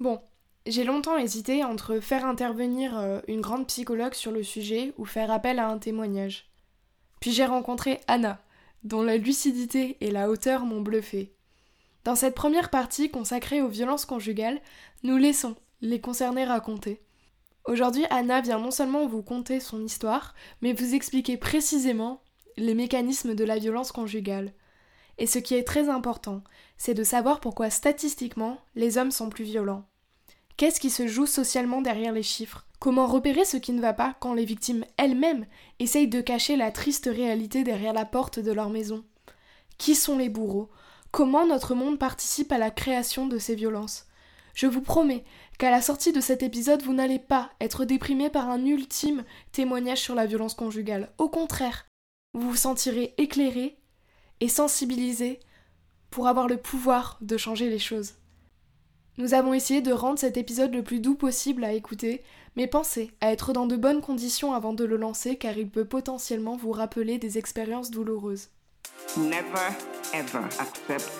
Bon, 0.00 0.20
j'ai 0.66 0.84
longtemps 0.84 1.18
hésité 1.18 1.62
entre 1.62 2.00
faire 2.00 2.26
intervenir 2.26 2.98
euh, 2.98 3.20
une 3.28 3.40
grande 3.40 3.66
psychologue 3.68 4.14
sur 4.14 4.32
le 4.32 4.42
sujet 4.42 4.92
ou 4.98 5.04
faire 5.04 5.30
appel 5.30 5.58
à 5.58 5.68
un 5.68 5.78
témoignage. 5.78 6.50
Puis 7.20 7.32
j'ai 7.32 7.46
rencontré 7.46 8.00
Anna, 8.08 8.42
dont 8.82 9.02
la 9.02 9.16
lucidité 9.16 9.96
et 10.00 10.10
la 10.10 10.28
hauteur 10.28 10.64
m'ont 10.64 10.80
bluffé. 10.80 11.32
Dans 12.04 12.16
cette 12.16 12.34
première 12.34 12.70
partie 12.70 13.10
consacrée 13.10 13.62
aux 13.62 13.68
violences 13.68 14.04
conjugales, 14.04 14.60
nous 15.04 15.16
laissons 15.16 15.54
les 15.80 16.00
concernés 16.00 16.44
raconter. 16.44 17.00
Aujourd'hui, 17.66 18.04
Anna 18.10 18.40
vient 18.40 18.58
non 18.58 18.70
seulement 18.70 19.06
vous 19.06 19.22
conter 19.22 19.60
son 19.60 19.82
histoire, 19.82 20.34
mais 20.60 20.74
vous 20.74 20.94
expliquer 20.94 21.36
précisément 21.36 22.20
les 22.56 22.74
mécanismes 22.74 23.34
de 23.34 23.44
la 23.44 23.58
violence 23.58 23.90
conjugale. 23.90 24.52
Et 25.16 25.26
ce 25.26 25.38
qui 25.38 25.54
est 25.54 25.64
très 25.64 25.88
important, 25.88 26.42
c'est 26.76 26.94
de 26.94 27.04
savoir 27.04 27.40
pourquoi 27.40 27.70
statistiquement 27.70 28.58
les 28.74 28.98
hommes 28.98 29.10
sont 29.10 29.30
plus 29.30 29.44
violents. 29.44 29.84
Qu'est-ce 30.56 30.80
qui 30.80 30.90
se 30.90 31.06
joue 31.06 31.26
socialement 31.26 31.82
derrière 31.82 32.12
les 32.12 32.22
chiffres? 32.22 32.66
Comment 32.78 33.06
repérer 33.06 33.44
ce 33.44 33.56
qui 33.56 33.72
ne 33.72 33.80
va 33.80 33.92
pas 33.92 34.14
quand 34.20 34.34
les 34.34 34.44
victimes 34.44 34.84
elles-mêmes 34.96 35.46
essayent 35.78 36.08
de 36.08 36.20
cacher 36.20 36.56
la 36.56 36.70
triste 36.70 37.08
réalité 37.10 37.64
derrière 37.64 37.92
la 37.92 38.04
porte 38.04 38.38
de 38.38 38.52
leur 38.52 38.70
maison? 38.70 39.04
Qui 39.78 39.94
sont 39.94 40.18
les 40.18 40.28
bourreaux? 40.28 40.70
Comment 41.10 41.46
notre 41.46 41.74
monde 41.74 41.98
participe 41.98 42.52
à 42.52 42.58
la 42.58 42.70
création 42.70 43.26
de 43.26 43.38
ces 43.38 43.54
violences? 43.54 44.06
Je 44.54 44.66
vous 44.66 44.80
promets 44.80 45.24
qu'à 45.58 45.70
la 45.70 45.82
sortie 45.82 46.12
de 46.12 46.20
cet 46.20 46.42
épisode, 46.42 46.82
vous 46.82 46.92
n'allez 46.92 47.18
pas 47.18 47.50
être 47.60 47.84
déprimé 47.84 48.30
par 48.30 48.48
un 48.48 48.64
ultime 48.64 49.24
témoignage 49.50 50.00
sur 50.00 50.14
la 50.14 50.26
violence 50.26 50.54
conjugale. 50.54 51.12
Au 51.18 51.28
contraire, 51.28 51.86
vous 52.34 52.50
vous 52.50 52.56
sentirez 52.56 53.14
éclairé 53.18 53.78
et 54.40 54.48
sensibilisé 54.48 55.40
pour 56.14 56.28
avoir 56.28 56.46
le 56.46 56.56
pouvoir 56.56 57.18
de 57.22 57.36
changer 57.36 57.68
les 57.68 57.80
choses. 57.80 58.12
Nous 59.18 59.34
avons 59.34 59.52
essayé 59.52 59.82
de 59.82 59.90
rendre 59.90 60.16
cet 60.16 60.36
épisode 60.36 60.72
le 60.72 60.84
plus 60.84 61.00
doux 61.00 61.16
possible 61.16 61.64
à 61.64 61.72
écouter, 61.72 62.22
mais 62.54 62.68
pensez 62.68 63.10
à 63.20 63.32
être 63.32 63.52
dans 63.52 63.66
de 63.66 63.74
bonnes 63.74 64.00
conditions 64.00 64.54
avant 64.54 64.74
de 64.74 64.84
le 64.84 64.96
lancer 64.96 65.34
car 65.34 65.58
il 65.58 65.68
peut 65.68 65.84
potentiellement 65.84 66.56
vous 66.56 66.70
rappeler 66.70 67.18
des 67.18 67.36
expériences 67.36 67.90
douloureuses. 67.90 68.50
Never 69.16 69.74
ever 70.12 70.44
accept 70.60 71.10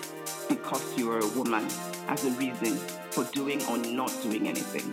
because 0.49 0.83
you 0.97 1.11
are 1.11 1.19
a 1.19 1.37
woman 1.37 1.65
as 2.09 2.25
a 2.25 2.31
reason 2.39 2.79
for 3.11 3.25
doing 3.35 3.59
or 3.69 3.79
not 3.79 4.13
doing 4.23 4.47
anything. 4.47 4.93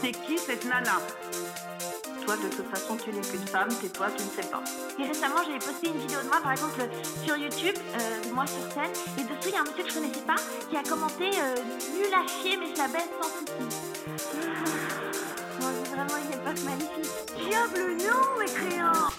C'est 0.00 0.12
qui 0.12 0.38
cette 0.38 0.64
nana? 0.64 0.96
Toi, 2.30 2.36
de 2.48 2.54
toute 2.54 2.68
façon, 2.68 2.96
tu 2.96 3.10
n'es 3.10 3.22
qu'une 3.22 3.44
femme, 3.44 3.66
c'est 3.82 3.92
toi, 3.92 4.06
tu 4.16 4.22
ne 4.22 4.28
sais 4.28 4.48
pas. 4.48 4.62
Et 5.00 5.04
récemment, 5.04 5.42
j'avais 5.44 5.58
posté 5.58 5.88
une 5.88 5.98
vidéo 5.98 6.20
de 6.22 6.28
moi, 6.28 6.38
par 6.40 6.52
exemple, 6.52 6.88
sur 7.24 7.36
YouTube, 7.36 7.74
euh, 7.76 8.32
moi 8.32 8.46
sur 8.46 8.72
scène, 8.72 8.92
et 9.18 9.22
dessous, 9.22 9.48
il 9.48 9.50
y 9.50 9.56
a 9.56 9.62
un 9.62 9.64
monsieur 9.64 9.82
que 9.82 9.88
je 9.88 9.94
connaissais 9.94 10.20
pas 10.20 10.36
qui 10.70 10.76
a 10.76 10.82
commenté 10.84 11.24
euh, 11.24 11.56
nul 11.92 12.14
à 12.14 12.24
chier, 12.28 12.56
mais 12.56 12.66
je 12.72 12.78
la 12.78 12.86
baisse 12.86 13.10
sans 13.20 13.30
souci. 13.30 13.50
Moi, 15.60 15.70
c'est 15.82 15.90
vraiment 15.90 16.18
une 16.24 16.32
époque 16.32 16.62
magnifique. 16.62 17.10
Diable 17.48 17.96
non, 17.98 18.38
mécréant 18.38 19.10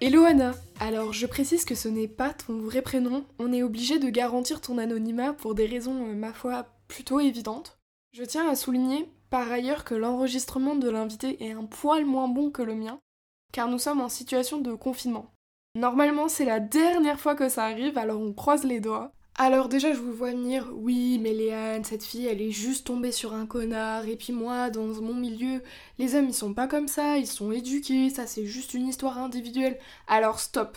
Hello 0.00 0.24
Anna 0.24 0.52
Alors 0.84 1.12
je 1.12 1.28
précise 1.28 1.64
que 1.64 1.76
ce 1.76 1.86
n'est 1.86 2.08
pas 2.08 2.34
ton 2.34 2.58
vrai 2.58 2.82
prénom, 2.82 3.24
on 3.38 3.52
est 3.52 3.62
obligé 3.62 4.00
de 4.00 4.10
garantir 4.10 4.60
ton 4.60 4.78
anonymat 4.78 5.32
pour 5.32 5.54
des 5.54 5.66
raisons, 5.66 6.08
euh, 6.08 6.14
ma 6.16 6.32
foi, 6.32 6.66
plutôt 6.88 7.20
évidentes. 7.20 7.78
Je 8.10 8.24
tiens 8.24 8.48
à 8.48 8.56
souligner 8.56 9.08
par 9.30 9.52
ailleurs 9.52 9.84
que 9.84 9.94
l'enregistrement 9.94 10.74
de 10.74 10.90
l'invité 10.90 11.44
est 11.44 11.52
un 11.52 11.66
poil 11.66 12.04
moins 12.04 12.26
bon 12.26 12.50
que 12.50 12.62
le 12.62 12.74
mien, 12.74 12.98
car 13.52 13.68
nous 13.68 13.78
sommes 13.78 14.00
en 14.00 14.08
situation 14.08 14.58
de 14.58 14.74
confinement. 14.74 15.32
Normalement 15.76 16.26
c'est 16.26 16.44
la 16.44 16.58
dernière 16.58 17.20
fois 17.20 17.36
que 17.36 17.48
ça 17.48 17.62
arrive, 17.62 17.96
alors 17.96 18.20
on 18.20 18.32
croise 18.32 18.64
les 18.64 18.80
doigts. 18.80 19.12
Alors 19.36 19.68
déjà 19.68 19.94
je 19.94 19.98
vous 19.98 20.12
vois 20.12 20.32
venir, 20.32 20.68
oui 20.74 21.18
mais 21.18 21.32
Léane, 21.32 21.84
cette 21.84 22.04
fille 22.04 22.26
elle 22.26 22.42
est 22.42 22.50
juste 22.50 22.86
tombée 22.86 23.12
sur 23.12 23.32
un 23.32 23.46
connard, 23.46 24.06
et 24.06 24.16
puis 24.16 24.32
moi 24.32 24.68
dans 24.68 24.84
mon 24.84 25.14
milieu, 25.14 25.62
les 25.98 26.14
hommes 26.14 26.28
ils 26.28 26.34
sont 26.34 26.52
pas 26.52 26.68
comme 26.68 26.86
ça, 26.86 27.16
ils 27.16 27.26
sont 27.26 27.50
éduqués, 27.50 28.10
ça 28.10 28.26
c'est 28.26 28.44
juste 28.44 28.74
une 28.74 28.88
histoire 28.88 29.16
individuelle. 29.18 29.78
Alors 30.06 30.38
stop 30.38 30.76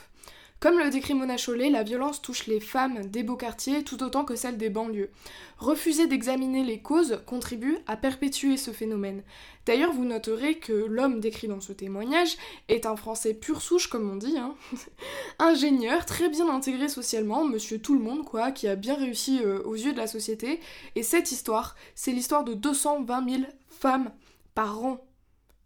comme 0.59 0.79
le 0.79 0.89
décrit 0.89 1.13
Mona 1.13 1.37
Chollet, 1.37 1.69
la 1.69 1.83
violence 1.83 2.21
touche 2.21 2.47
les 2.47 2.59
femmes 2.59 3.05
des 3.07 3.23
beaux 3.23 3.35
quartiers 3.35 3.83
tout 3.83 4.01
autant 4.01 4.23
que 4.23 4.35
celles 4.35 4.57
des 4.57 4.69
banlieues. 4.69 5.11
Refuser 5.57 6.07
d'examiner 6.07 6.63
les 6.63 6.79
causes 6.79 7.21
contribue 7.25 7.77
à 7.87 7.97
perpétuer 7.97 8.57
ce 8.57 8.71
phénomène. 8.71 9.21
D'ailleurs, 9.65 9.93
vous 9.93 10.05
noterez 10.05 10.57
que 10.57 10.73
l'homme 10.73 11.19
décrit 11.19 11.47
dans 11.47 11.61
ce 11.61 11.73
témoignage 11.73 12.37
est 12.67 12.85
un 12.85 12.95
français 12.95 13.33
pur 13.33 13.61
souche, 13.61 13.87
comme 13.87 14.09
on 14.09 14.15
dit, 14.15 14.37
hein. 14.37 14.55
ingénieur, 15.39 16.05
très 16.05 16.29
bien 16.29 16.49
intégré 16.49 16.87
socialement, 16.87 17.45
monsieur 17.45 17.79
tout 17.79 17.93
le 17.93 18.03
monde, 18.03 18.23
quoi, 18.25 18.51
qui 18.51 18.67
a 18.67 18.75
bien 18.75 18.95
réussi 18.95 19.41
euh, 19.43 19.61
aux 19.63 19.75
yeux 19.75 19.93
de 19.93 19.97
la 19.97 20.07
société. 20.07 20.59
Et 20.95 21.03
cette 21.03 21.31
histoire, 21.31 21.75
c'est 21.95 22.11
l'histoire 22.11 22.43
de 22.43 22.53
220 22.53 23.29
000 23.29 23.43
femmes 23.69 24.11
par 24.53 24.83
an 24.83 25.05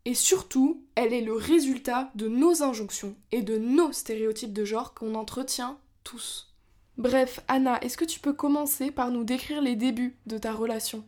et 0.05 0.13
surtout, 0.13 0.83
elle 0.95 1.13
est 1.13 1.21
le 1.21 1.33
résultat 1.33 2.11
de 2.15 2.27
nos 2.27 2.63
injonctions 2.63 3.15
et 3.31 3.41
de 3.41 3.57
nos 3.57 3.91
stéréotypes 3.91 4.53
de 4.53 4.65
genre 4.65 4.93
qu'on 4.93 5.15
entretient 5.15 5.77
tous. 6.03 6.55
Bref, 6.97 7.39
Anna, 7.47 7.79
est-ce 7.81 7.97
que 7.97 8.05
tu 8.05 8.19
peux 8.19 8.33
commencer 8.33 8.91
par 8.91 9.11
nous 9.11 9.23
décrire 9.23 9.61
les 9.61 9.75
débuts 9.75 10.17
de 10.25 10.37
ta 10.37 10.53
relation? 10.53 11.05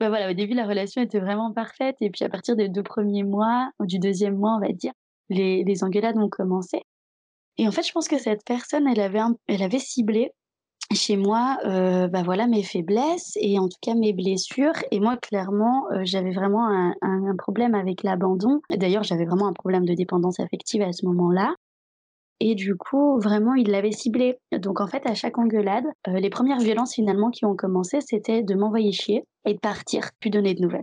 Bah 0.00 0.08
voilà, 0.08 0.30
au 0.30 0.34
début, 0.34 0.54
la 0.54 0.66
relation 0.66 1.00
était 1.02 1.20
vraiment 1.20 1.52
parfaite. 1.52 1.96
Et 2.00 2.10
puis 2.10 2.24
à 2.24 2.28
partir 2.28 2.56
des 2.56 2.68
deux 2.68 2.82
premiers 2.82 3.22
mois, 3.22 3.70
ou 3.78 3.86
du 3.86 3.98
deuxième 3.98 4.36
mois, 4.36 4.56
on 4.56 4.60
va 4.60 4.72
dire, 4.72 4.92
les, 5.28 5.84
engueulades 5.84 6.18
ont 6.18 6.28
commencé. 6.28 6.82
Et 7.56 7.68
en 7.68 7.70
fait, 7.70 7.86
je 7.86 7.92
pense 7.92 8.08
que 8.08 8.18
cette 8.18 8.44
personne, 8.44 8.88
elle 8.88 9.00
avait, 9.00 9.20
elle 9.46 9.62
avait 9.62 9.78
ciblé 9.78 10.32
chez 10.92 11.16
moi, 11.16 11.58
euh, 11.64 12.08
bah 12.08 12.22
voilà 12.22 12.46
mes 12.46 12.62
faiblesses 12.62 13.36
et 13.40 13.58
en 13.58 13.68
tout 13.68 13.78
cas 13.80 13.94
mes 13.94 14.12
blessures. 14.12 14.74
Et 14.90 15.00
moi, 15.00 15.16
clairement, 15.16 15.86
euh, 15.92 16.02
j'avais 16.04 16.32
vraiment 16.32 16.68
un, 16.68 17.36
problème 17.36 17.74
avec 17.74 18.02
l'abandon. 18.02 18.60
D'ailleurs, 18.70 19.02
j'avais 19.02 19.24
vraiment 19.24 19.48
un 19.48 19.52
problème 19.52 19.84
de 19.84 19.94
dépendance 19.94 20.40
affective 20.40 20.82
à 20.82 20.92
ce 20.92 21.04
moment-là. 21.06 21.54
Et 22.40 22.54
du 22.54 22.76
coup, 22.76 23.18
vraiment, 23.20 23.54
il 23.54 23.70
l'avait 23.70 23.92
ciblé. 23.92 24.38
Donc 24.52 24.80
en 24.80 24.86
fait, 24.86 25.06
à 25.06 25.14
chaque 25.14 25.38
engueulade, 25.38 25.84
euh, 26.08 26.20
les 26.20 26.30
premières 26.30 26.60
violences 26.60 26.94
finalement 26.94 27.30
qui 27.30 27.44
ont 27.44 27.56
commencé, 27.56 28.00
c'était 28.00 28.42
de 28.42 28.54
m'envoyer 28.54 28.92
chier 28.92 29.24
et 29.46 29.54
de 29.54 29.60
partir, 29.60 30.10
puis 30.20 30.30
donner 30.30 30.54
de 30.54 30.62
nouvelles. 30.62 30.82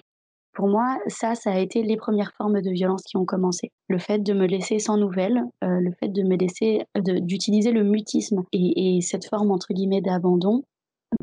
Pour 0.54 0.68
moi, 0.68 0.98
ça, 1.08 1.36
ça 1.36 1.52
a 1.52 1.60
été 1.60 1.82
les 1.82 1.98
premières 1.98 2.34
formes 2.38 2.62
de 2.62 2.70
violence 2.70 3.04
qui 3.04 3.18
ont 3.18 3.26
commencé. 3.26 3.72
Le 3.88 4.00
fait 4.00 4.20
de 4.20 4.34
me 4.34 4.46
laisser 4.46 4.80
sans 4.80 4.98
nouvelles, 4.98 5.44
euh, 5.64 5.80
le 5.80 5.92
fait 6.00 6.10
de 6.10 6.24
me 6.24 6.36
laisser, 6.36 6.86
d'utiliser 6.96 7.72
le 7.72 7.84
mutisme 7.84 8.44
et, 8.52 8.98
et, 8.98 9.02
cette 9.02 9.26
forme 9.26 9.52
entre 9.52 9.74
guillemets 9.74 10.02
d'abandon 10.02 10.64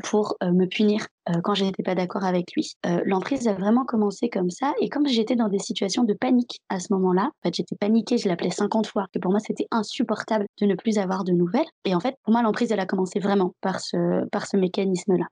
pour 0.03 0.35
euh, 0.43 0.51
me 0.51 0.65
punir 0.65 1.07
euh, 1.29 1.41
quand 1.43 1.53
j'étais 1.53 1.83
pas 1.83 1.95
d'accord 1.95 2.23
avec 2.23 2.51
lui. 2.53 2.73
Euh, 2.85 3.01
L'emprise 3.05 3.47
a 3.47 3.53
vraiment 3.53 3.85
commencé 3.85 4.29
comme 4.29 4.49
ça 4.49 4.73
et 4.79 4.89
comme 4.89 5.07
j'étais 5.07 5.35
dans 5.35 5.49
des 5.49 5.59
situations 5.59 6.03
de 6.03 6.13
panique 6.13 6.59
à 6.69 6.79
ce 6.79 6.93
moment-là, 6.93 7.23
en 7.23 7.47
fait 7.47 7.55
j'étais 7.55 7.75
paniquée, 7.75 8.17
je 8.17 8.27
l'appelais 8.27 8.51
50 8.51 8.87
fois, 8.87 9.07
que 9.13 9.19
pour 9.19 9.31
moi 9.31 9.39
c'était 9.39 9.67
insupportable 9.71 10.45
de 10.61 10.65
ne 10.65 10.75
plus 10.75 10.97
avoir 10.97 11.23
de 11.23 11.31
nouvelles. 11.31 11.67
Et 11.85 11.95
en 11.95 11.99
fait 11.99 12.15
pour 12.23 12.33
moi 12.33 12.41
l'emprise 12.41 12.71
elle 12.71 12.79
a 12.79 12.85
commencé 12.85 13.19
vraiment 13.19 13.53
par 13.61 13.79
ce 13.79 14.27
par 14.29 14.45
ce 14.45 14.57
mécanisme-là. 14.57 15.25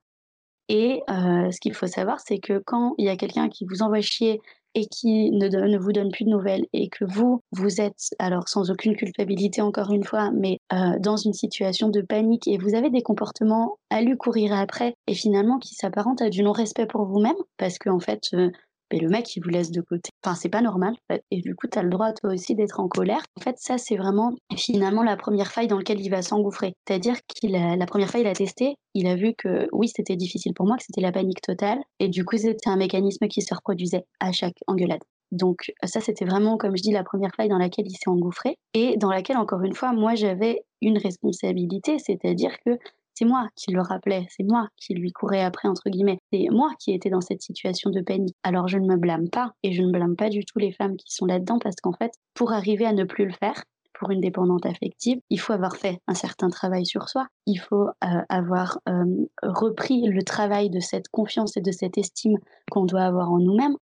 Et 0.69 1.01
euh, 1.09 1.51
ce 1.51 1.59
qu'il 1.59 1.73
faut 1.73 1.88
savoir, 1.88 2.19
c'est 2.19 2.39
que 2.39 2.61
quand 2.66 2.94
il 2.97 3.05
y 3.05 3.09
a 3.09 3.17
quelqu'un 3.17 3.50
qui 3.50 3.66
vous 3.66 3.81
envoie 3.81 4.01
chier 4.01 4.41
et 4.75 4.85
qui 4.85 5.31
ne, 5.31 5.78
vous 5.79 5.91
donne 5.91 6.11
plus 6.11 6.23
de 6.23 6.29
nouvelles 6.29 6.66
et 6.72 6.88
que 6.89 7.03
vous, 7.03 7.41
vous 7.51 7.81
êtes, 7.81 8.11
alors 8.19 8.47
sans 8.47 8.69
aucune 8.69 8.95
culpabilité 8.95 9.61
encore 9.61 9.91
une 9.91 10.03
fois, 10.03 10.29
mais 10.31 10.59
euh, 10.72 11.00
dans 11.00 11.17
une 11.17 11.33
situation 11.33 11.89
de 11.89 12.01
panique 12.01 12.47
et 12.47 12.59
vous 12.59 12.75
avez 12.75 12.91
des 12.91 13.01
comportements 13.01 13.79
à 13.89 14.01
lui 14.01 14.16
courir 14.17 14.53
après 14.53 14.94
et 15.07 15.16
finalement 15.16 15.57
qui 15.57 15.73
s'apparentent 15.73 16.22
à 16.22 16.29
du 16.29 16.44
non-respect 16.44 16.85
pour 16.85 17.06
vous-même 17.06 17.35
parce 17.57 17.80
qu'en 17.80 17.95
en 17.95 18.00
fait, 18.00 18.21
euh, 18.36 18.51
mais 18.92 19.00
le 19.00 19.10
mec 19.10 19.36
il 19.36 19.44
vous 19.44 19.50
laisse 19.50 19.72
de 19.72 19.81
côté. 19.81 20.10
Enfin, 20.24 20.36
c'est 20.36 20.50
pas 20.50 20.62
normal. 20.62 20.95
Et 21.31 21.42
du 21.42 21.56
coup, 21.56 21.68
tu 21.68 21.78
as 21.78 21.84
le 21.84 21.89
droit 21.89 22.13
toi 22.13 22.34
aussi 22.34 22.56
d'être 22.56 22.80
en 22.80 22.88
colère. 22.88 23.24
En 23.38 23.42
fait, 23.42 23.56
ça 23.60 23.78
c'est 23.78 23.98
vraiment 23.98 24.34
finalement 24.56 25.04
la 25.04 25.18
première 25.18 25.51
faille 25.51 25.68
dans 25.68 25.78
laquelle 25.78 26.01
il 26.01 26.10
va 26.10 26.22
s'engouffrer. 26.22 26.74
C'est-à-dire 26.88 27.16
qu'il 27.28 27.56
a 27.56 27.75
la 27.75 27.86
première 27.86 28.10
faille 28.10 28.22
il 28.22 28.28
a 28.28 28.34
testé, 28.34 28.75
il 28.94 29.07
a 29.07 29.16
vu 29.16 29.34
que 29.38 29.68
oui, 29.72 29.89
c'était 29.94 30.16
difficile 30.16 30.54
pour 30.54 30.66
moi, 30.66 30.78
que 30.78 30.84
c'était 30.84 31.01
la 31.01 31.12
panique 31.12 31.42
totale 31.42 31.80
et 32.00 32.10
du 32.10 32.25
coup, 32.25 32.38
c'était 32.38 32.69
un 32.69 32.78
mécanisme 32.78 33.28
qui 33.28 33.42
se 33.42 33.54
reproduisait 33.54 34.06
à 34.19 34.31
chaque 34.31 34.57
engueulade. 34.68 35.01
Donc 35.31 35.74
ça, 35.83 36.00
c'était 36.00 36.25
vraiment, 36.25 36.57
comme 36.57 36.78
je 36.78 36.81
dis, 36.81 36.92
la 36.92 37.04
première 37.04 37.33
faille 37.36 37.50
dans 37.50 37.57
laquelle 37.57 37.86
il 37.88 37.95
s'est 37.95 38.10
engouffré 38.10 38.57
et 38.74 38.98
dans 38.98 39.10
laquelle, 39.10 39.38
encore 39.38 39.62
une 39.62 39.74
fois, 39.74 39.92
moi, 39.92 40.16
j'avais 40.16 40.63
une 40.81 40.98
responsabilité, 40.98 42.00
c'est-à-dire 42.00 42.57
que 42.66 42.78
c'est 43.18 43.25
moi 43.25 43.50
qui 43.56 43.72
le 43.72 43.81
rappelais, 43.81 44.28
c'est 44.30 44.44
moi 44.44 44.68
qui 44.78 44.94
lui 44.94 45.12
courais 45.12 45.42
après, 45.42 45.68
entre 45.68 45.90
guillemets. 45.90 46.19
C'est 46.31 46.48
moi 46.52 46.69
qui 46.80 46.94
étais 46.94 47.10
dans 47.10 47.22
cette 47.22 47.42
situation 47.42 47.90
de 47.90 48.02
panique. 48.02 48.36
Alors 48.44 48.68
je 48.68 48.78
ne 48.78 48.86
me 48.86 48.96
blâme 48.96 49.30
pas, 49.30 49.54
et 49.64 49.72
je 49.72 49.81
ne 49.81 49.92
blâme 49.92 50.16
pas 50.16 50.30
du 50.30 50.46
tout 50.46 50.60
les 50.60 50.72
femmes 50.72 50.96
qui 50.98 51.12
sont 51.12 51.25
là-dedans, 51.25 51.58
parce 51.58 51.78
qu'en 51.81 51.94
fait, 51.94 52.12
pour 52.36 52.52
arriver 52.52 52.86
à 52.86 52.94
ne 52.94 53.06
plus 53.06 53.25
le 53.25 53.34
faire, 53.34 53.64
pour 53.98 54.12
une 54.12 54.22
dépendante 54.22 54.68
affective, 54.68 55.18
il 55.31 55.40
faut 55.40 55.54
avoir 55.54 55.78
fait 55.78 55.98
un 56.08 56.14
certain 56.14 56.50
travail 56.50 56.86
sur 56.86 57.10
soi. 57.10 57.25
Il 57.48 57.58
faut 57.58 57.88
euh, 57.88 58.22
avoir 58.30 58.78
euh, 58.88 59.25
repris 59.42 60.04
le 60.04 60.22
travail 60.22 60.69
de 60.69 60.80
cette 60.80 61.08
confiance 61.08 61.58
et 61.58 61.62
de 61.62 61.72
cette 61.72 61.98
estime 61.98 62.38
qu'on 62.69 62.86
doit 62.86 63.02
avoir 63.02 63.31
en 63.31 63.40
nous-mêmes 63.40 63.78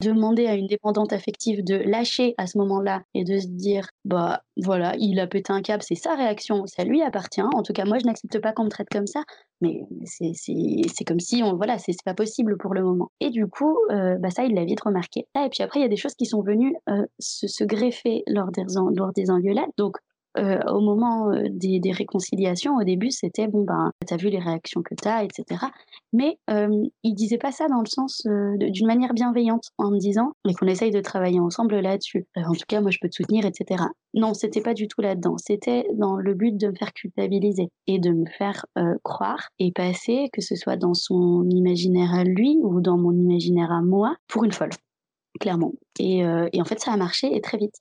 demander 0.00 0.46
à 0.46 0.54
une 0.54 0.66
dépendante 0.66 1.12
affective 1.12 1.62
de 1.64 1.76
lâcher 1.76 2.34
à 2.38 2.46
ce 2.46 2.58
moment-là 2.58 3.02
et 3.14 3.24
de 3.24 3.38
se 3.38 3.46
dire 3.46 3.88
bah 4.04 4.42
voilà 4.56 4.94
il 4.98 5.20
a 5.20 5.26
pété 5.26 5.52
un 5.52 5.62
câble 5.62 5.82
c'est 5.82 5.94
sa 5.94 6.14
réaction 6.14 6.66
ça 6.66 6.84
lui 6.84 7.02
appartient. 7.02 7.42
En 7.42 7.62
tout 7.62 7.72
cas 7.72 7.84
moi 7.84 7.98
je 7.98 8.06
n'accepte 8.06 8.40
pas 8.40 8.52
qu'on 8.52 8.64
me 8.64 8.70
traite 8.70 8.88
comme 8.90 9.06
ça 9.06 9.22
mais 9.60 9.82
c'est 10.04 11.04
comme 11.04 11.20
si 11.20 11.42
on 11.42 11.56
voilà 11.56 11.78
c'est 11.78 11.94
pas 12.04 12.14
possible 12.14 12.56
pour 12.56 12.74
le 12.74 12.82
moment. 12.82 13.10
Et 13.20 13.30
du 13.30 13.46
coup 13.46 13.76
euh, 13.90 14.16
bah 14.16 14.30
ça 14.30 14.44
il 14.44 14.54
l'a 14.54 14.64
vite 14.64 14.80
remarqué. 14.80 15.26
Et 15.36 15.48
puis 15.50 15.62
après 15.62 15.80
il 15.80 15.82
y 15.82 15.86
a 15.86 15.88
des 15.88 15.96
choses 15.96 16.14
qui 16.14 16.26
sont 16.26 16.42
venues 16.42 16.74
euh, 16.88 17.04
se, 17.18 17.46
se, 17.46 17.64
greffer 17.64 18.22
lors 18.26 18.50
des 18.50 18.64
lors 18.94 19.12
des 19.12 19.30
engueulades. 19.30 19.70
Donc 19.76 19.96
euh, 20.38 20.60
au 20.68 20.80
moment 20.80 21.32
euh, 21.32 21.44
des, 21.50 21.92
réconciliations, 21.92 22.76
au 22.76 22.84
début, 22.84 23.10
c'était 23.10 23.48
bon, 23.48 23.64
ben, 23.64 23.92
t'as 24.06 24.16
vu 24.16 24.28
les 24.28 24.38
réactions 24.38 24.82
que 24.82 24.94
t'as, 24.94 25.24
etc. 25.24 25.66
Mais 26.12 26.38
euh, 26.50 26.84
il 27.02 27.14
disait 27.14 27.38
pas 27.38 27.52
ça 27.52 27.66
dans 27.68 27.80
le 27.80 27.86
sens 27.86 28.22
euh, 28.26 28.56
d'une 28.58 28.86
manière 28.86 29.12
bienveillante, 29.12 29.70
en 29.78 29.90
me 29.90 29.98
disant 29.98 30.32
mais 30.46 30.54
qu'on 30.54 30.66
essaye 30.66 30.90
de 30.90 31.00
travailler 31.00 31.40
ensemble 31.40 31.78
là-dessus. 31.80 32.26
en 32.36 32.52
tout 32.52 32.64
cas, 32.68 32.80
moi, 32.80 32.90
je 32.90 32.98
peux 33.00 33.08
te 33.08 33.16
soutenir, 33.16 33.44
etc. 33.44 33.84
Non, 34.14 34.34
c'était 34.34 34.60
pas 34.60 34.74
du 34.74 34.86
tout 34.86 35.00
là-dedans. 35.00 35.36
C'était 35.38 35.86
dans 35.94 36.16
le 36.16 36.34
but 36.34 36.56
de 36.56 36.68
me 36.68 36.74
faire 36.74 36.92
culpabiliser 36.92 37.68
et 37.86 37.98
de 37.98 38.10
me 38.10 38.26
faire 38.26 38.66
croire 39.02 39.48
et 39.58 39.72
passer, 39.72 40.28
que 40.32 40.40
ce 40.40 40.56
soit 40.56 40.76
dans 40.76 40.94
son 40.94 41.48
imaginaire 41.48 42.12
à 42.14 42.24
lui 42.24 42.58
ou 42.62 42.80
dans 42.80 42.98
mon 42.98 43.12
imaginaire 43.12 43.70
à 43.72 43.82
moi, 43.82 44.16
pour 44.28 44.44
une 44.44 44.52
folle 44.52 44.70
clairement. 45.38 45.72
Et 45.98 46.24
en 46.24 46.64
fait, 46.64 46.80
ça 46.80 46.92
a 46.92 46.96
marché 46.96 47.34
et 47.34 47.40
très 47.40 47.58
vite 47.58 47.74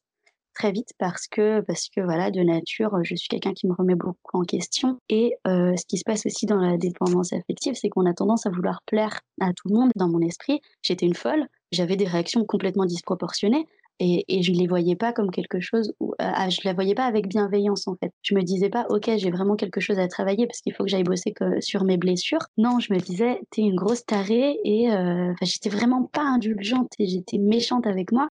très 0.60 0.72
vite 0.72 0.92
parce 1.00 1.28
que, 1.28 1.62
parce 1.62 1.88
que 1.88 2.02
voilà, 2.02 2.32
de 2.32 2.42
nature, 2.42 2.92
je 3.04 3.16
suis 3.16 3.30
quelqu'un 3.30 3.54
qui 3.54 3.68
me 3.68 3.74
remet 3.74 3.96
beaucoup 3.96 4.38
en 4.38 4.44
question. 4.44 4.98
Et 5.10 5.36
ce 5.46 5.86
qui 5.88 5.98
se 5.98 6.04
passe 6.04 6.26
aussi 6.26 6.46
dans 6.46 6.58
la 6.58 6.78
dépendance 6.78 7.34
affective, 7.34 7.76
c'est 7.76 7.90
qu'on 7.90 8.06
a 8.06 8.14
tendance 8.14 8.46
à 8.46 8.50
vouloir 8.50 8.82
plaire 8.86 9.22
à 9.40 9.54
tout 9.54 9.70
le 9.70 9.76
monde. 9.76 9.92
Dans 9.96 10.10
mon 10.10 10.20
esprit, 10.20 10.60
j'étais 10.82 11.06
une 11.06 11.16
folle, 11.16 11.48
j'avais 11.72 11.96
des 11.96 12.06
réactions 12.06 12.44
complètement 12.46 12.86
disproportionnées. 12.86 13.66
Et, 14.02 14.24
et 14.30 14.44
je 14.44 14.54
ne 14.54 14.58
les 14.58 14.68
voyais 14.68 14.96
pas 14.96 15.12
comme 15.12 15.30
quelque 15.30 15.60
chose, 15.60 15.94
où, 16.00 16.14
euh, 16.22 16.50
je 16.50 16.62
la 16.64 16.74
voyais 16.74 16.96
pas 16.96 17.04
avec 17.04 17.28
bienveillance 17.28 17.86
en 17.88 17.96
fait. 17.96 18.12
Je 18.22 18.34
me 18.34 18.42
disais 18.44 18.70
pas, 18.70 18.86
ok, 18.90 19.12
j'ai 19.18 19.30
vraiment 19.30 19.58
quelque 19.58 19.82
chose 19.82 20.00
à 20.00 20.08
travailler 20.08 20.48
parce 20.48 20.62
qu'il 20.62 20.74
faut 20.74 20.86
que 20.86 20.90
j'aille 20.90 21.04
bosser 21.04 21.34
sur 21.60 21.84
mes 21.84 21.98
blessures. 21.98 22.48
Non, 22.58 22.80
je 22.80 22.94
me 22.94 23.00
disais, 23.00 23.42
t'es 23.52 23.62
une 23.62 23.76
grosse 23.76 24.06
tarée 24.06 24.58
et 24.64 24.90
euh, 24.90 25.34
j'étais 25.42 25.70
vraiment 25.70 26.04
pas 26.04 26.24
indulgente 26.24 26.94
et 26.98 27.08
j'étais 27.08 27.38
méchante 27.38 27.88
avec 27.88 28.14
moi 28.14 28.30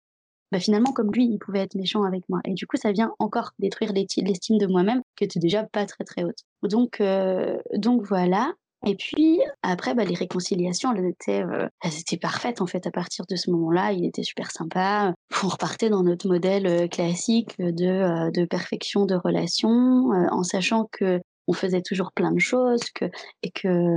bah 0.56 0.61
finalement, 0.61 0.93
comme 0.93 1.12
lui, 1.12 1.26
il 1.26 1.38
pouvait 1.38 1.58
être 1.58 1.75
méchant 1.75 2.05
avec 2.05 2.26
moi. 2.31 2.41
Et 2.47 2.55
du 2.55 2.67
coup, 2.67 2.79
ça 2.79 2.91
vient 2.91 3.12
encore 3.19 3.50
détruire 3.58 3.93
l'estime 3.93 4.56
de 4.56 4.67
moi-même, 4.67 5.03
qui 5.14 5.25
était 5.25 5.38
déjà 5.38 5.64
pas 5.64 5.85
très 5.85 6.03
très 6.03 6.25
haute. 6.25 6.38
Donc, 6.62 7.03
euh, 7.03 7.58
donc 7.75 8.06
voilà. 8.06 8.55
Et 8.87 8.94
puis 8.94 9.41
après, 9.62 9.94
bah, 9.94 10.06
les 10.06 10.14
réconciliations, 10.14 10.94
elles 10.94 11.11
étaient, 11.11 11.43
euh, 11.43 11.69
elles 11.82 12.00
étaient 12.00 12.17
parfaites 12.17 12.62
en 12.62 12.67
fait. 12.67 12.87
À 12.87 12.91
partir 12.91 13.26
de 13.29 13.37
ce 13.37 13.50
moment-là, 13.50 13.93
il 13.93 14.06
était 14.06 14.23
super 14.23 14.50
sympa. 14.50 15.12
On 15.44 15.49
repartait 15.49 15.91
dans 15.91 16.03
notre 16.03 16.26
modèle 16.26 16.67
euh, 16.67 16.88
classique 16.88 17.59
de, 17.59 18.31
de 18.31 18.44
perfection 18.47 19.05
de 19.05 19.14
relation, 19.14 20.09
en 20.31 20.43
sachant 20.43 20.88
que 20.91 21.20
on 21.49 21.52
faisait 21.52 21.82
toujours 21.82 22.12
plein 22.12 22.32
de 22.32 22.41
choses, 22.41 22.82
que 22.94 23.05
et 23.43 23.50
que 23.50 23.97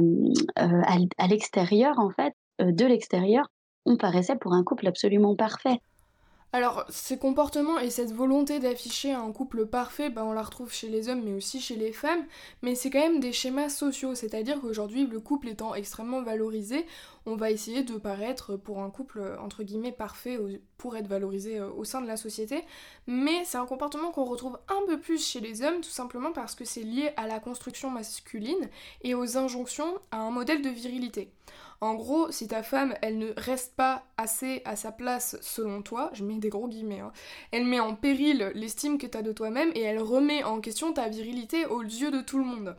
à 0.57 1.27
l'extérieur 1.27 1.99
en 1.99 2.09
fait, 2.09 2.33
de 2.59 2.85
l'extérieur, 2.85 3.47
on 3.85 3.95
paraissait 3.95 4.35
pour 4.35 4.53
un 4.53 4.65
couple 4.65 4.87
absolument 4.87 5.37
parfait. 5.37 5.79
Alors, 6.51 6.83
ces 6.89 7.19
comportements 7.19 7.77
et 7.77 7.91
cette 7.91 8.11
volonté 8.11 8.57
d'afficher 8.57 9.11
un 9.11 9.31
couple 9.31 9.67
parfait, 9.67 10.09
ben, 10.09 10.23
on 10.23 10.33
la 10.33 10.41
retrouve 10.41 10.73
chez 10.73 10.89
les 10.89 11.07
hommes 11.07 11.21
mais 11.23 11.33
aussi 11.33 11.61
chez 11.61 11.75
les 11.75 11.91
femmes, 11.91 12.25
mais 12.63 12.73
c'est 12.73 12.89
quand 12.89 12.99
même 12.99 13.19
des 13.19 13.33
schémas 13.33 13.69
sociaux, 13.69 14.15
c'est-à-dire 14.15 14.59
qu'aujourd'hui, 14.59 15.05
le 15.05 15.19
couple 15.19 15.49
étant 15.49 15.75
extrêmement 15.75 16.23
valorisé, 16.23 16.87
on 17.29 17.35
va 17.35 17.51
essayer 17.51 17.83
de 17.83 17.97
paraître 17.97 18.55
pour 18.55 18.79
un 18.79 18.89
couple 18.89 19.21
entre 19.39 19.63
guillemets 19.63 19.91
parfait 19.91 20.39
pour 20.77 20.97
être 20.97 21.07
valorisé 21.07 21.59
euh, 21.59 21.69
au 21.69 21.83
sein 21.83 22.01
de 22.01 22.07
la 22.07 22.17
société, 22.17 22.63
mais 23.05 23.43
c'est 23.45 23.57
un 23.57 23.65
comportement 23.65 24.11
qu'on 24.11 24.25
retrouve 24.25 24.57
un 24.67 24.85
peu 24.87 24.99
plus 24.99 25.23
chez 25.25 25.39
les 25.39 25.61
hommes, 25.61 25.81
tout 25.81 25.89
simplement 25.89 26.31
parce 26.31 26.55
que 26.55 26.65
c'est 26.65 26.81
lié 26.81 27.11
à 27.17 27.27
la 27.27 27.39
construction 27.39 27.91
masculine 27.91 28.69
et 29.03 29.13
aux 29.13 29.37
injonctions 29.37 29.99
à 30.11 30.17
un 30.17 30.31
modèle 30.31 30.61
de 30.61 30.69
virilité. 30.69 31.31
En 31.81 31.95
gros, 31.95 32.31
si 32.31 32.47
ta 32.47 32.63
femme, 32.63 32.95
elle 33.01 33.17
ne 33.17 33.31
reste 33.37 33.75
pas 33.75 34.03
assez 34.17 34.61
à 34.65 34.75
sa 34.75 34.91
place 34.91 35.37
selon 35.41 35.81
toi, 35.81 36.09
je 36.13 36.23
mets 36.23 36.35
des 36.35 36.49
gros 36.49 36.67
guillemets, 36.67 36.99
hein, 36.99 37.13
elle 37.51 37.65
met 37.65 37.79
en 37.79 37.95
péril 37.95 38.51
l'estime 38.55 38.97
que 38.97 39.07
tu 39.07 39.17
as 39.17 39.21
de 39.21 39.31
toi-même 39.31 39.71
et 39.75 39.81
elle 39.81 39.99
remet 39.99 40.43
en 40.43 40.61
question 40.61 40.93
ta 40.93 41.07
virilité 41.07 41.65
aux 41.67 41.83
yeux 41.83 42.11
de 42.11 42.21
tout 42.21 42.39
le 42.39 42.45
monde. 42.45 42.75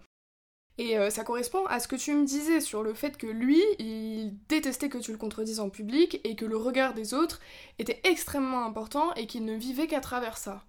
Et 0.81 0.97
euh, 0.97 1.11
ça 1.11 1.25
correspond 1.25 1.67
à 1.67 1.79
ce 1.79 1.87
que 1.87 1.95
tu 1.95 2.15
me 2.15 2.25
disais 2.25 2.63
sur 2.63 2.83
le 2.83 2.95
fait 2.95 3.19
que 3.19 3.27
lui, 3.27 3.63
il 3.79 4.33
détestait 4.49 4.89
que 4.89 4.97
tu 4.97 5.13
le 5.13 5.19
contredises 5.19 5.61
en 5.61 5.69
public 5.69 6.23
et 6.25 6.37
que 6.37 6.47
le 6.47 6.57
regard 6.57 6.95
des 6.95 7.13
autres 7.13 7.39
était 7.79 8.01
extrêmement 8.05 8.65
important 8.65 9.13
et 9.13 9.27
qu'il 9.27 9.45
ne 9.45 9.55
vivait 9.55 9.89
qu'à 9.89 10.01
travers 10.01 10.39
ça. 10.39 10.65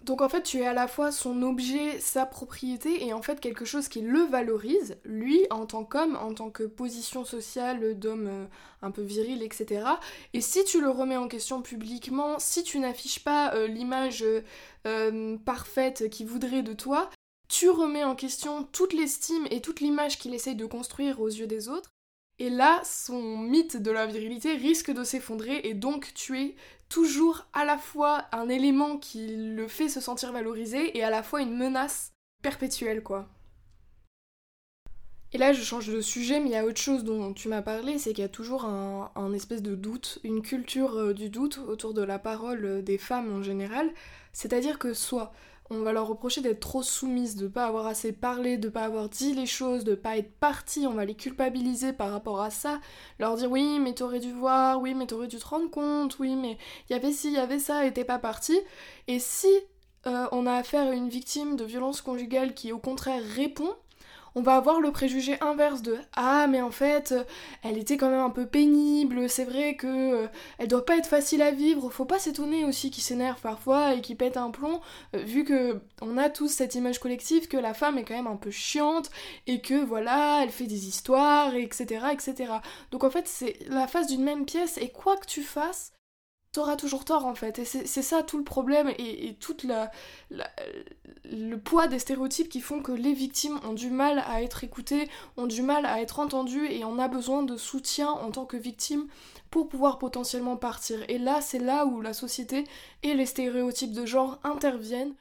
Donc 0.00 0.22
en 0.22 0.30
fait, 0.30 0.44
tu 0.44 0.60
es 0.60 0.66
à 0.66 0.72
la 0.72 0.88
fois 0.88 1.12
son 1.12 1.42
objet, 1.42 2.00
sa 2.00 2.24
propriété, 2.24 3.06
et 3.06 3.12
en 3.12 3.20
fait 3.20 3.38
quelque 3.38 3.66
chose 3.66 3.88
qui 3.88 4.00
le 4.00 4.20
valorise, 4.20 4.96
lui, 5.04 5.42
en 5.50 5.66
tant 5.66 5.84
qu'homme, 5.84 6.16
en 6.16 6.32
tant 6.32 6.48
que 6.48 6.62
position 6.62 7.26
sociale 7.26 7.98
d'homme 7.98 8.28
euh, 8.28 8.46
un 8.80 8.90
peu 8.90 9.02
viril, 9.02 9.42
etc. 9.42 9.84
Et 10.32 10.40
si 10.40 10.64
tu 10.64 10.80
le 10.80 10.88
remets 10.88 11.18
en 11.18 11.28
question 11.28 11.60
publiquement, 11.60 12.38
si 12.38 12.62
tu 12.62 12.78
n'affiches 12.78 13.22
pas 13.22 13.52
euh, 13.52 13.66
l'image 13.66 14.24
parfaite 15.44 16.08
qu'il 16.08 16.26
voudrait 16.26 16.62
de 16.62 16.72
toi, 16.72 17.10
tu 17.56 17.70
remets 17.70 18.02
en 18.02 18.16
question 18.16 18.64
toute 18.64 18.92
l'estime 18.92 19.46
et 19.48 19.60
toute 19.60 19.78
l'image 19.80 20.18
qu'il 20.18 20.34
essaye 20.34 20.56
de 20.56 20.66
construire 20.66 21.20
aux 21.20 21.28
yeux 21.28 21.46
des 21.46 21.68
autres. 21.68 21.90
Et 22.40 22.50
là, 22.50 22.82
son 22.84 23.38
mythe 23.38 23.76
de 23.76 23.92
la 23.92 24.06
virilité 24.06 24.54
risque 24.56 24.90
de 24.90 25.04
s'effondrer 25.04 25.60
et 25.62 25.74
donc 25.74 26.12
tu 26.14 26.36
es 26.40 26.56
toujours 26.88 27.46
à 27.52 27.64
la 27.64 27.78
fois 27.78 28.24
un 28.32 28.48
élément 28.48 28.98
qui 28.98 29.36
le 29.36 29.68
fait 29.68 29.88
se 29.88 30.00
sentir 30.00 30.32
valorisé 30.32 30.98
et 30.98 31.04
à 31.04 31.10
la 31.10 31.22
fois 31.22 31.42
une 31.42 31.56
menace 31.56 32.10
perpétuelle, 32.42 33.04
quoi. 33.04 33.28
Et 35.32 35.38
là, 35.38 35.52
je 35.52 35.62
change 35.62 35.86
de 35.86 36.00
sujet, 36.00 36.40
mais 36.40 36.50
il 36.50 36.52
y 36.52 36.56
a 36.56 36.64
autre 36.64 36.80
chose 36.80 37.04
dont 37.04 37.32
tu 37.34 37.48
m'as 37.48 37.62
parlé, 37.62 37.98
c'est 37.98 38.12
qu'il 38.12 38.22
y 38.22 38.24
a 38.24 38.28
toujours 38.28 38.64
un, 38.64 39.32
espèce 39.32 39.62
de 39.62 39.76
doute, 39.76 40.18
une 40.24 40.42
culture 40.42 40.96
euh, 40.96 41.14
du 41.14 41.28
doute 41.28 41.58
autour 41.68 41.94
de 41.94 42.02
la 42.02 42.18
parole 42.18 42.64
euh, 42.64 42.82
des 42.82 42.98
femmes 42.98 43.32
en 43.32 43.42
général. 43.42 43.92
C'est-à-dire 44.32 44.78
que 44.78 44.92
soit 44.92 45.32
on 45.70 45.80
va 45.80 45.92
leur 45.92 46.06
reprocher 46.06 46.40
d'être 46.40 46.60
trop 46.60 46.82
soumises, 46.82 47.36
de 47.36 47.48
pas 47.48 47.66
avoir 47.66 47.86
assez 47.86 48.12
parlé, 48.12 48.58
de 48.58 48.68
pas 48.68 48.84
avoir 48.84 49.08
dit 49.08 49.34
les 49.34 49.46
choses, 49.46 49.84
de 49.84 49.94
pas 49.94 50.18
être 50.18 50.32
partie, 50.38 50.86
on 50.86 50.92
va 50.92 51.04
les 51.04 51.14
culpabiliser 51.14 51.92
par 51.92 52.10
rapport 52.10 52.40
à 52.40 52.50
ça, 52.50 52.80
leur 53.18 53.36
dire 53.36 53.50
oui 53.50 53.78
mais 53.80 53.94
t'aurais 53.94 54.20
dû 54.20 54.32
voir, 54.32 54.80
oui 54.80 54.94
mais 54.94 55.06
t'aurais 55.06 55.28
dû 55.28 55.38
te 55.38 55.46
rendre 55.46 55.70
compte, 55.70 56.18
oui 56.18 56.36
mais 56.36 56.58
il 56.88 56.92
y 56.92 56.96
avait 56.96 57.12
ci, 57.12 57.28
il 57.28 57.34
y 57.34 57.38
avait 57.38 57.58
ça 57.58 57.86
et 57.86 57.92
t'es 57.92 58.04
pas 58.04 58.18
partie. 58.18 58.58
Et 59.08 59.18
si 59.18 59.48
euh, 60.06 60.26
on 60.32 60.46
a 60.46 60.52
affaire 60.54 60.88
à 60.88 60.94
une 60.94 61.08
victime 61.08 61.56
de 61.56 61.64
violence 61.64 62.02
conjugale 62.02 62.54
qui 62.54 62.72
au 62.72 62.78
contraire 62.78 63.22
répond, 63.34 63.74
on 64.34 64.42
va 64.42 64.56
avoir 64.56 64.80
le 64.80 64.90
préjugé 64.90 65.36
inverse 65.40 65.82
de 65.82 65.96
ah 66.14 66.46
mais 66.48 66.60
en 66.60 66.70
fait 66.70 67.12
euh, 67.12 67.24
elle 67.62 67.78
était 67.78 67.96
quand 67.96 68.10
même 68.10 68.20
un 68.20 68.30
peu 68.30 68.46
pénible, 68.46 69.28
c'est 69.28 69.44
vrai 69.44 69.76
que 69.76 69.86
euh, 69.86 70.26
elle 70.58 70.68
doit 70.68 70.84
pas 70.84 70.96
être 70.96 71.06
facile 71.06 71.42
à 71.42 71.50
vivre, 71.50 71.90
faut 71.90 72.04
pas 72.04 72.18
s'étonner 72.18 72.64
aussi 72.64 72.90
qu'il 72.90 73.02
s'énerve 73.02 73.40
parfois 73.40 73.94
et 73.94 74.00
qu'il 74.00 74.16
pète 74.16 74.36
un 74.36 74.50
plomb 74.50 74.80
euh, 75.14 75.18
vu 75.18 75.44
que 75.44 75.80
on 76.02 76.16
a 76.18 76.30
tous 76.30 76.48
cette 76.48 76.74
image 76.74 76.98
collective 76.98 77.48
que 77.48 77.56
la 77.56 77.74
femme 77.74 77.98
est 77.98 78.04
quand 78.04 78.14
même 78.14 78.26
un 78.26 78.36
peu 78.36 78.50
chiante 78.50 79.10
et 79.46 79.60
que 79.60 79.84
voilà, 79.84 80.40
elle 80.42 80.50
fait 80.50 80.66
des 80.66 80.88
histoires 80.88 81.54
etc 81.54 82.06
etc. 82.12 82.54
Donc 82.90 83.04
en 83.04 83.10
fait 83.10 83.28
c'est 83.28 83.56
la 83.68 83.86
face 83.86 84.08
d'une 84.08 84.24
même 84.24 84.44
pièce 84.44 84.78
et 84.78 84.90
quoi 84.90 85.16
que 85.16 85.26
tu 85.26 85.42
fasses 85.42 85.92
t'auras 86.54 86.76
toujours 86.76 87.04
tort 87.04 87.26
en 87.26 87.34
fait. 87.34 87.58
Et 87.58 87.64
c'est 87.64 88.02
ça 88.02 88.22
tout 88.22 88.38
le 88.38 88.44
problème 88.44 88.90
et, 88.98 89.34
tout 89.40 89.56
le 91.24 91.56
poids 91.56 91.88
des 91.88 91.98
stéréotypes 91.98 92.48
qui 92.48 92.60
font 92.60 92.80
que 92.80 92.92
les 92.92 93.12
victimes 93.12 93.58
ont 93.64 93.72
du 93.72 93.90
mal 93.90 94.22
à 94.26 94.42
être 94.42 94.64
écoutées, 94.64 95.08
ont 95.36 95.46
du 95.46 95.62
mal 95.62 95.84
à 95.84 96.00
être 96.00 96.20
entendues 96.20 96.70
et 96.70 96.84
on 96.84 96.98
a 96.98 97.08
besoin 97.08 97.42
de 97.42 97.56
soutien 97.56 98.08
en 98.08 98.30
tant 98.30 98.46
que 98.46 98.56
victime 98.56 99.08
pour 99.50 99.68
pouvoir 99.68 99.98
potentiellement 99.98 100.56
partir. 100.56 101.04
Et 101.08 101.18
là, 101.18 101.40
c'est 101.40 101.58
là 101.58 101.86
où 101.86 102.00
la 102.00 102.14
société 102.14 102.64
et 103.02 103.14
les 103.14 103.26
stéréotypes 103.26 103.92
de 103.92 104.06
genre 104.06 104.38
interviennent 104.44 105.14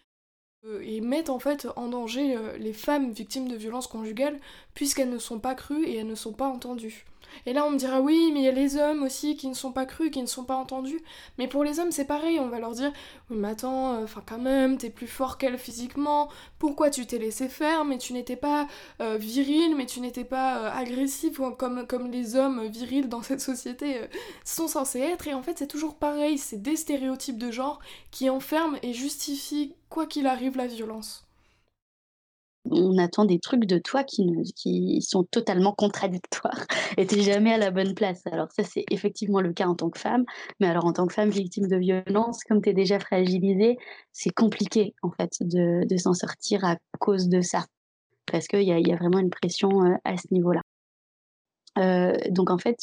euh, 0.66 0.82
et 0.84 1.02
mettent 1.02 1.32
en 1.32 1.40
fait 1.40 1.68
en 1.76 1.88
danger 1.88 2.38
euh, 2.38 2.58
les 2.58 2.74
femmes 2.74 3.12
victimes 3.12 3.48
de 3.48 3.56
violences 3.56 3.88
conjugales 3.88 4.40
puisqu'elles 4.76 5.10
ne 5.10 5.18
sont 5.18 5.40
pas 5.40 5.56
crues 5.56 5.86
et 5.86 5.98
elles 5.98 6.08
ne 6.08 6.16
sont 6.16 6.34
pas 6.34 6.48
entendues. 6.48 7.06
Et 7.46 7.54
là, 7.54 7.66
on 7.66 7.72
me 7.72 7.78
dira 7.78 8.02
oui, 8.02 8.32
mais 8.34 8.42
il 8.42 8.46
y 8.46 8.48
a 8.48 8.52
les 8.52 8.78
hommes 8.78 9.04
aussi 9.04 9.36
qui 9.36 9.48
ne 9.48 9.54
sont 9.54 9.72
pas 9.72 9.86
crus, 9.86 10.12
qui 10.12 10.22
ne 10.22 10.28
sont 10.28 10.44
pas 10.44 10.56
entendus. 10.56 11.02
Mais 11.38 11.48
pour 11.48 11.64
les 11.64 11.80
hommes, 11.80 11.92
c'est 11.92 12.06
pareil, 12.06 12.40
on 12.40 12.48
va 12.48 12.60
leur 12.60 12.72
dire 12.72 12.92
oui, 13.30 13.38
mais 13.38 13.50
attends, 13.50 13.96
euh, 13.96 14.04
enfin 14.04 14.24
quand 14.26 14.40
même, 14.40 14.78
t'es 14.78 14.90
plus 14.90 15.08
fort 15.08 15.38
qu'elle 15.38 15.58
physiquement. 15.58 16.30
Pourquoi 16.60 16.90
tu 16.90 17.06
t'es 17.06 17.18
laissé 17.18 17.48
faire 17.50 17.86
Mais 17.86 17.98
tu 17.98 18.14
n'étais 18.14 18.36
pas 18.36 18.68
euh, 19.02 19.18
viril, 19.18 19.76
mais 19.76 19.86
tu 19.86 20.00
n'étais 20.00 20.24
pas 20.24 20.60
euh, 20.60 20.72
agressif 20.72 21.40
comme, 21.58 21.86
comme 21.88 22.12
les 22.12 22.36
hommes 22.36 22.66
virils 22.68 23.10
dans 23.10 23.22
cette 23.24 23.42
société 23.42 24.02
sont 24.46 24.68
censés 24.68 25.00
être. 25.00 25.28
Et 25.28 25.34
en 25.34 25.44
fait, 25.44 25.58
c'est 25.58 25.68
toujours 25.68 25.96
pareil, 25.96 26.38
c'est 26.38 26.62
des 26.62 26.76
stéréotypes 26.76 27.38
de 27.38 27.52
genre 27.52 27.80
qui 28.12 28.30
enferment 28.30 28.78
et 28.84 28.94
justifient 28.94 29.76
quoi 29.90 30.06
qu'il 30.06 30.28
arrive 30.28 30.58
la 30.58 30.68
violence 30.68 31.26
on 32.70 32.98
attend 32.98 33.26
des 33.26 33.40
trucs 33.40 33.66
de 33.66 33.78
toi 33.78 34.04
qui, 34.04 35.02
sont 35.02 35.24
totalement 35.24 35.74
contradictoires 35.74 36.66
et 36.98 37.06
t'es 37.06 37.22
jamais 37.22 37.54
à 37.54 37.58
la 37.58 37.72
bonne 37.72 37.94
place. 37.94 38.22
Alors 38.28 38.52
ça, 38.52 38.64
c'est 38.64 38.86
effectivement 38.90 39.42
le 39.42 39.54
cas 39.54 39.68
en 39.68 39.76
tant 39.76 39.90
que 39.90 40.00
femme, 40.00 40.26
mais 40.60 40.68
alors 40.68 40.86
en 40.86 40.94
tant 40.94 41.08
que 41.08 41.14
femme 41.14 41.30
victime 41.30 41.68
de 41.68 41.78
violence, 41.78 42.44
comme 42.44 42.62
tu 42.62 42.70
es 42.70 42.74
déjà 42.74 43.00
fragilisée, 43.00 43.78
c'est 44.12 44.32
compliqué 44.32 44.94
en 45.02 45.12
fait 45.12 45.32
de, 45.42 45.98
s'en 45.98 46.14
sortir 46.14 46.66
à 46.66 46.78
cause 47.00 47.30
de 47.30 47.42
ça, 47.42 47.66
parce 48.26 48.48
qu'il 48.48 48.64
y 48.64 48.72
a, 48.72 48.80
y 48.80 48.92
a 48.92 48.96
vraiment 48.96 49.20
une 49.20 49.30
pression 49.30 49.84
euh, 49.84 49.96
à 50.04 50.18
ce 50.18 50.28
niveau-là. 50.32 50.62
Donc 51.76 52.50
en 52.50 52.58
fait, 52.58 52.78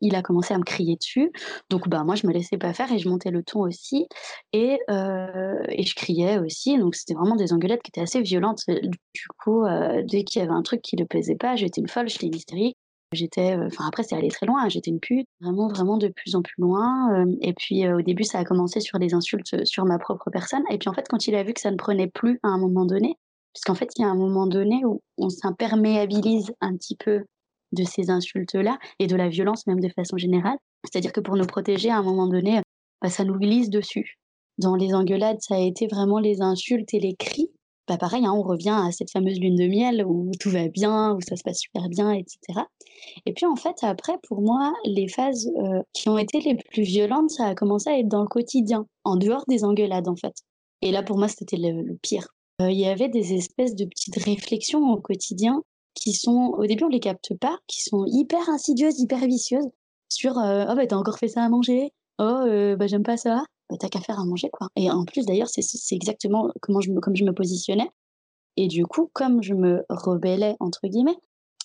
il 0.00 0.14
a 0.14 0.22
commencé 0.22 0.54
à 0.54 0.58
me 0.58 0.64
crier 0.64 0.96
dessus. 0.96 1.32
Donc 1.70 1.88
bah 1.88 2.04
moi 2.04 2.14
je 2.14 2.26
me 2.26 2.32
laissais 2.32 2.58
pas 2.58 2.72
faire 2.72 2.92
et 2.92 2.98
je 2.98 3.08
montais 3.08 3.30
le 3.30 3.42
ton 3.42 3.60
aussi 3.60 4.06
et, 4.52 4.78
et 4.88 5.82
je 5.82 5.94
criais 5.94 6.38
aussi. 6.38 6.78
Donc 6.78 6.94
c'était 6.94 7.14
vraiment 7.14 7.36
des 7.36 7.52
engueulades 7.52 7.80
qui 7.82 7.90
étaient 7.90 8.00
assez 8.00 8.20
violentes. 8.20 8.62
Du 8.68 9.26
coup, 9.42 9.64
dès 10.10 10.24
qu'il 10.24 10.40
y 10.42 10.44
avait 10.44 10.54
un 10.54 10.62
truc 10.62 10.82
qui 10.82 10.96
ne 10.96 11.04
plaisait 11.04 11.36
pas, 11.36 11.56
j'étais 11.56 11.80
une 11.80 11.88
folle, 11.88 12.08
j'étais 12.08 12.26
une 12.26 12.36
hystérique. 12.36 12.76
J'étais, 13.12 13.56
enfin 13.56 13.86
après 13.88 14.02
c'est 14.02 14.16
allé 14.16 14.28
très 14.28 14.44
loin. 14.44 14.68
J'étais 14.68 14.90
une 14.90 15.00
pute, 15.00 15.26
vraiment 15.40 15.68
vraiment 15.68 15.96
de 15.96 16.08
plus 16.08 16.34
en 16.34 16.42
plus 16.42 16.60
loin. 16.60 17.24
et 17.40 17.54
puis 17.54 17.88
au 17.90 18.02
début 18.02 18.24
ça 18.24 18.38
a 18.38 18.44
commencé 18.44 18.80
sur 18.80 18.98
des 18.98 19.14
insultes 19.14 19.64
sur 19.64 19.86
ma 19.86 19.98
propre 19.98 20.30
personne. 20.30 20.62
Et 20.70 20.76
puis 20.76 20.90
en 20.90 20.92
fait 20.92 21.06
quand 21.08 21.26
il 21.26 21.34
a 21.34 21.42
vu 21.42 21.54
que 21.54 21.60
ça 21.60 21.70
ne 21.70 21.76
prenait 21.76 22.08
plus 22.08 22.38
à 22.42 22.48
un 22.48 22.58
moment 22.58 22.84
donné, 22.84 23.16
puisqu'en 23.54 23.74
fait 23.74 23.88
il 23.96 24.02
y 24.02 24.04
a 24.04 24.08
un 24.08 24.14
moment 24.14 24.46
donné 24.46 24.84
où 24.84 25.00
on 25.16 25.30
s'imperméabilise 25.30 26.52
un 26.60 26.76
petit 26.76 26.96
peu 26.96 27.24
de 27.72 27.84
ces 27.84 28.10
insultes-là 28.10 28.78
et 28.98 29.06
de 29.06 29.16
la 29.16 29.28
violence 29.28 29.66
même 29.66 29.80
de 29.80 29.88
façon 29.88 30.16
générale. 30.16 30.58
C'est-à-dire 30.84 31.12
que 31.12 31.20
pour 31.20 31.36
nous 31.36 31.46
protéger, 31.46 31.90
à 31.90 31.98
un 31.98 32.02
moment 32.02 32.28
donné, 32.28 32.60
bah, 33.02 33.08
ça 33.08 33.24
nous 33.24 33.38
glisse 33.38 33.70
dessus. 33.70 34.18
Dans 34.58 34.74
les 34.74 34.94
engueulades, 34.94 35.40
ça 35.40 35.54
a 35.54 35.60
été 35.60 35.86
vraiment 35.86 36.18
les 36.18 36.40
insultes 36.40 36.92
et 36.94 37.00
les 37.00 37.14
cris. 37.14 37.50
Bah 37.86 37.96
pareil, 37.96 38.26
hein, 38.26 38.34
on 38.36 38.42
revient 38.42 38.76
à 38.86 38.90
cette 38.92 39.10
fameuse 39.10 39.40
lune 39.40 39.56
de 39.56 39.66
miel 39.66 40.04
où 40.06 40.30
tout 40.38 40.50
va 40.50 40.68
bien, 40.68 41.14
où 41.14 41.20
ça 41.22 41.36
se 41.36 41.42
passe 41.42 41.60
super 41.60 41.88
bien, 41.88 42.12
etc. 42.12 42.60
Et 43.24 43.32
puis 43.32 43.46
en 43.46 43.56
fait, 43.56 43.76
après, 43.82 44.14
pour 44.28 44.42
moi, 44.42 44.74
les 44.84 45.08
phases 45.08 45.48
euh, 45.56 45.80
qui 45.94 46.10
ont 46.10 46.18
été 46.18 46.40
les 46.40 46.54
plus 46.54 46.82
violentes, 46.82 47.30
ça 47.30 47.46
a 47.46 47.54
commencé 47.54 47.88
à 47.88 47.98
être 47.98 48.08
dans 48.08 48.20
le 48.20 48.28
quotidien, 48.28 48.84
en 49.04 49.16
dehors 49.16 49.44
des 49.48 49.64
engueulades 49.64 50.08
en 50.08 50.16
fait. 50.16 50.34
Et 50.82 50.92
là, 50.92 51.02
pour 51.02 51.16
moi, 51.16 51.28
c'était 51.28 51.56
le, 51.56 51.96
pire. 52.02 52.28
Euh, 52.60 52.70
il 52.70 52.78
y 52.78 52.86
avait 52.86 53.08
des 53.08 53.32
espèces 53.32 53.74
de 53.74 53.86
petites 53.86 54.22
réflexions 54.22 54.84
au 54.92 55.00
quotidien 55.00 55.62
qui 55.94 56.12
sont, 56.12 56.54
au 56.56 56.66
début, 56.66 56.84
on 56.84 56.88
les 56.88 57.00
capte 57.00 57.36
pas, 57.38 57.58
qui 57.66 57.82
sont 57.82 58.04
hyper 58.06 58.48
insidieuses, 58.48 59.00
hyper 59.00 59.20
vicieuses, 59.26 59.68
sur 60.08 60.38
euh, 60.38 60.66
oh 60.68 60.74
bah 60.74 60.86
t'as 60.86 60.96
encore 60.96 61.18
fait 61.18 61.28
ça 61.28 61.42
à 61.42 61.48
manger, 61.48 61.92
oh 62.18 62.22
euh, 62.22 62.76
bah 62.76 62.86
j'aime 62.86 63.02
pas 63.02 63.16
ça, 63.16 63.44
bah 63.70 63.76
t'as 63.78 63.88
qu'à 63.88 64.00
faire 64.00 64.18
à 64.18 64.24
manger 64.24 64.48
quoi. 64.50 64.68
Et 64.76 64.90
en 64.90 65.04
plus 65.04 65.26
d'ailleurs 65.26 65.48
c'est 65.48 65.62
exactement 65.94 66.50
comment 66.60 66.80
je 66.80 66.90
me, 66.90 67.00
comme 67.00 67.16
je 67.16 67.24
me 67.24 67.32
positionnais. 67.32 67.88
Et 68.56 68.68
du 68.68 68.86
coup 68.86 69.10
comme 69.12 69.42
je 69.42 69.54
me 69.54 69.84
rebellais 69.88 70.56
entre 70.60 70.86
guillemets, 70.88 71.16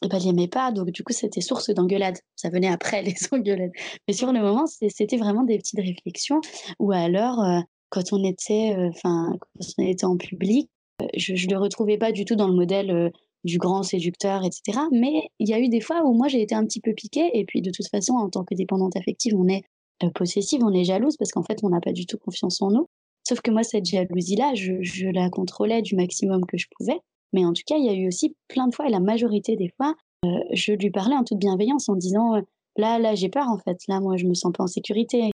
et 0.04 0.08
bah 0.08 0.20
l'aimait 0.20 0.48
pas, 0.48 0.72
donc 0.72 0.92
du 0.92 1.04
coup 1.04 1.14
c'était 1.14 1.42
source 1.42 1.70
d'engueulade. 1.70 2.18
Ça 2.36 2.50
venait 2.50 2.68
après 2.68 3.02
les 3.04 3.16
engueulades. 3.32 3.72
Mais 4.08 4.14
sur 4.14 4.32
le 4.32 4.42
moment 4.42 4.66
c'était 4.68 5.18
vraiment 5.18 5.44
des 5.44 5.58
petites 5.58 5.80
réflexions. 5.80 6.42
Ou 6.80 6.92
alors 6.92 7.42
euh, 7.42 7.60
quand 7.90 8.12
on 8.12 8.24
était, 8.24 8.76
enfin 8.90 9.34
quand 9.40 9.66
on 9.78 9.84
était 9.84 10.06
en 10.06 10.18
public, 10.18 10.70
je, 11.16 11.36
je 11.36 11.48
le 11.48 11.58
retrouvais 11.58 11.98
pas 11.98 12.12
du 12.12 12.26
tout 12.26 12.36
dans 12.36 12.48
le 12.48 12.56
modèle 12.56 13.12
du 13.44 13.58
grand 13.58 13.84
séducteur, 13.84 14.44
etc. 14.44 14.80
Mais 14.92 15.30
il 15.40 15.50
y 15.50 15.54
a 15.54 15.60
eu 15.60 15.70
des 15.70 15.82
fois 15.82 16.04
où 16.04 16.14
moi 16.14 16.28
j'ai 16.28 16.42
été 16.42 16.56
un 16.56 16.66
petit 16.66 16.80
peu 16.80 16.94
piquée, 16.94 17.30
et 17.34 17.46
puis 17.46 17.62
de 17.62 17.72
toute 17.72 17.88
façon, 17.90 18.14
en 18.14 18.30
tant 18.30 18.44
que 18.44 18.56
dépendante 18.56 18.96
affective, 18.96 19.34
on 19.36 19.48
est 19.48 19.64
euh, 20.04 20.10
possessive, 20.10 20.64
on 20.64 20.74
est 20.74 20.84
jalouse, 20.84 21.18
parce 21.18 21.32
qu'en 21.32 21.44
fait, 21.44 21.60
on 21.64 21.70
n'a 21.70 21.82
pas 21.82 21.92
du 21.92 22.06
tout 22.06 22.18
confiance 22.18 22.62
en 22.62 22.72
nous. 22.72 22.88
Sauf 23.28 23.42
que 23.42 23.52
moi, 23.52 23.64
cette 23.64 23.86
jalousie-là, 23.86 24.54
je, 24.54 25.12
la 25.12 25.30
contrôlais 25.30 25.82
du 25.82 25.96
maximum 25.96 26.46
que 26.46 26.58
je 26.58 26.68
pouvais. 26.78 27.00
Mais 27.32 27.46
en 27.46 27.54
tout 27.54 27.64
cas, 27.66 27.76
il 27.78 27.86
y 27.86 27.90
a 27.90 27.94
eu 27.94 28.08
aussi 28.08 28.36
plein 28.48 28.68
de 28.68 28.76
fois, 28.76 28.88
et 28.88 28.92
la 28.92 29.00
majorité 29.00 29.56
des 29.56 29.70
fois, 29.78 29.96
euh, 30.26 30.30
je 30.52 30.74
lui 30.74 30.92
parlais 30.92 31.16
en 31.16 31.24
toute 31.24 31.40
bienveillance 31.40 31.90
en 31.90 31.96
disant 31.96 32.36
euh, 32.36 32.42
là, 32.78 33.00
là, 33.00 33.16
j'ai 33.16 33.30
peur 33.30 33.48
en 33.50 33.58
fait, 33.58 33.78
là, 33.88 34.00
moi, 34.00 34.18
je 34.18 34.26
me 34.26 34.34
sens 34.34 34.52
pas 34.54 34.64
en 34.64 34.68
sécurité. 34.68 35.32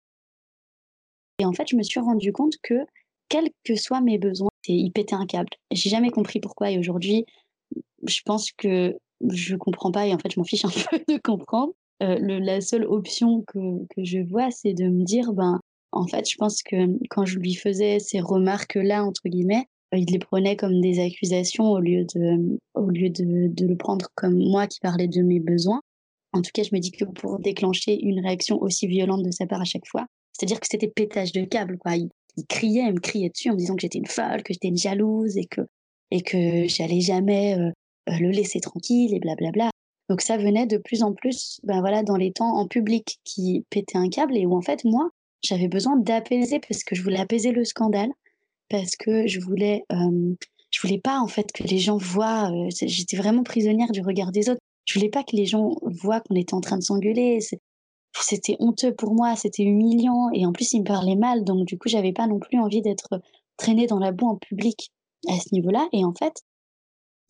Et 1.39 1.45
en 1.45 1.53
fait, 1.53 1.69
je 1.69 1.77
me 1.77 1.83
suis 1.83 2.01
rendu 2.01 2.33
compte 2.33 2.55
que, 2.63 2.87
quels 3.29 3.51
que 3.65 3.75
soient 3.75 4.01
mes 4.01 4.19
besoins, 4.19 4.51
il 4.67 4.91
pétait 4.93 5.15
un 5.15 5.27
câble. 5.27 5.51
J'ai 5.71 5.91
jamais 5.91 6.11
compris 6.11 6.41
pourquoi, 6.41 6.71
et 6.71 6.79
aujourd'hui, 6.79 7.27
je 8.07 8.21
pense 8.25 8.53
que 8.53 8.97
je 9.31 9.57
comprends 9.57 9.93
pas 9.93 10.07
et 10.07 10.15
en 10.15 10.19
fait 10.19 10.33
je 10.33 10.41
m'en 10.41 10.45
fiche 10.45 10.65
un 10.65 10.71
peu 10.91 10.99
de 11.09 11.19
comprendre. 11.19 11.73
Euh, 12.03 12.19
la 12.21 12.61
seule 12.61 12.85
option 12.85 13.43
que, 13.47 13.87
que 13.95 14.05
je 14.05 14.19
vois, 14.19 14.51
c'est 14.51 14.75
de 14.75 14.85
me 14.85 15.05
dire, 15.05 15.33
ben, 15.33 15.61
en 15.93 16.07
fait, 16.09 16.29
je 16.29 16.37
pense 16.37 16.63
que 16.63 16.77
quand 17.09 17.25
je 17.25 17.39
lui 17.39 17.55
faisais 17.55 18.01
ces 18.01 18.21
remarques-là, 18.21 19.05
entre 19.05 19.29
guillemets, 19.29 19.67
euh, 19.95 19.99
il 19.99 20.11
les 20.11 20.19
prenait 20.19 20.57
comme 20.57 20.81
des 20.81 20.99
accusations 21.01 21.71
au 21.71 21.79
lieu, 21.79 22.05
de, 22.15 22.59
au 22.75 22.91
lieu 22.91 23.11
de, 23.11 23.49
de 23.49 23.67
le 23.67 23.77
prendre 23.77 24.09
comme 24.17 24.37
moi 24.37 24.67
qui 24.67 24.81
parlais 24.81 25.09
de 25.09 25.23
mes 25.23 25.41
besoins. 25.41 25.81
En 26.33 26.43
tout 26.43 26.51
cas, 26.53 26.65
je 26.65 26.71
me 26.73 26.81
dis 26.81 26.91
que 26.91 27.05
pour 27.05 27.39
déclencher 27.39 27.99
une 28.03 28.21
réaction 28.21 28.61
aussi 28.61 28.89
violente 28.89 29.23
de 29.23 29.31
sa 29.31 29.47
part 29.47 29.61
à 29.61 29.65
chaque 29.65 29.87
fois, 29.87 30.05
c'est-à-dire 30.33 30.59
que 30.59 30.67
c'était 30.69 30.89
pétage 30.89 31.31
de 31.33 31.45
câble, 31.45 31.79
quoi. 31.79 31.97
Il, 31.97 32.11
criait, 32.49 32.89
il 32.89 32.95
me 32.95 33.01
criait 33.01 33.31
dessus 33.31 33.51
en 33.51 33.53
me 33.53 33.59
disant 33.59 33.77
que 33.77 33.83
j'étais 33.83 33.99
une 33.99 34.07
folle, 34.07 34.43
que 34.43 34.53
j'étais 34.53 34.67
une 34.67 34.77
jalouse 34.77 35.37
et 35.37 35.45
que, 35.45 35.61
et 36.11 36.23
que 36.23 36.67
j'allais 36.67 37.01
jamais 37.01 37.57
euh, 37.57 37.71
le 38.07 38.31
laisser 38.31 38.61
tranquille 38.61 39.15
et 39.15 39.21
blablabla. 39.21 39.71
Donc 40.09 40.21
ça 40.21 40.37
venait 40.37 40.67
de 40.67 40.77
plus 40.77 41.03
en 41.03 41.13
plus, 41.13 41.61
ben 41.65 41.81
voilà, 41.81 42.03
dans 42.03 42.17
les 42.17 42.33
temps 42.33 42.57
en 42.57 42.67
public 42.67 43.19
qui 43.25 43.65
pétaient 43.71 43.97
un 43.97 44.11
câble 44.11 44.37
et 44.37 44.45
où 44.45 44.55
en 44.55 44.61
fait 44.61 44.85
moi 44.85 45.11
j'avais 45.43 45.69
besoin 45.69 45.97
d'apaiser 45.97 46.61
parce 46.61 46.85
que 46.85 46.95
je 46.95 47.03
voulais 47.03 47.19
apaiser 47.19 47.53
le 47.53 47.65
scandale, 47.65 48.11
parce 48.69 48.97
que 48.97 49.27
je 49.27 49.41
voulais, 49.41 49.85
euh, 49.93 50.35
je 50.71 50.81
voulais 50.81 50.99
pas 50.99 51.21
en 51.21 51.29
fait 51.29 51.53
que 51.53 51.63
les 51.65 51.79
gens 51.79 51.97
voient. 51.97 52.51
Euh, 52.51 52.69
j'étais 52.71 53.17
vraiment 53.17 53.43
prisonnière 53.43 53.93
du 53.93 54.01
regard 54.01 54.33
des 54.33 54.49
autres. 54.49 54.61
Je 54.87 54.99
voulais 54.99 55.11
pas 55.11 55.23
que 55.23 55.37
les 55.37 55.47
gens 55.47 55.77
voient 55.83 56.21
qu'on 56.21 56.35
était 56.35 56.55
en 56.55 56.61
train 56.61 56.79
de 56.79 56.83
s'engueuler. 56.83 57.39
C'était 58.21 58.57
honteux 58.59 58.95
pour 58.95 59.15
moi, 59.15 59.37
c'était 59.37 59.65
humiliant 59.65 60.31
et 60.33 60.47
en 60.47 60.53
plus 60.53 60.73
ils 60.73 60.81
me 60.81 60.85
parlaient 60.85 61.17
mal, 61.17 61.45
donc 61.45 61.67
du 61.67 61.79
coup 61.79 61.89
j'avais 61.89 62.13
pas 62.13 62.27
non 62.27 62.39
plus 62.39 62.59
envie 62.59 62.81
d'être 62.81 63.21
traînée 63.57 63.87
dans 63.87 63.99
la 63.99 64.13
boue 64.13 64.29
en 64.29 64.37
public 64.37 64.93
à 65.29 65.39
ce 65.39 65.53
niveau-là. 65.53 65.89
Et 65.93 66.05
en 66.05 66.13
fait, 66.15 66.43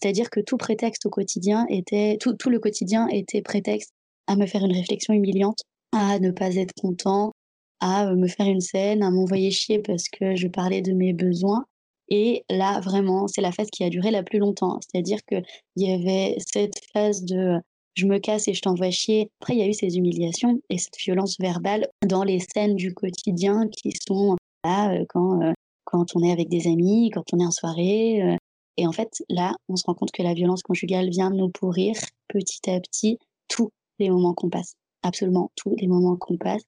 c'est-à-dire 0.01 0.31
que 0.31 0.41
tout 0.41 0.57
prétexte 0.57 1.07
au 1.07 1.11
quotidien 1.11 1.67
était, 1.69 2.19
tout, 2.19 2.37
le 2.51 2.59
quotidien 2.59 3.09
était 3.09 3.43
prétexte 3.43 3.93
à 4.27 4.37
me 4.37 4.47
faire 4.47 4.65
une 4.65 4.73
réflexion 4.73 5.15
humiliante, 5.15 5.61
à 5.93 6.19
ne 6.19 6.31
pas 6.31 6.55
être 6.57 6.75
content, 6.81 7.33
à 7.81 8.09
euh, 8.09 8.17
me 8.17 8.29
faire 8.29 8.47
une 8.47 8.61
scène, 8.61 9.03
à 9.03 9.11
m'envoyer 9.11 9.51
chier 9.51 9.79
parce 9.79 10.09
que 10.09 10.35
je 10.37 10.49
parlais 10.49 10.83
de 10.83 10.93
mes 10.93 11.13
besoins. 11.13 11.65
Et 12.09 12.45
là, 12.51 12.81
vraiment, 12.81 13.29
c'est 13.29 13.41
la 13.41 13.53
phase 13.53 13.69
qui 13.71 13.85
a 13.85 13.91
duré 13.91 14.11
la 14.11 14.23
plus 14.23 14.39
longtemps. 14.39 14.79
C'est-à-dire 14.81 15.19
qu'il 15.25 15.43
y 15.77 15.93
avait 15.93 16.37
cette 16.39 16.81
phase 16.93 17.25
de 17.25 17.61
je 17.95 18.07
me 18.07 18.19
casse 18.19 18.49
et 18.49 18.55
je 18.55 18.61
t'envoie 18.61 18.91
chier. 18.91 19.31
Après, 19.41 19.55
il 19.55 19.61
y 19.61 19.63
a 19.63 19.69
eu 19.69 19.73
ces 19.73 19.97
humiliations 19.97 20.61
et 20.69 20.79
cette 20.79 20.99
violence 20.99 21.37
verbale 21.39 21.87
dans 22.05 22.25
les 22.25 22.41
scènes 22.41 22.75
du 22.75 22.93
quotidien 22.93 23.69
qui 23.69 23.93
sont 24.07 24.37
là 24.65 24.93
euh, 24.93 25.05
quand, 25.09 25.41
euh, 25.43 25.53
quand 25.85 26.17
on 26.17 26.23
est 26.25 26.33
avec 26.33 26.49
des 26.49 26.67
amis, 26.67 27.11
quand 27.11 27.25
on 27.33 27.39
est 27.39 27.47
en 27.47 27.53
soirée, 27.53 28.37
et 28.77 28.87
en 28.87 28.93
fait, 28.93 29.23
là, 29.29 29.55
on 29.69 29.77
se 29.77 29.85
rend 29.87 29.95
compte 29.95 30.13
que 30.13 30.23
la 30.23 30.35
violence 30.35 30.63
conjugale 30.63 31.11
vient 31.11 31.31
nous 31.31 31.49
pourrir 31.49 31.95
petit 32.29 32.71
à 32.71 32.81
petit 32.81 33.19
tous 33.49 33.71
les 33.99 34.11
moments 34.11 34.35
qu'on 34.35 34.51
passe. 34.51 34.75
Absolument 35.03 35.51
tous 35.57 35.77
les 35.79 35.87
moments 35.87 36.17
qu'on 36.17 36.37
passe. 36.37 36.63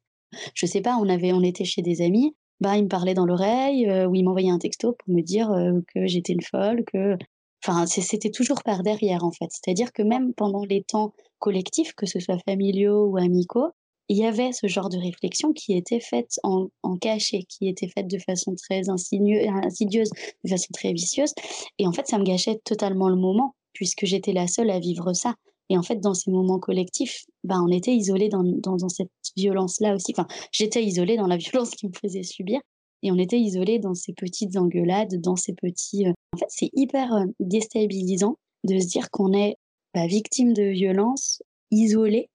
Je 0.55 0.67
sais 0.67 0.81
pas, 0.81 0.97
on 1.01 1.09
avait, 1.09 1.33
on 1.33 1.43
était 1.43 1.65
chez 1.65 1.83
des 1.83 2.03
amis, 2.03 2.35
bah, 2.61 2.77
il 2.77 2.85
me 2.85 2.89
parlait 2.89 3.15
dans 3.15 3.27
l'oreille, 3.27 3.89
euh, 3.89 4.07
ou 4.07 4.15
il 4.15 4.25
m'envoyait 4.25 4.51
un 4.51 4.59
texto 4.59 4.93
pour 4.93 5.15
me 5.15 5.23
dire 5.23 5.51
euh, 5.51 5.81
que 5.95 6.07
j'étais 6.07 6.33
une 6.33 6.43
folle, 6.43 6.85
que, 6.85 7.17
enfin, 7.65 7.87
c'était 7.87 8.31
toujours 8.31 8.63
par 8.63 8.83
derrière, 8.83 9.25
en 9.25 9.31
fait. 9.33 9.49
C'est-à-dire 9.51 9.93
que 9.93 10.03
même 10.03 10.33
pendant 10.35 10.65
les 10.65 10.83
temps 10.83 11.13
collectifs, 11.39 11.93
que 11.95 12.07
ce 12.07 12.21
soit 12.21 12.39
familiaux 12.47 13.07
ou 13.07 13.17
amicaux, 13.19 13.73
il 14.09 14.17
y 14.17 14.25
avait 14.25 14.53
ce 14.53 14.67
genre 14.67 14.89
de 14.89 14.99
réflexion 14.99 15.53
qui 15.53 15.77
était 15.77 16.01
faite 16.01 16.39
en, 16.43 16.69
cachet, 17.01 17.43
qui 17.49 17.69
était 17.69 17.89
faite 17.89 18.09
de 18.09 18.19
façon 18.19 18.55
très 18.55 18.89
insidieuse, 18.89 20.11
de 20.45 20.49
façon 20.49 20.69
très 20.73 20.93
vicieuse. 20.93 21.33
Et 21.79 21.87
en 21.87 21.93
fait, 21.93 22.07
ça 22.07 22.19
me 22.19 22.25
gâchait 22.25 22.61
totalement 22.65 23.09
le 23.09 23.17
moment, 23.17 23.55
puisque 23.73 24.07
j'étais 24.07 24.33
la 24.33 24.47
seule 24.47 24.71
à 24.71 24.79
vivre 24.79 25.13
ça. 25.13 25.35
Et 25.69 25.77
en 25.77 25.83
fait, 25.83 25.97
dans 25.97 26.15
ces 26.15 26.31
moments 26.31 26.61
collectifs, 26.61 27.25
ben, 27.43 27.61
on 27.67 27.73
était 27.73 27.95
isolés 27.95 28.29
dans, 28.29 28.45
dans, 28.45 28.77
dans 28.77 28.89
cette 28.89 29.11
violence-là 29.37 29.95
aussi. 29.97 30.13
Enfin, 30.17 30.29
j'étais 30.53 30.85
isolée 30.85 31.17
dans 31.17 31.27
la 31.27 31.37
violence 31.37 31.71
qui 31.71 31.89
me 31.89 31.93
faisait 31.93 32.23
subir. 32.23 32.61
Et 33.03 33.11
on 33.13 33.19
était 33.19 33.39
isolés 33.39 33.79
dans 33.79 33.95
ces 33.95 34.13
petites 34.13 34.57
engueulades, 34.57 35.21
dans 35.21 35.37
ces 35.37 35.53
petits... 35.53 36.07
Euh, 36.07 36.13
en 36.33 36.39
fait, 36.39 36.47
c'est 36.49 36.71
hyper 36.75 37.13
euh, 37.15 37.25
déstabilisant 37.41 38.37
de 38.65 38.79
se 38.79 38.87
dire 38.87 39.11
qu'on 39.11 39.33
est 39.33 39.57
bah, 39.95 40.07
victime 40.07 40.53
de 40.53 40.65
violence, 40.65 41.43
isolé, 41.71 42.31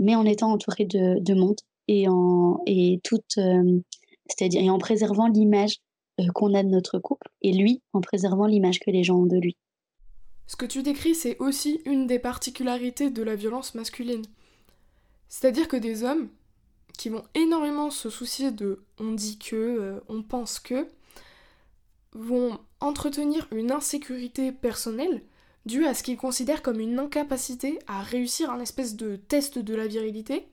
mais 0.00 0.14
en 0.14 0.24
étant 0.24 0.52
entouré 0.52 0.84
de, 0.84 1.20
de 1.20 1.34
monde 1.34 1.60
et 1.88 2.08
en, 2.08 2.60
et 2.66 3.00
toute, 3.02 3.38
c'est-à-dire, 4.26 4.62
et 4.62 4.70
en 4.70 4.78
préservant 4.78 5.28
l'image 5.28 5.76
qu'on 6.34 6.54
a 6.54 6.62
de 6.62 6.68
notre 6.68 6.98
couple, 6.98 7.28
et 7.42 7.52
lui 7.52 7.82
en 7.92 8.00
préservant 8.00 8.46
l'image 8.46 8.80
que 8.80 8.90
les 8.90 9.04
gens 9.04 9.18
ont 9.18 9.26
de 9.26 9.38
lui. 9.38 9.56
Ce 10.46 10.56
que 10.56 10.66
tu 10.66 10.82
décris, 10.82 11.14
c'est 11.14 11.38
aussi 11.40 11.80
une 11.84 12.06
des 12.06 12.18
particularités 12.18 13.10
de 13.10 13.22
la 13.22 13.36
violence 13.36 13.74
masculine. 13.74 14.24
C'est-à-dire 15.28 15.68
que 15.68 15.76
des 15.76 16.04
hommes 16.04 16.28
qui 16.96 17.10
vont 17.10 17.22
énormément 17.34 17.90
se 17.90 18.08
soucier 18.08 18.50
de 18.50 18.82
on 18.98 19.12
dit 19.12 19.38
que, 19.38 19.54
euh, 19.54 20.00
on 20.08 20.22
pense 20.22 20.58
que, 20.58 20.88
vont 22.12 22.58
entretenir 22.80 23.46
une 23.52 23.70
insécurité 23.70 24.50
personnelle 24.50 25.22
due 25.66 25.86
à 25.86 25.94
ce 25.94 26.02
qu'ils 26.02 26.16
considèrent 26.16 26.62
comme 26.62 26.80
une 26.80 26.98
incapacité 26.98 27.78
à 27.86 28.02
réussir 28.02 28.50
un 28.50 28.60
espèce 28.60 28.96
de 28.96 29.16
test 29.16 29.58
de 29.58 29.74
la 29.74 29.86
virilité. 29.86 30.48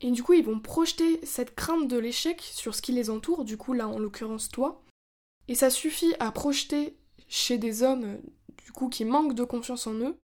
Et 0.00 0.10
du 0.10 0.22
coup, 0.22 0.32
ils 0.32 0.44
vont 0.44 0.58
projeter 0.58 1.24
cette 1.24 1.54
crainte 1.54 1.88
de 1.88 1.98
l'échec 1.98 2.40
sur 2.40 2.74
ce 2.74 2.82
qui 2.82 2.92
les 2.92 3.10
entoure, 3.10 3.44
du 3.44 3.56
coup 3.56 3.72
là 3.72 3.86
en 3.86 3.98
l'occurrence 3.98 4.48
toi. 4.48 4.82
Et 5.48 5.54
ça 5.54 5.70
suffit 5.70 6.14
à 6.18 6.32
projeter 6.32 6.96
chez 7.28 7.58
des 7.58 7.82
hommes 7.82 8.18
du 8.64 8.72
coup 8.72 8.88
qui 8.88 9.04
manquent 9.04 9.34
de 9.34 9.44
confiance 9.44 9.86
en 9.86 9.94
eux, 9.94 10.16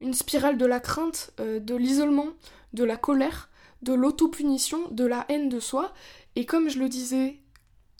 une 0.00 0.14
spirale 0.14 0.58
de 0.58 0.66
la 0.66 0.80
crainte, 0.80 1.32
euh, 1.40 1.60
de 1.60 1.74
l'isolement, 1.74 2.28
de 2.72 2.84
la 2.84 2.96
colère, 2.96 3.50
de 3.82 3.94
l'autopunition, 3.94 4.88
de 4.90 5.04
la 5.04 5.24
haine 5.28 5.48
de 5.48 5.60
soi. 5.60 5.92
Et 6.34 6.44
comme 6.44 6.68
je 6.68 6.78
le 6.78 6.88
disais, 6.88 7.40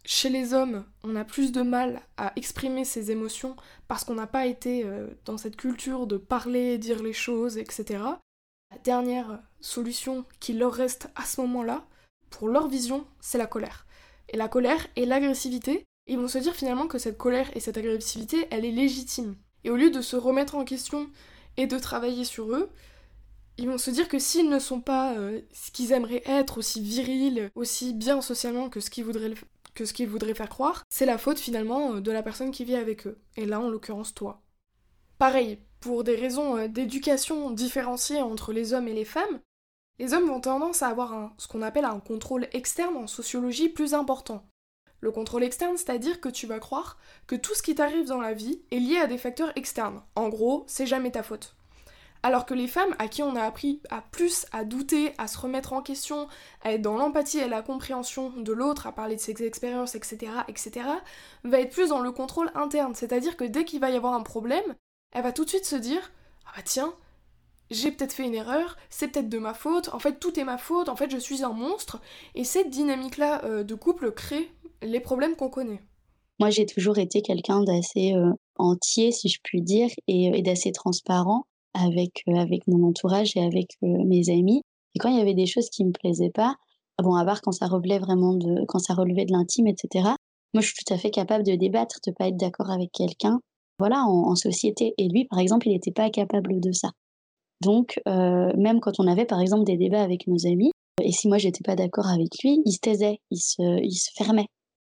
chez 0.09 0.29
les 0.29 0.55
hommes, 0.55 0.85
on 1.03 1.17
a 1.17 1.25
plus 1.25 1.51
de 1.51 1.63
mal 1.63 2.01
à 2.17 2.33
exprimer 2.37 2.85
ses 2.85 3.11
émotions 3.11 3.57
parce 3.89 4.05
qu'on 4.05 4.15
n'a 4.15 4.29
pas 4.29 4.47
été 4.47 4.85
euh, 4.85 5.09
dans 5.25 5.37
cette 5.37 5.57
culture 5.57 6.07
de 6.07 6.17
parler, 6.17 6.79
dire 6.79 7.03
les 7.03 7.13
choses, 7.13 7.59
etc. 7.59 8.05
La 8.71 8.79
dernière 8.85 9.43
solution 9.61 10.25
qui 10.39 10.53
leur 10.53 10.73
reste 10.73 11.09
à 11.17 11.25
ce 11.25 11.41
moment-là, 11.41 11.85
pour 12.31 12.49
leur 12.49 12.69
vision, 12.69 13.05
c'est 13.21 13.39
la 13.39 13.47
colère. 13.47 13.85
Et 14.29 14.37
la 14.37 14.47
colère 14.47 14.87
et 14.95 15.07
l'agressivité, 15.07 15.85
ils 16.07 16.19
vont 16.19 16.29
se 16.29 16.39
dire 16.39 16.55
finalement 16.55 16.87
que 16.87 16.99
cette 16.99 17.19
colère 17.19 17.51
et 17.57 17.61
cette 17.61 17.77
agressivité, 17.77 18.47
elle 18.53 18.65
est 18.65 18.71
légitime. 18.71 19.35
Et 19.65 19.71
au 19.71 19.77
lieu 19.77 19.91
de 19.91 20.01
se 20.01 20.15
remettre 20.15 20.55
en 20.55 20.65
question 20.65 21.11
et 21.57 21.67
de 21.67 21.79
travailler 21.81 22.25
sur 22.25 22.55
eux, 22.55 22.71
ils 23.59 23.69
vont 23.69 23.79
se 23.79 23.91
dire 23.91 24.09
que 24.09 24.19
s'ils 24.19 24.51
ne 24.51 24.59
sont 24.59 24.81
pas 24.81 25.15
euh, 25.17 25.41
ce 25.53 25.71
qu'ils 25.71 25.93
aimeraient 25.93 26.23
être, 26.27 26.59
aussi 26.59 26.81
virils, 26.81 27.51
aussi 27.55 27.95
bien 27.95 28.21
socialement 28.21 28.69
que 28.69 28.81
ce 28.81 28.91
qu'ils 28.91 29.05
voudraient, 29.05 29.33
que 29.77 29.85
ce 29.85 29.93
qu'ils 29.93 30.09
voudraient 30.09 30.35
faire 30.35 30.49
croire, 30.49 30.83
c'est 30.89 31.07
la 31.07 31.19
faute 31.19 31.39
finalement 31.39 31.95
euh, 31.95 32.01
de 32.01 32.11
la 32.11 32.25
personne 32.25 32.51
qui 32.51 32.65
vit 32.65 32.75
avec 32.75 33.07
eux. 33.07 33.21
Et 33.37 33.47
là, 33.47 33.61
en 33.61 33.69
l'occurrence, 33.69 34.15
toi. 34.15 34.43
Pareil, 35.19 35.61
pour 35.79 36.03
des 36.03 36.17
raisons 36.17 36.57
euh, 36.57 36.67
d'éducation 36.67 37.53
différenciées 37.53 38.21
entre 38.21 38.53
les 38.53 38.73
hommes 38.73 38.89
et 38.89 38.95
les 38.95 39.05
femmes, 39.05 39.41
les 39.99 40.13
hommes 40.13 40.31
ont 40.31 40.41
tendance 40.41 40.83
à 40.83 40.89
avoir 40.89 41.33
ce 41.39 41.47
qu'on 41.47 41.63
appelle 41.63 41.85
un 41.85 42.01
contrôle 42.01 42.49
externe 42.53 42.97
en 42.97 43.07
sociologie 43.07 43.69
plus 43.69 43.95
important. 43.95 44.45
Le 45.01 45.11
contrôle 45.11 45.45
externe, 45.45 45.77
c'est-à-dire 45.77 46.21
que 46.21 46.29
tu 46.29 46.47
vas 46.47 46.59
croire 46.59 46.99
que 47.27 47.37
tout 47.37 47.55
ce 47.55 47.63
qui 47.63 47.75
t'arrive 47.75 48.09
dans 48.09 48.21
la 48.21 48.33
vie 48.33 48.63
est 48.71 48.79
lié 48.79 48.99
à 48.99 49.07
des 49.07 49.19
facteurs 49.19 49.53
externes. 49.57 50.03
En 50.15 50.29
gros, 50.29 50.65
c'est 50.67 50.87
jamais 50.87 51.13
ta 51.13 51.23
faute. 51.23 51.55
Alors 52.27 52.45
que 52.45 52.55
les 52.55 52.67
femmes 52.67 52.93
à 52.99 53.07
qui 53.07 53.23
on 53.23 53.37
a 53.37 53.43
appris 53.43 53.81
à 53.89 54.03
plus 54.03 54.47
à 54.51 54.65
douter, 54.65 55.13
à 55.17 55.29
se 55.29 55.39
remettre 55.39 55.73
en 55.75 55.81
question, 55.81 56.27
à 56.65 56.73
être 56.73 56.83
dans 56.83 56.97
l'empathie 56.97 57.39
et 57.39 57.47
la 57.47 57.63
compréhension 57.63 58.31
de 58.31 58.53
l'autre, 58.53 58.89
à 58.89 58.93
parler 58.93 59.15
de 59.15 59.21
ses 59.21 59.45
expériences, 59.45 59.95
etc., 59.95 60.33
etc., 60.49 60.89
va 61.45 61.61
être 61.61 61.71
plus 61.71 61.91
dans 61.91 62.01
le 62.01 62.11
contrôle 62.11 62.51
interne. 62.57 62.97
C'est-à-dire 62.97 63.37
que 63.37 63.45
dès 63.45 63.65
qu'il 63.65 63.79
va 63.79 63.91
y 63.91 63.97
avoir 63.97 64.13
un 64.13 64.25
problème, 64.25 64.75
elle 65.13 65.23
va 65.23 65.31
tout 65.31 65.45
de 65.45 65.51
suite 65.51 65.67
se 65.67 65.77
dire 65.77 66.11
Ah 66.47 66.55
bah 66.57 66.63
tiens, 66.65 66.93
j'ai 67.71 67.93
peut-être 67.93 68.15
fait 68.15 68.25
une 68.25 68.35
erreur, 68.35 68.77
c'est 68.91 69.07
peut-être 69.07 69.29
de 69.29 69.39
ma 69.39 69.55
faute, 69.55 69.91
en 69.95 70.01
fait 70.01 70.19
tout 70.19 70.37
est 70.41 70.45
ma 70.45 70.59
faute, 70.59 70.89
en 70.89 70.97
fait 70.97 71.13
je 71.13 71.19
suis 71.19 71.45
un 71.45 71.53
monstre. 71.53 72.01
Et 72.35 72.43
cette 72.43 72.71
dynamique-là 72.71 73.45
euh, 73.45 73.63
de 73.63 73.75
couple 73.77 74.11
crée 74.11 74.51
les 74.83 74.99
problèmes 74.99 75.37
qu'on 75.37 75.49
connaît. 75.49 75.81
Moi 76.41 76.51
j'ai 76.51 76.67
toujours 76.67 76.99
été 76.99 77.23
quelqu'un 77.23 77.63
d'assez 77.63 78.15
euh, 78.15 78.33
entier, 78.57 79.13
si 79.13 79.29
je 79.29 79.39
puis 79.45 79.63
dire, 79.63 79.91
et 80.09 80.43
d'assez 80.43 80.73
transparent 80.73 81.47
avec, 81.77 82.23
euh, 82.29 82.35
avec 82.35 82.67
mon 82.67 82.87
entourage 82.87 83.37
et 83.37 83.41
avec 83.41 83.69
euh, 83.83 84.05
mes 84.05 84.31
amis. 84.31 84.63
Et 84.95 84.99
quand 84.99 85.09
il 85.09 85.17
y 85.17 85.21
avait 85.21 85.35
des 85.35 85.47
choses 85.47 85.69
qui 85.71 85.85
me 85.85 85.93
plaisaient 85.93 86.31
pas, 86.31 86.57
bon, 87.03 87.15
à 87.15 87.25
part 87.25 87.43
quand 87.43 87.53
ça 87.53 87.67
relevait 87.67 87.99
vraiment 87.99 88.35
de, 88.35 88.65
quand 88.67 88.79
ça 88.79 88.95
relevait 88.95 89.27
de 89.27 89.33
l'intime, 89.33 89.67
etc. 89.67 90.11
Moi, 90.55 90.63
je 90.63 90.69
suis 90.69 90.85
tout 90.85 90.95
à 90.95 90.99
fait 90.99 91.11
capable 91.11 91.45
de 91.45 91.55
débattre, 91.55 91.99
de 92.07 92.13
pas 92.13 92.29
être 92.29 92.37
d'accord 92.37 92.71
avec 92.71 92.91
quelqu'un, 92.93 93.41
voilà, 93.79 94.05
en, 94.07 94.35
société. 94.37 94.95
Et 94.97 95.09
lui, 95.09 95.27
par 95.27 95.39
exemple, 95.39 95.69
il 95.69 95.73
n'était 95.73 95.93
pas 95.93 96.09
capable 96.11 96.61
de 96.61 96.73
ça. 96.73 96.91
Donc, 97.63 98.01
euh, 98.09 98.53
même 98.57 98.81
quand 98.81 98.99
on 98.99 99.07
avait, 99.07 99.27
par 99.27 99.41
exemple, 99.41 99.65
des 99.65 99.77
débats 99.77 100.03
avec 100.03 100.27
nos 100.27 100.47
amis, 100.47 100.71
et 101.03 101.13
si 101.13 101.29
moi 101.29 101.37
j'étais 101.37 101.63
pas 101.63 101.77
d'accord 101.77 102.09
avec 102.09 102.29
lui, 102.43 102.63
il 102.65 102.73
se 102.73 102.79
taisait, 102.79 103.19
il 103.31 103.39
se, 103.39 103.83
il 103.83 103.95
se 103.95 104.11
fermait. 104.17 104.47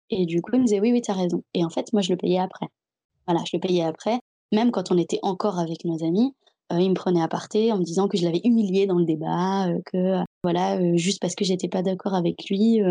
Et 0.09 0.25
du 0.25 0.41
coup, 0.41 0.51
il 0.53 0.59
me 0.59 0.65
disait 0.65 0.79
oui, 0.79 0.91
oui, 0.93 1.01
tu 1.01 1.11
as 1.11 1.15
raison. 1.15 1.43
Et 1.53 1.65
en 1.65 1.69
fait, 1.69 1.91
moi, 1.91 2.01
je 2.01 2.11
le 2.11 2.17
payais 2.17 2.39
après. 2.39 2.67
Voilà, 3.27 3.43
je 3.45 3.57
le 3.57 3.59
payais 3.59 3.83
après, 3.83 4.19
même 4.53 4.71
quand 4.71 4.91
on 4.91 4.97
était 4.97 5.19
encore 5.21 5.59
avec 5.59 5.83
nos 5.83 6.01
amis. 6.03 6.33
Euh, 6.71 6.81
il 6.81 6.89
me 6.89 6.95
prenait 6.95 7.21
à 7.21 7.27
parté 7.27 7.71
en 7.71 7.77
me 7.77 7.83
disant 7.83 8.07
que 8.07 8.17
je 8.17 8.23
l'avais 8.25 8.41
humilié 8.43 8.87
dans 8.87 8.97
le 8.97 9.05
débat, 9.05 9.69
euh, 9.69 9.79
que 9.85 10.23
voilà, 10.43 10.77
euh, 10.77 10.97
juste 10.97 11.21
parce 11.21 11.35
que 11.35 11.45
j'étais 11.45 11.69
pas 11.69 11.81
d'accord 11.81 12.13
avec 12.13 12.49
lui, 12.49 12.81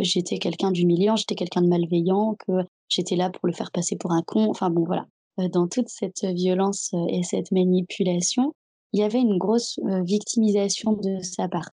j'étais 0.00 0.38
quelqu'un 0.38 0.70
d'humiliant, 0.72 1.14
j'étais 1.16 1.34
quelqu'un 1.34 1.62
de 1.62 1.68
malveillant, 1.68 2.36
que 2.46 2.52
j'étais 2.88 3.16
là 3.16 3.30
pour 3.30 3.46
le 3.46 3.52
faire 3.52 3.70
passer 3.70 3.96
pour 3.96 4.12
un 4.12 4.22
con. 4.22 4.48
Enfin 4.48 4.70
bon, 4.70 4.84
voilà. 4.84 5.06
Dans 5.52 5.68
toute 5.68 5.88
cette 5.88 6.24
violence 6.24 6.90
et 7.08 7.22
cette 7.22 7.52
manipulation, 7.52 8.54
il 8.92 9.00
y 9.00 9.02
avait 9.02 9.20
une 9.20 9.38
grosse 9.38 9.78
victimisation 10.04 10.92
de 10.92 11.20
sa 11.22 11.48
part. 11.48 11.70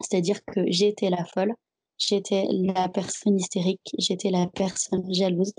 C'est-à-dire 0.00 0.44
que 0.44 0.60
j'étais 0.66 1.10
la 1.10 1.24
folle, 1.24 1.54
j'étais 1.96 2.46
la 2.50 2.88
personne 2.88 3.38
hystérique, 3.38 3.94
j'étais 3.98 4.30
la 4.30 4.46
personne 4.46 5.12
jalouse, 5.12 5.54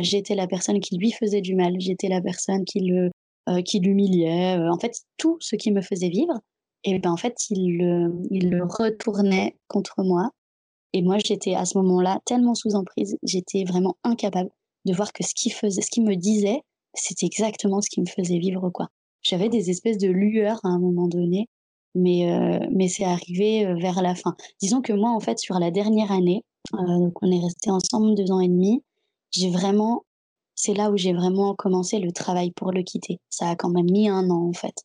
j'étais 0.00 0.34
la 0.34 0.48
personne 0.48 0.80
qui 0.80 0.98
lui 0.98 1.12
faisait 1.12 1.40
du 1.40 1.54
mal, 1.54 1.76
j'étais 1.78 2.08
la 2.08 2.20
personne 2.20 2.64
qui 2.64 2.80
le 2.80 3.10
euh, 3.48 3.62
qui 3.62 3.78
l'humiliait. 3.78 4.58
Euh, 4.58 4.72
en 4.72 4.78
fait, 4.78 5.02
tout 5.18 5.36
ce 5.40 5.54
qui 5.54 5.70
me 5.70 5.80
faisait 5.80 6.08
vivre, 6.08 6.34
et 6.82 6.98
ben 6.98 7.12
en 7.12 7.16
fait, 7.16 7.36
il 7.50 7.78
le, 7.78 8.64
retournait 8.64 9.56
contre 9.68 10.02
moi. 10.02 10.30
Et 10.92 11.02
moi, 11.02 11.18
j'étais 11.24 11.54
à 11.54 11.64
ce 11.64 11.78
moment-là 11.78 12.20
tellement 12.24 12.54
sous 12.54 12.74
emprise, 12.74 13.16
j'étais 13.22 13.64
vraiment 13.64 13.96
incapable 14.04 14.50
de 14.84 14.92
voir 14.92 15.12
que 15.12 15.24
ce 15.24 15.34
qu'il 15.34 15.52
faisait, 15.52 15.80
ce 15.80 15.90
qu'il 15.90 16.04
me 16.04 16.16
disait, 16.16 16.60
c'était 16.94 17.26
exactement 17.26 17.80
ce 17.80 17.88
qui 17.90 18.00
me 18.00 18.06
faisait 18.06 18.38
vivre 18.38 18.70
quoi. 18.70 18.88
J'avais 19.22 19.48
des 19.48 19.70
espèces 19.70 19.98
de 19.98 20.08
lueurs 20.08 20.60
à 20.64 20.68
un 20.68 20.78
moment 20.78 21.08
donné, 21.08 21.48
mais 21.94 22.32
euh, 22.32 22.66
mais 22.72 22.88
c'est 22.88 23.04
arrivé 23.04 23.64
vers 23.80 24.02
la 24.02 24.14
fin. 24.14 24.36
Disons 24.60 24.80
que 24.80 24.92
moi, 24.92 25.10
en 25.10 25.20
fait, 25.20 25.38
sur 25.38 25.58
la 25.58 25.70
dernière 25.70 26.12
année, 26.12 26.42
donc 26.72 27.14
on 27.22 27.30
est 27.30 27.40
resté 27.40 27.70
ensemble 27.70 28.16
deux 28.16 28.30
ans 28.32 28.40
et 28.40 28.48
demi, 28.48 28.82
j'ai 29.30 29.50
vraiment 29.50 30.02
c'est 30.56 30.74
là 30.74 30.90
où 30.90 30.96
j'ai 30.96 31.12
vraiment 31.12 31.54
commencé 31.54 32.00
le 32.00 32.10
travail 32.10 32.50
pour 32.50 32.72
le 32.72 32.82
quitter. 32.82 33.20
Ça 33.30 33.50
a 33.50 33.56
quand 33.56 33.68
même 33.68 33.90
mis 33.90 34.08
un 34.08 34.28
an 34.30 34.48
en 34.48 34.52
fait. 34.52 34.82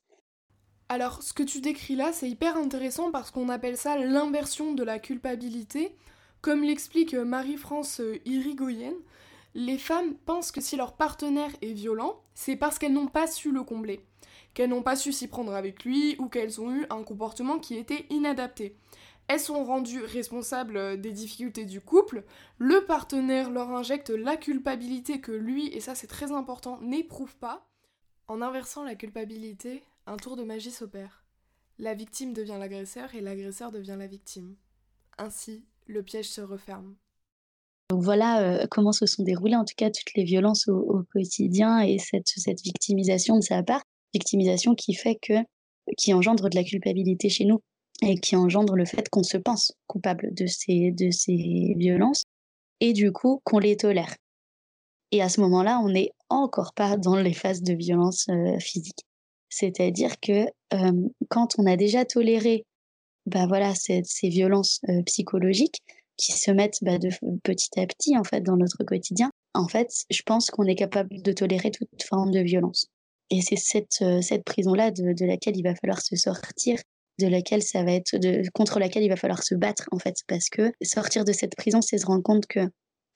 Alors, 0.89 1.23
ce 1.23 1.31
que 1.31 1.43
tu 1.43 1.62
décris 1.62 1.95
là, 1.95 2.12
c'est 2.12 2.29
hyper 2.29 2.57
intéressant 2.57 3.12
parce 3.12 3.31
qu'on 3.31 3.47
appelle 3.47 3.77
ça 3.77 3.97
l'inversion 3.97 4.73
de 4.73 4.84
la 4.84 4.99
culpabilité. 4.99 5.95
Comme 6.41 6.63
l'explique 6.63 7.13
Marie-France 7.13 8.01
Irigoyen, 8.25 8.93
les 9.55 9.77
femmes 9.77 10.15
pensent 10.25 10.51
que 10.51 10.60
si 10.60 10.75
leur 10.75 10.97
partenaire 10.97 11.51
est 11.62 11.71
violent, 11.71 12.19
c'est 12.36 12.57
parce 12.57 12.77
qu'elles 12.77 12.93
n'ont 12.93 13.07
pas 13.07 13.27
su 13.27 13.51
le 13.51 13.63
combler, 13.63 14.01
qu'elles 14.53 14.69
n'ont 14.69 14.84
pas 14.84 14.97
su 14.97 15.13
s'y 15.13 15.27
prendre 15.27 15.53
avec 15.53 15.86
lui 15.86 16.17
ou 16.19 16.27
qu'elles 16.27 16.60
ont 16.60 16.71
eu 16.71 16.86
un 16.89 17.03
comportement 17.03 17.57
qui 17.57 17.77
était 17.77 18.05
inadapté 18.10 18.75
elles 19.32 19.39
sont 19.39 19.63
rendues 19.63 20.04
responsables 20.04 20.76
euh, 20.76 20.98
des 20.98 21.13
difficultés 21.13 21.63
du 21.63 21.80
couple, 21.80 22.26
le 22.58 22.84
partenaire 22.86 23.50
leur 23.50 23.70
injecte 23.72 24.10
la 24.10 24.36
culpabilité 24.36 25.22
que 25.22 25.32
lui, 25.32 25.67
et 25.70 25.80
ça 25.80 25.96
c'est 25.96 26.08
très 26.08 26.34
important, 26.34 26.82
n'éprouve 26.82 27.36
pas. 27.38 27.65
En 28.28 28.41
inversant 28.41 28.84
la 28.84 28.96
culpabilité, 28.96 29.84
un 30.06 30.17
tour 30.17 30.36
de 30.36 30.44
magie 30.44 30.72
s'opère. 30.72 31.24
La 31.80 31.94
victime 31.94 32.34
devient 32.34 32.58
l'agresseur 32.60 33.15
et 33.15 33.22
l'agresseur 33.22 33.72
devient 33.72 33.96
la 33.98 34.08
victime. 34.08 34.56
Ainsi, 35.17 35.63
le 35.88 36.04
piège 36.04 36.30
se 36.30 36.41
referme. 36.41 36.96
Donc 37.89 38.04
voilà 38.04 38.41
euh, 38.41 38.67
comment 38.70 38.91
se 38.91 39.06
sont 39.06 39.24
déroulées 39.24 39.56
en 39.56 39.65
tout 39.65 39.76
cas 39.78 39.91
toutes 39.91 40.13
les 40.15 40.26
violences 40.26 40.67
au, 40.67 41.04
quotidien 41.13 41.80
et 41.80 42.00
cette, 42.00 42.28
cette 42.28 42.62
victimisation 42.62 43.38
de 43.38 43.44
sa 43.44 43.63
part, 43.63 43.84
victimisation 44.13 44.76
qui 44.76 44.94
fait 44.94 45.17
que 45.22 45.34
qui 45.98 46.13
engendre 46.13 46.50
de 46.50 46.56
la 46.56 46.63
culpabilité 46.63 47.30
chez 47.30 47.46
nous 47.46 47.62
et 48.01 48.19
qui 48.19 48.35
engendre 48.35 48.75
le 48.75 48.85
fait 48.85 49.07
qu'on 49.09 49.23
se 49.23 49.37
pense 49.37 49.73
coupable 49.87 50.33
de 50.33 50.47
ces, 50.47 50.91
de 50.91 51.11
ces 51.11 51.75
violences 51.77 52.25
et 52.79 52.93
du 52.93 53.11
coup 53.11 53.41
qu'on 53.43 53.59
les 53.59 53.77
tolère. 53.77 54.15
Et 55.11 55.21
à 55.21 55.29
ce 55.29 55.41
moment-là, 55.41 55.79
on 55.83 55.89
n'est 55.89 56.11
encore 56.29 56.73
pas 56.73 56.97
dans 56.97 57.15
les 57.15 57.33
phases 57.33 57.61
de 57.61 57.73
violence 57.73 58.27
euh, 58.29 58.57
physique. 58.59 59.05
C'est-à-dire 59.49 60.19
que 60.21 60.47
euh, 60.73 61.09
quand 61.29 61.59
on 61.59 61.65
a 61.65 61.75
déjà 61.75 62.05
toléré 62.05 62.65
bah 63.27 63.45
voilà, 63.45 63.75
ces, 63.75 64.01
ces 64.03 64.29
violences 64.29 64.79
euh, 64.89 65.03
psychologiques 65.03 65.79
qui 66.17 66.31
se 66.31 66.49
mettent 66.49 66.79
bah, 66.81 66.97
de, 66.97 67.09
petit 67.43 67.79
à 67.79 67.85
petit 67.85 68.17
en 68.17 68.23
fait 68.23 68.41
dans 68.41 68.57
notre 68.57 68.83
quotidien, 68.83 69.29
en 69.53 69.67
fait, 69.67 69.91
je 70.09 70.21
pense 70.23 70.49
qu'on 70.49 70.65
est 70.65 70.75
capable 70.75 71.21
de 71.21 71.31
tolérer 71.31 71.71
toute 71.71 72.03
forme 72.03 72.31
de 72.31 72.39
violence. 72.39 72.87
Et 73.29 73.41
c'est 73.41 73.57
cette, 73.57 74.03
cette 74.21 74.43
prison-là 74.43 74.91
de, 74.91 75.25
laquelle 75.25 75.55
il 75.55 75.63
va 75.63 75.75
falloir 75.75 76.01
se 76.01 76.15
sortir, 76.15 76.79
de 77.21 77.27
laquelle 77.27 77.63
ça 77.63 77.84
va 77.84 77.93
être, 77.93 78.17
de, 78.17 78.43
contre 78.53 78.79
laquelle 78.79 79.03
il 79.03 79.10
va 79.10 79.15
falloir 79.15 79.43
se 79.43 79.55
battre, 79.55 79.88
en 79.91 79.99
fait. 79.99 80.17
Parce 80.27 80.49
que 80.49 80.71
sortir 80.81 81.25
de 81.25 81.31
cette 81.31 81.55
prison, 81.55 81.81
c'est 81.81 81.97
se 81.97 82.05
rendre 82.05 82.23
compte 82.23 82.45
que 82.47 82.69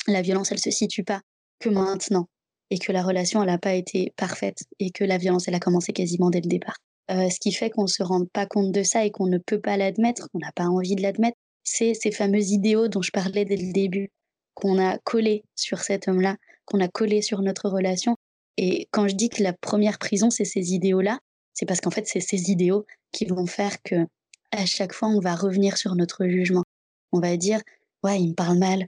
la 0.07 0.21
violence, 0.21 0.51
elle 0.51 0.59
se 0.59 0.71
situe 0.71 1.03
pas 1.03 1.21
que 1.59 1.69
maintenant. 1.69 2.27
Et 2.71 2.79
que 2.79 2.91
la 2.91 3.03
relation, 3.03 3.41
elle 3.43 3.49
n'a 3.49 3.59
pas 3.59 3.75
été 3.75 4.13
parfaite. 4.17 4.63
Et 4.79 4.89
que 4.89 5.03
la 5.03 5.17
violence, 5.17 5.47
elle 5.47 5.55
a 5.55 5.59
commencé 5.59 5.93
quasiment 5.93 6.29
dès 6.29 6.41
le 6.41 6.49
départ. 6.49 6.77
Euh, 7.11 7.29
ce 7.29 7.39
qui 7.39 7.51
fait 7.51 7.69
qu'on 7.69 7.83
ne 7.83 7.87
se 7.87 8.01
rend 8.01 8.25
pas 8.25 8.47
compte 8.47 8.71
de 8.71 8.81
ça 8.81 9.05
et 9.05 9.11
qu'on 9.11 9.27
ne 9.27 9.37
peut 9.37 9.59
pas 9.59 9.77
l'admettre, 9.77 10.27
qu'on 10.31 10.39
n'a 10.39 10.51
pas 10.51 10.65
envie 10.65 10.95
de 10.95 11.03
l'admettre, 11.03 11.37
c'est 11.63 11.93
ces 11.93 12.11
fameux 12.11 12.41
idéaux 12.41 12.87
dont 12.87 13.01
je 13.01 13.11
parlais 13.11 13.45
dès 13.45 13.57
le 13.57 13.71
début, 13.71 14.09
qu'on 14.55 14.79
a 14.79 14.97
collés 14.99 15.43
sur 15.55 15.79
cet 15.79 16.07
homme-là, 16.07 16.37
qu'on 16.65 16.79
a 16.79 16.87
collés 16.87 17.21
sur 17.21 17.41
notre 17.41 17.69
relation. 17.69 18.15
Et 18.57 18.87
quand 18.91 19.07
je 19.07 19.15
dis 19.15 19.29
que 19.29 19.43
la 19.43 19.53
première 19.53 19.99
prison, 19.99 20.29
c'est 20.29 20.45
ces 20.45 20.73
idéaux-là, 20.73 21.19
c'est 21.55 21.65
parce 21.65 21.81
qu'en 21.81 21.89
fait, 21.89 22.05
c'est 22.05 22.19
ces 22.19 22.51
idéaux 22.51 22.85
qui 23.11 23.25
vont 23.25 23.47
faire 23.47 23.81
que 23.81 24.05
à 24.51 24.65
chaque 24.65 24.93
fois, 24.93 25.09
on 25.09 25.19
va 25.19 25.35
revenir 25.35 25.77
sur 25.77 25.95
notre 25.95 26.27
jugement. 26.27 26.63
On 27.11 27.19
va 27.19 27.35
dire, 27.37 27.61
ouais, 28.03 28.21
il 28.21 28.29
me 28.29 28.33
parle 28.33 28.57
mal, 28.57 28.87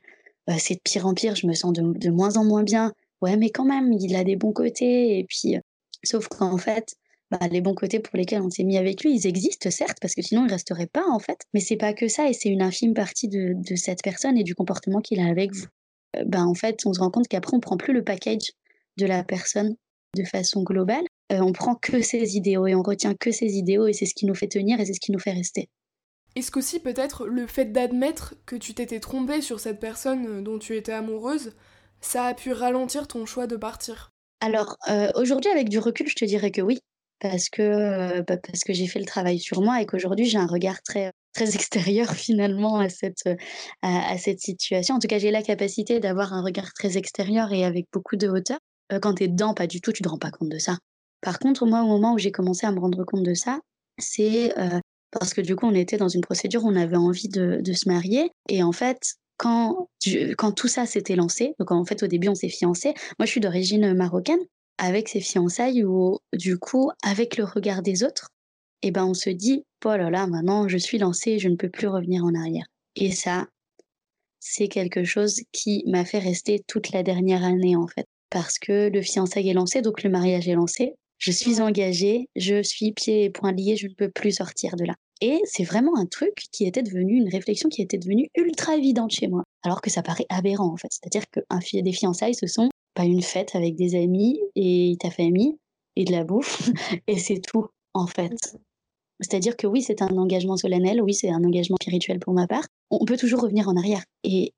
euh, 0.50 0.54
c'est 0.60 0.76
de 0.76 0.82
pire 0.84 1.08
en 1.08 1.14
pire, 1.14 1.36
je 1.36 1.48
me 1.48 1.54
sens 1.54 1.74
de, 1.74 2.10
moins 2.10 2.38
en 2.38 2.46
moins 2.46 2.64
bien. 2.64 2.94
Ouais, 3.22 3.36
mais 3.38 3.50
quand 3.50 3.66
même, 3.66 3.92
il 3.94 4.16
a 4.16 4.24
des 4.24 4.36
bons 4.36 4.54
côtés. 4.54 5.18
Et 5.20 5.26
puis, 5.26 5.56
euh, 5.56 5.60
sauf 6.04 6.28
qu'en 6.28 6.58
fait, 6.58 6.96
bah, 7.32 7.40
les 7.52 7.62
bons 7.62 7.74
côtés 7.74 8.00
pour 8.00 8.18
lesquels 8.18 8.42
on 8.42 8.50
s'est 8.50 8.64
mis 8.64 8.78
avec 8.78 9.04
lui, 9.04 9.14
ils 9.14 9.28
existent 9.28 9.70
certes, 9.70 9.98
parce 10.02 10.14
que 10.14 10.22
sinon 10.22 10.46
il 10.46 10.52
resterait 10.52 10.88
pas 10.88 11.06
en 11.10 11.20
fait. 11.20 11.40
Mais 11.54 11.60
c'est 11.60 11.76
pas 11.76 11.94
que 11.94 12.08
ça, 12.08 12.30
et 12.30 12.34
c'est 12.34 12.50
une 12.50 12.62
infime 12.62 12.94
partie 12.94 13.28
de, 13.28 13.54
de, 13.56 13.76
cette 13.76 14.02
personne 14.04 14.38
et 14.38 14.44
du 14.44 14.56
comportement 14.56 15.02
qu'il 15.02 15.20
a 15.20 15.26
avec 15.28 15.54
vous. 15.54 15.68
Euh, 16.16 16.24
bah, 16.26 16.44
en 16.44 16.54
fait, 16.54 16.86
on 16.86 16.94
se 16.94 17.00
rend 17.00 17.12
compte 17.12 17.28
qu'après 17.28 17.56
on 17.56 17.60
prend 17.60 17.78
plus 17.78 17.94
le 17.94 18.04
package 18.04 18.52
de 18.98 19.06
la 19.06 19.24
personne 19.24 19.76
de 20.16 20.24
façon 20.24 20.64
globale. 20.64 21.06
Euh, 21.32 21.40
on 21.40 21.52
prend 21.52 21.76
que 21.76 22.02
ses 22.02 22.38
idéaux 22.38 22.68
et 22.68 22.76
on 22.76 22.84
retient 22.84 23.14
que 23.14 23.32
ses 23.32 23.58
idéaux 23.58 23.88
et 23.88 23.94
c'est 23.94 24.06
ce 24.06 24.14
qui 24.14 24.26
nous 24.26 24.36
fait 24.36 24.48
tenir 24.48 24.80
et 24.80 24.86
c'est 24.86 24.94
ce 24.94 25.00
qui 25.00 25.12
nous 25.12 25.20
fait 25.20 25.32
rester. 25.32 25.70
Est-ce 26.38 26.52
qu'aussi 26.52 26.80
peut-être 26.80 27.26
le 27.26 27.48
fait 27.48 27.66
d'admettre 27.66 28.36
que 28.46 28.56
tu 28.56 28.76
t'étais 28.76 29.00
trompée 29.00 29.42
sur 29.42 29.60
cette 29.60 29.80
personne 29.80 30.28
euh, 30.28 30.42
dont 30.44 30.60
tu 30.60 30.78
étais 30.78 30.92
amoureuse, 30.92 31.54
ça 32.00 32.26
a 32.26 32.36
pu 32.36 32.52
ralentir 32.52 33.08
ton 33.08 33.26
choix 33.26 33.48
de 33.48 33.56
partir? 33.56 34.12
Alors 34.40 34.78
euh, 34.88 35.10
aujourd'hui 35.16 35.50
avec 35.50 35.68
du 35.68 35.80
recul, 35.80 36.08
je 36.08 36.14
te 36.14 36.26
dirais 36.26 36.52
que 36.52 36.62
oui, 36.62 36.78
parce 37.20 37.50
que, 37.50 37.64
euh, 37.64 38.22
bah, 38.22 38.38
parce 38.38 38.64
que 38.64 38.72
j'ai 38.72 38.86
fait 38.86 39.00
le 39.00 39.06
travail 39.06 39.40
sur 39.40 39.64
moi 39.64 39.82
et 39.82 39.88
qu'aujourd'hui 39.88 40.26
j'ai 40.26 40.38
un 40.38 40.46
regard 40.46 40.80
très, 40.84 41.12
très 41.34 41.56
extérieur 41.56 42.14
finalement 42.14 42.78
à 42.78 42.90
cette, 42.90 43.28
à, 43.82 44.12
à 44.12 44.18
cette 44.20 44.40
situation. 44.40 44.94
En 44.94 45.00
tout 45.00 45.08
cas, 45.08 45.18
j'ai 45.18 45.32
la 45.32 45.42
capacité 45.42 46.00
d'avoir 46.00 46.34
un 46.34 46.44
regard 46.44 46.72
très 46.74 46.98
extérieur 46.98 47.52
et 47.52 47.66
avec 47.66 47.88
beaucoup 47.92 48.16
de 48.16 48.28
hauteur. 48.28 48.60
Quand 49.02 49.16
tu 49.16 49.24
es 49.24 49.28
dedans, 49.28 49.56
pas 49.56 49.66
du 49.66 49.82
tout, 49.82 49.92
tu 49.92 50.04
te 50.04 50.08
rends 50.08 50.20
pas 50.20 50.30
compte 50.30 50.50
de 50.50 50.60
ça. 50.60 50.78
Par 51.22 51.40
contre, 51.40 51.66
moi, 51.66 51.82
au 51.82 51.88
moment 51.88 52.14
où 52.14 52.18
j'ai 52.18 52.32
commencé 52.32 52.66
à 52.66 52.72
me 52.72 52.80
rendre 52.80 53.04
compte 53.04 53.24
de 53.24 53.34
ça, 53.34 53.60
c'est 53.98 54.58
euh, 54.58 54.80
parce 55.12 55.34
que 55.34 55.42
du 55.42 55.56
coup, 55.56 55.66
on 55.66 55.74
était 55.74 55.98
dans 55.98 56.10
une 56.10 56.22
procédure 56.22 56.64
où 56.64 56.70
on 56.70 56.76
avait 56.76 56.98
envie 56.98 57.30
de, 57.30 57.62
se 57.74 57.90
marier. 57.90 58.32
Et 58.50 58.64
en 58.64 58.72
fait, 58.72 59.16
quand, 59.38 59.90
quand 60.38 60.52
tout 60.52 60.68
ça 60.68 60.86
s'était 60.86 61.16
lancé, 61.16 61.54
donc 61.60 61.72
en 61.72 61.86
fait, 61.86 62.04
au 62.04 62.08
début, 62.08 62.28
on 62.30 62.36
s'est 62.36 62.50
fiancés. 62.50 62.94
Moi, 63.20 63.26
je 63.26 63.32
suis 63.32 63.40
d'origine 63.40 63.94
marocaine 63.94 64.40
avec 64.78 65.10
ces 65.10 65.22
fiançailles 65.22 65.84
où, 65.84 66.20
du 66.34 66.58
coup, 66.58 66.92
avec 67.04 67.38
le 67.38 67.44
regard 67.46 67.82
des 67.82 68.04
autres, 68.04 68.30
eh 68.84 68.92
ben, 68.92 69.06
on 69.06 69.14
se 69.14 69.30
dit, 69.30 69.64
oh 69.86 69.90
là 69.96 70.10
là, 70.10 70.28
maintenant, 70.28 70.68
je 70.68 70.78
suis 70.78 70.98
lancée, 70.98 71.40
je 71.40 71.50
ne 71.50 71.56
peux 71.56 71.70
plus 71.70 71.88
revenir 71.88 72.24
en 72.24 72.36
arrière. 72.36 72.66
Et 72.96 73.12
ça, 73.12 73.48
c'est 74.40 74.68
quelque 74.68 75.04
chose 75.04 75.42
qui 75.52 75.84
m'a 75.88 76.06
fait 76.06 76.20
rester 76.20 76.64
toute 76.68 76.92
la 76.92 77.02
dernière 77.04 77.44
année, 77.44 77.76
en 77.76 77.88
fait. 77.88 78.06
Parce 78.30 78.60
que 78.60 78.90
le 78.90 79.02
fiançailles 79.02 79.50
est 79.50 79.54
lancé, 79.54 79.82
donc 79.82 80.04
le 80.04 80.10
mariage 80.10 80.48
est 80.48 80.56
lancé. 80.56 80.94
Je 81.18 81.32
suis 81.32 81.62
engagée, 81.62 82.30
je 82.36 82.62
suis 82.62 82.92
pieds 82.92 83.26
et 83.26 83.30
poings 83.30 83.52
liés, 83.52 83.76
je 83.76 83.88
ne 83.88 83.94
peux 83.94 84.10
plus 84.10 84.32
sortir 84.32 84.76
de 84.76 84.86
là. 84.86 84.96
Et 85.22 85.40
c'est 85.46 85.64
vraiment 85.64 85.98
un 85.98 86.06
truc 86.06 86.34
qui 86.52 86.66
était 86.66 86.84
devenu, 86.84 87.18
une 87.18 87.30
réflexion 87.30 87.70
qui 87.70 87.82
était 87.82 87.98
devenue 87.98 88.30
ultra 88.36 88.76
évidente 88.76 89.12
chez 89.12 89.28
moi. 89.28 89.44
Alors 89.64 89.82
que 89.82 89.90
ça 89.90 90.04
paraît 90.04 90.28
aberrant, 90.30 90.72
en 90.72 90.78
fait. 90.78 90.90
C'est-à-dire 90.92 91.24
que 91.32 91.40
des 91.82 91.94
fiançailles, 91.94 92.36
ce 92.36 92.46
sont 92.46 92.70
pas 92.94 93.06
une 93.06 93.22
fête 93.22 93.56
avec 93.56 93.76
des 93.76 93.96
amis 93.96 94.40
et 94.56 94.96
ta 95.00 95.10
famille 95.10 95.58
et 95.96 96.04
de 96.04 96.12
la 96.12 96.24
bouffe 96.24 96.70
et 97.08 97.18
c'est 97.18 97.42
tout 97.42 97.68
en 97.94 98.08
fait. 98.08 98.58
C'est-à-dire 99.20 99.58
que 99.58 99.68
oui, 99.68 99.82
c'est 99.82 100.02
un 100.02 100.18
engagement 100.18 100.58
solennel, 100.58 101.02
oui, 101.02 101.14
c'est 101.14 101.30
un 101.30 101.44
engagement 101.44 101.78
spirituel 101.82 102.20
pour 102.20 102.34
ma 102.34 102.48
part. 102.48 102.66
On 102.92 103.06
peut 103.06 103.18
toujours 103.18 103.42
revenir 103.42 103.68
en 103.68 103.76
arrière. 103.76 104.04
Et, 104.24 104.52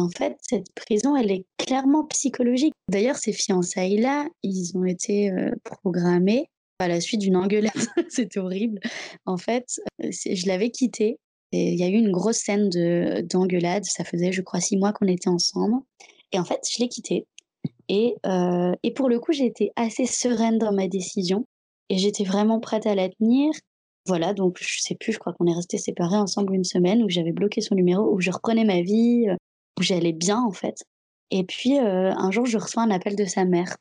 en 0.00 0.08
fait, 0.08 0.36
cette 0.40 0.72
prison, 0.74 1.16
elle 1.16 1.30
est 1.30 1.44
clairement 1.58 2.04
psychologique. 2.04 2.72
D'ailleurs, 2.88 3.16
ces 3.16 3.32
fiançailles-là, 3.32 4.28
ils 4.42 4.72
ont 4.76 4.84
été 4.84 5.30
euh, 5.30 5.50
programmés 5.64 6.46
à 6.78 6.88
la 6.88 7.00
suite 7.00 7.20
d'une 7.20 7.36
engueulade. 7.36 7.72
C'était 8.08 8.38
horrible. 8.38 8.80
En 9.26 9.36
fait, 9.36 9.80
euh, 10.02 10.10
je 10.10 10.46
l'avais 10.46 10.70
quitté. 10.70 11.18
Il 11.52 11.78
y 11.78 11.84
a 11.84 11.88
eu 11.88 11.94
une 11.94 12.10
grosse 12.10 12.38
scène 12.38 12.68
d'engueulade. 13.30 13.84
Ça 13.84 14.04
faisait, 14.04 14.32
je 14.32 14.42
crois, 14.42 14.60
six 14.60 14.76
mois 14.76 14.92
qu'on 14.92 15.06
était 15.06 15.28
ensemble. 15.28 15.82
Et 16.32 16.38
en 16.38 16.44
fait, 16.44 16.60
je 16.68 16.82
l'ai 16.82 16.88
quitté 16.88 17.26
et, 17.88 18.16
euh, 18.26 18.74
et 18.82 18.92
pour 18.92 19.08
le 19.08 19.18
coup, 19.18 19.32
j'ai 19.32 19.46
été 19.46 19.72
assez 19.76 20.06
sereine 20.06 20.58
dans 20.58 20.72
ma 20.72 20.88
décision 20.88 21.46
et 21.90 21.98
j'étais 21.98 22.24
vraiment 22.24 22.60
prête 22.60 22.86
à 22.86 22.94
la 22.94 23.08
tenir. 23.08 23.52
Voilà, 24.06 24.34
donc 24.34 24.58
je 24.60 24.80
sais 24.80 24.94
plus, 24.94 25.12
je 25.12 25.18
crois 25.18 25.32
qu'on 25.32 25.46
est 25.46 25.54
restés 25.54 25.78
séparés 25.78 26.16
ensemble 26.16 26.54
une 26.54 26.64
semaine 26.64 27.02
où 27.02 27.08
j'avais 27.08 27.32
bloqué 27.32 27.60
son 27.60 27.74
numéro, 27.74 28.12
où 28.12 28.20
je 28.20 28.30
reprenais 28.30 28.64
ma 28.64 28.82
vie, 28.82 29.28
euh, 29.28 29.36
où 29.78 29.82
j'allais 29.82 30.12
bien 30.12 30.42
en 30.42 30.52
fait. 30.52 30.84
Et 31.30 31.44
puis 31.44 31.78
euh, 31.78 32.12
un 32.14 32.30
jour, 32.30 32.44
je 32.46 32.58
reçois 32.58 32.82
un 32.82 32.90
appel 32.90 33.16
de 33.16 33.24
sa 33.24 33.44
mère. 33.44 33.76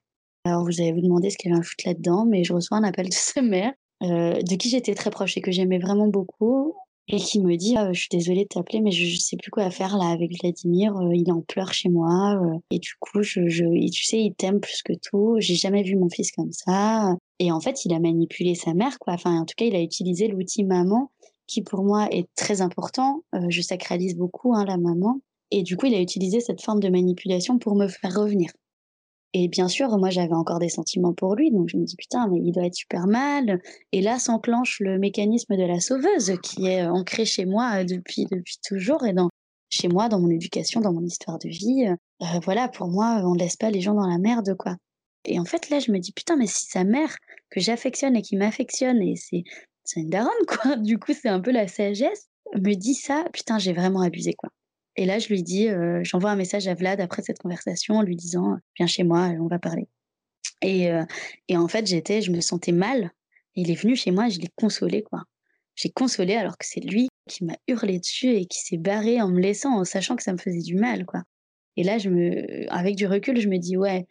Alors 0.46 0.64
vous 0.64 0.82
allez 0.82 0.94
vous 0.94 1.02
demander 1.02 1.30
ce 1.30 1.38
y 1.46 1.50
avait 1.50 1.60
un 1.60 1.64
foot 1.64 1.84
là-dedans, 1.86 2.26
mais 2.26 2.44
je 2.44 2.54
reçois 2.54 2.78
un 2.78 2.84
appel 2.84 3.10
de 3.10 3.14
sa 3.14 3.42
mère, 3.42 3.74
euh, 4.04 4.42
de 4.42 4.56
qui 4.56 4.70
j'étais 4.70 4.96
très 4.96 5.10
proche 5.10 5.38
et 5.38 5.42
que 5.42 5.52
j'aimais 5.52 5.80
vraiment 5.80 6.08
beaucoup, 6.08 6.74
et 7.08 7.18
qui 7.18 7.40
me 7.42 7.56
dit 7.58 7.76
«Ah, 7.78 7.92
je 7.92 8.00
suis 8.00 8.10
désolée 8.10 8.44
de 8.44 8.50
t'appeler 8.50 8.82
mais 8.82 8.92
je, 8.92 9.06
je, 9.06 9.18
sais 9.18 9.36
plus 9.36 9.52
quoi 9.52 9.70
faire 9.72 9.98
là 9.98 10.06
avec 10.06 10.32
Vladimir 10.42 10.96
euh, 10.98 11.14
il 11.14 11.32
en 11.32 11.42
pleurs 11.42 11.74
chez 11.74 11.90
moi 11.90 12.40
euh, 12.42 12.58
et 12.72 12.80
du 12.80 12.94
coup 13.00 13.22
je, 13.22 13.48
je 13.50 13.66
et 13.66 13.90
tu 13.90 14.06
sais 14.06 14.20
il 14.20 14.34
t'aime 14.34 14.62
plus 14.62 14.82
que 14.84 14.94
tout 14.94 15.36
j'ai 15.40 15.56
jamais 15.56 15.84
vu 15.84 15.96
mon 15.98 16.10
fils 16.10 16.32
comme 16.32 16.52
ça 16.52 17.16
et 17.40 17.52
en 17.52 17.60
fait 17.60 17.86
il 17.86 17.94
a 17.94 18.00
manipulé 18.00 18.56
sa 18.56 18.74
mère 18.74 19.00
quoi 19.00 19.14
enfin 19.14 19.40
en 19.40 19.46
tout 19.46 19.56
cas 19.58 19.66
il 19.66 19.76
a 19.76 19.82
utilisé 19.82 20.28
l'outil 20.28 20.64
maman 20.64 21.12
qui 21.48 21.62
pour 21.62 21.84
moi 21.84 22.08
est 22.12 22.28
très 22.36 22.62
important 22.62 23.24
euh, 23.36 23.46
je 23.50 23.62
sacralise 23.62 24.16
beaucoup 24.16 24.54
hein, 24.56 24.66
la 24.66 24.78
maman 24.78 25.20
et 25.52 25.64
du 25.64 25.78
coup 25.78 25.88
il 25.88 25.96
a 25.96 26.02
utilisé 26.02 26.40
cette 26.40 26.62
forme 26.62 26.80
de 26.80 26.90
manipulation 26.90 27.60
pour 27.60 27.76
me 27.76 27.88
faire 27.88 28.14
revenir 28.16 28.52
et 29.36 29.48
bien 29.48 29.68
sûr, 29.68 29.90
moi, 29.98 30.12
j'avais 30.12 30.36
encore 30.36 30.60
des 30.60 30.70
sentiments 30.70 31.14
pour 31.14 31.36
lui, 31.36 31.50
donc 31.50 31.68
je 31.68 31.78
me 31.78 31.86
dis 31.86 31.96
putain, 31.96 32.28
mais 32.28 32.40
il 32.40 32.52
doit 32.52 32.68
être 32.68 32.76
super 32.76 33.08
mal. 33.08 33.62
Et 33.92 34.02
là 34.02 34.20
s'enclenche 34.20 34.80
le 34.80 35.00
mécanisme 35.00 35.58
de 35.58 35.64
la 35.64 35.80
sauveuse 35.80 36.34
qui 36.44 36.68
est 36.68 36.86
ancré 36.86 37.26
chez 37.26 37.46
moi 37.46 37.84
depuis 37.84 38.28
depuis 38.32 38.60
toujours 38.64 39.04
et 39.06 39.14
dans 39.14 39.30
chez 39.70 39.88
moi, 39.88 40.08
dans 40.08 40.20
mon 40.20 40.30
éducation, 40.30 40.82
dans 40.82 40.94
mon 40.94 41.04
histoire 41.04 41.40
de 41.40 41.50
vie. 41.50 41.88
Euh, 42.22 42.26
voilà, 42.44 42.68
pour 42.68 42.90
moi, 42.90 43.24
on 43.26 43.34
laisse 43.34 43.58
pas 43.58 43.72
les 43.72 43.82
gens 43.82 43.96
dans 43.96 44.08
la 44.08 44.20
merde, 44.20 44.56
quoi. 44.56 44.76
Et 45.26 45.40
en 45.40 45.46
fait, 45.46 45.70
là, 45.70 45.80
je 45.80 45.92
me 45.92 46.00
dis 46.00 46.12
putain, 46.12 46.36
mais 46.36 46.48
si 46.48 46.66
sa 46.66 46.84
mère 46.84 47.16
que 47.50 47.60
j'affectionne 47.60 48.16
et 48.16 48.22
qui 48.22 48.36
m'affectionne 48.36 49.02
et 49.02 49.16
c'est 49.16 49.44
une 49.96 50.10
daronne, 50.10 50.32
quoi. 50.48 50.76
Du 50.78 50.98
coup, 50.98 51.14
c'est 51.14 51.30
un 51.30 51.40
peu 51.40 51.52
la 51.52 51.68
sagesse. 51.68 52.30
Me 52.56 52.74
dit 52.74 52.94
ça, 52.94 53.26
putain, 53.34 53.58
j'ai 53.58 53.74
vraiment 53.74 54.02
abusé, 54.02 54.34
quoi. 54.34 54.50
Et 54.96 55.06
là, 55.06 55.18
je 55.18 55.30
lui 55.30 55.42
dis, 55.42 55.70
euh, 55.70 56.02
j'envoie 56.04 56.30
un 56.30 56.36
message 56.36 56.68
à 56.68 56.76
Vlad 56.76 57.02
après 57.02 57.24
cette 57.24 57.40
conversation 57.40 57.96
en 57.96 58.04
lui 58.04 58.16
disant, 58.16 58.58
viens 58.78 58.86
chez 58.86 59.04
moi, 59.04 59.32
on 59.40 59.48
va 59.48 59.58
parler. 59.58 59.88
Et, 60.62 60.92
euh, 60.92 61.04
et 61.48 61.58
en 61.58 61.68
fait, 61.68 61.88
j'étais, 61.88 62.22
je 62.22 62.32
me 62.32 62.42
sentais 62.42 62.72
mal. 62.72 63.12
Il 63.56 63.72
est 63.72 63.76
venu 63.76 63.96
chez 63.96 64.12
moi, 64.12 64.30
je 64.30 64.40
l'ai 64.40 64.50
consolé, 64.56 65.02
quoi. 65.02 65.24
J'ai 65.76 65.90
consolé 65.90 66.36
alors 66.36 66.58
que 66.58 66.66
c'est 66.66 66.82
lui 66.82 67.08
qui 67.28 67.46
m'a 67.46 67.58
hurlé 67.68 68.00
dessus 68.00 68.30
et 68.30 68.46
qui 68.46 68.60
s'est 68.60 68.78
barré 68.78 69.22
en 69.22 69.30
me 69.30 69.40
laissant, 69.40 69.80
en 69.80 69.84
sachant 69.84 70.16
que 70.16 70.24
ça 70.24 70.34
me 70.34 70.38
faisait 70.38 70.62
du 70.62 70.76
mal, 70.76 71.06
quoi. 71.06 71.24
Et 71.76 71.84
là, 71.84 71.98
je 71.98 72.10
me, 72.10 72.72
avec 72.72 72.96
du 72.96 73.08
recul, 73.08 73.40
je 73.40 73.48
me 73.48 73.58
dis, 73.58 73.78
ouais, 73.78 74.06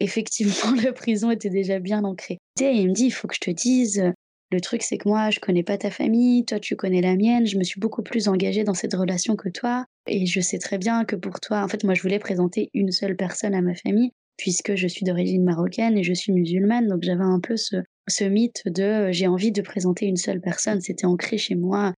effectivement, 0.00 0.74
la 0.84 0.92
prison 0.92 1.30
était 1.30 1.50
déjà 1.50 1.78
bien 1.78 2.04
ancrée. 2.04 2.38
Et 2.60 2.72
il 2.72 2.88
me 2.88 2.94
dit, 2.94 3.06
il 3.06 3.10
faut 3.10 3.28
que 3.28 3.34
je 3.34 3.40
te 3.40 3.50
dise, 3.50 4.12
le 4.52 4.60
truc, 4.60 4.82
c'est 4.82 4.98
que 4.98 5.08
moi, 5.08 5.30
je 5.30 5.38
connais 5.38 5.62
pas 5.62 5.78
ta 5.78 5.90
famille, 5.90 6.44
toi, 6.44 6.58
tu 6.58 6.74
connais 6.74 7.00
la 7.00 7.14
mienne. 7.14 7.46
Je 7.46 7.56
me 7.56 7.62
suis 7.62 7.78
beaucoup 7.78 8.02
plus 8.02 8.26
engagée 8.26 8.64
dans 8.64 8.74
cette 8.74 8.94
relation 8.94 9.36
que 9.36 9.48
toi. 9.48 9.86
Et 10.08 10.26
je 10.26 10.40
sais 10.40 10.58
très 10.58 10.78
bien 10.78 11.04
que 11.04 11.14
pour 11.14 11.38
toi, 11.38 11.62
en 11.62 11.68
fait, 11.68 11.84
moi, 11.84 11.94
je 11.94 12.02
voulais 12.02 12.18
présenter 12.18 12.70
une 12.74 12.90
seule 12.90 13.16
personne 13.16 13.54
à 13.54 13.62
ma 13.62 13.74
famille, 13.74 14.10
puisque 14.36 14.74
je 14.74 14.88
suis 14.88 15.04
d'origine 15.04 15.44
marocaine 15.44 15.96
et 15.96 16.02
je 16.02 16.12
suis 16.12 16.32
musulmane. 16.32 16.88
Donc, 16.88 17.02
j'avais 17.02 17.22
un 17.22 17.38
peu 17.38 17.56
ce, 17.56 17.76
ce 18.08 18.24
mythe 18.24 18.62
de 18.66 18.82
euh, 18.82 19.12
j'ai 19.12 19.28
envie 19.28 19.52
de 19.52 19.62
présenter 19.62 20.06
une 20.06 20.16
seule 20.16 20.40
personne. 20.40 20.80
C'était 20.80 21.06
ancré 21.06 21.38
chez 21.38 21.54
moi. 21.54 21.94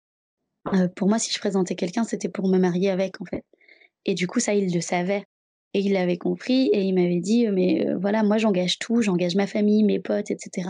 Euh, 0.74 0.90
pour 0.90 1.08
moi, 1.08 1.20
si 1.20 1.32
je 1.32 1.40
présentais 1.40 1.76
quelqu'un, 1.76 2.04
c'était 2.04 2.30
pour 2.30 2.50
me 2.50 2.58
marier 2.58 2.90
avec, 2.90 3.22
en 3.22 3.26
fait. 3.26 3.44
Et 4.06 4.14
du 4.14 4.28
coup, 4.28 4.42
ça, 4.42 4.54
il 4.54 4.74
le 4.74 4.82
savait. 4.82 5.24
Et 5.74 5.80
il 5.80 5.94
l'avait 5.94 6.18
compris 6.18 6.68
et 6.74 6.82
il 6.82 6.94
m'avait 6.94 7.22
dit, 7.22 7.48
mais 7.48 7.88
euh, 7.88 7.98
voilà, 7.98 8.24
moi, 8.24 8.38
j'engage 8.38 8.78
tout, 8.78 9.02
j'engage 9.02 9.36
ma 9.36 9.48
famille, 9.48 9.84
mes 9.84 10.00
potes, 10.00 10.32
etc. 10.32 10.70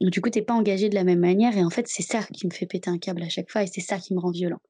Donc, 0.00 0.10
du 0.10 0.20
coup, 0.20 0.30
t'es 0.30 0.42
pas 0.42 0.54
engagé 0.54 0.88
de 0.88 0.94
la 0.94 1.04
même 1.04 1.20
manière. 1.20 1.56
Et 1.56 1.64
en 1.64 1.70
fait, 1.70 1.86
c'est 1.88 2.02
ça 2.02 2.22
qui 2.32 2.46
me 2.46 2.52
fait 2.52 2.66
péter 2.66 2.90
un 2.90 2.98
câble 2.98 3.22
à 3.22 3.28
chaque 3.28 3.50
fois 3.50 3.62
et 3.62 3.66
c'est 3.66 3.80
ça 3.80 3.98
qui 3.98 4.14
me 4.14 4.20
rend 4.20 4.30
violent. 4.30 4.60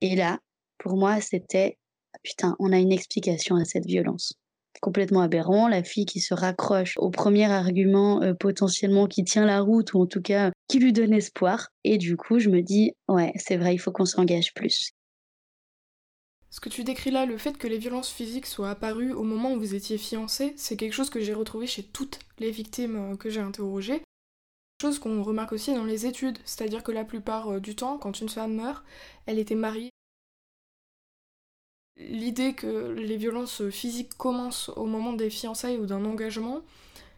Et 0.00 0.16
là, 0.16 0.38
pour 0.78 0.96
moi, 0.96 1.20
c'était, 1.20 1.78
putain, 2.22 2.56
on 2.58 2.72
a 2.72 2.78
une 2.78 2.92
explication 2.92 3.56
à 3.56 3.64
cette 3.64 3.86
violence. 3.86 4.34
complètement 4.80 5.20
aberrant, 5.20 5.68
la 5.68 5.84
fille 5.84 6.06
qui 6.06 6.18
se 6.20 6.34
raccroche 6.34 6.96
au 6.98 7.10
premier 7.10 7.44
argument 7.44 8.20
euh, 8.22 8.34
potentiellement 8.34 9.06
qui 9.06 9.22
tient 9.22 9.46
la 9.46 9.60
route 9.60 9.92
ou 9.94 10.00
en 10.00 10.06
tout 10.06 10.22
cas 10.22 10.50
qui 10.68 10.80
lui 10.80 10.92
donne 10.92 11.12
espoir. 11.12 11.68
Et 11.84 11.98
du 11.98 12.16
coup, 12.16 12.38
je 12.38 12.48
me 12.48 12.62
dis, 12.62 12.92
ouais, 13.08 13.32
c'est 13.36 13.56
vrai, 13.56 13.74
il 13.74 13.78
faut 13.78 13.92
qu'on 13.92 14.06
s'engage 14.06 14.52
plus. 14.54 14.90
Ce 16.52 16.60
que 16.60 16.68
tu 16.68 16.84
décris 16.84 17.10
là, 17.10 17.24
le 17.24 17.38
fait 17.38 17.56
que 17.56 17.66
les 17.66 17.78
violences 17.78 18.10
physiques 18.10 18.44
soient 18.44 18.68
apparues 18.68 19.12
au 19.12 19.22
moment 19.22 19.54
où 19.54 19.58
vous 19.58 19.74
étiez 19.74 19.96
fiancé, 19.96 20.52
c'est 20.58 20.76
quelque 20.76 20.92
chose 20.92 21.08
que 21.08 21.18
j'ai 21.18 21.32
retrouvé 21.32 21.66
chez 21.66 21.82
toutes 21.82 22.18
les 22.38 22.50
victimes 22.50 23.12
euh, 23.12 23.16
que 23.16 23.30
j'ai 23.30 23.40
interrogées. 23.40 24.02
Chose 24.82 24.98
qu'on 24.98 25.22
remarque 25.22 25.52
aussi 25.52 25.74
dans 25.74 25.84
les 25.84 26.04
études, 26.04 26.38
c'est-à-dire 26.44 26.82
que 26.82 26.92
la 26.92 27.04
plupart 27.04 27.48
euh, 27.48 27.60
du 27.60 27.74
temps, 27.74 27.96
quand 27.96 28.20
une 28.20 28.28
femme 28.28 28.54
meurt, 28.54 28.84
elle 29.24 29.38
était 29.38 29.54
mariée 29.54 29.88
l'idée 31.96 32.54
que 32.54 32.90
les 32.90 33.16
violences 33.16 33.68
physiques 33.70 34.14
commencent 34.16 34.70
au 34.76 34.86
moment 34.86 35.12
des 35.12 35.30
fiançailles 35.30 35.76
ou 35.76 35.86
d'un 35.86 36.04
engagement 36.04 36.62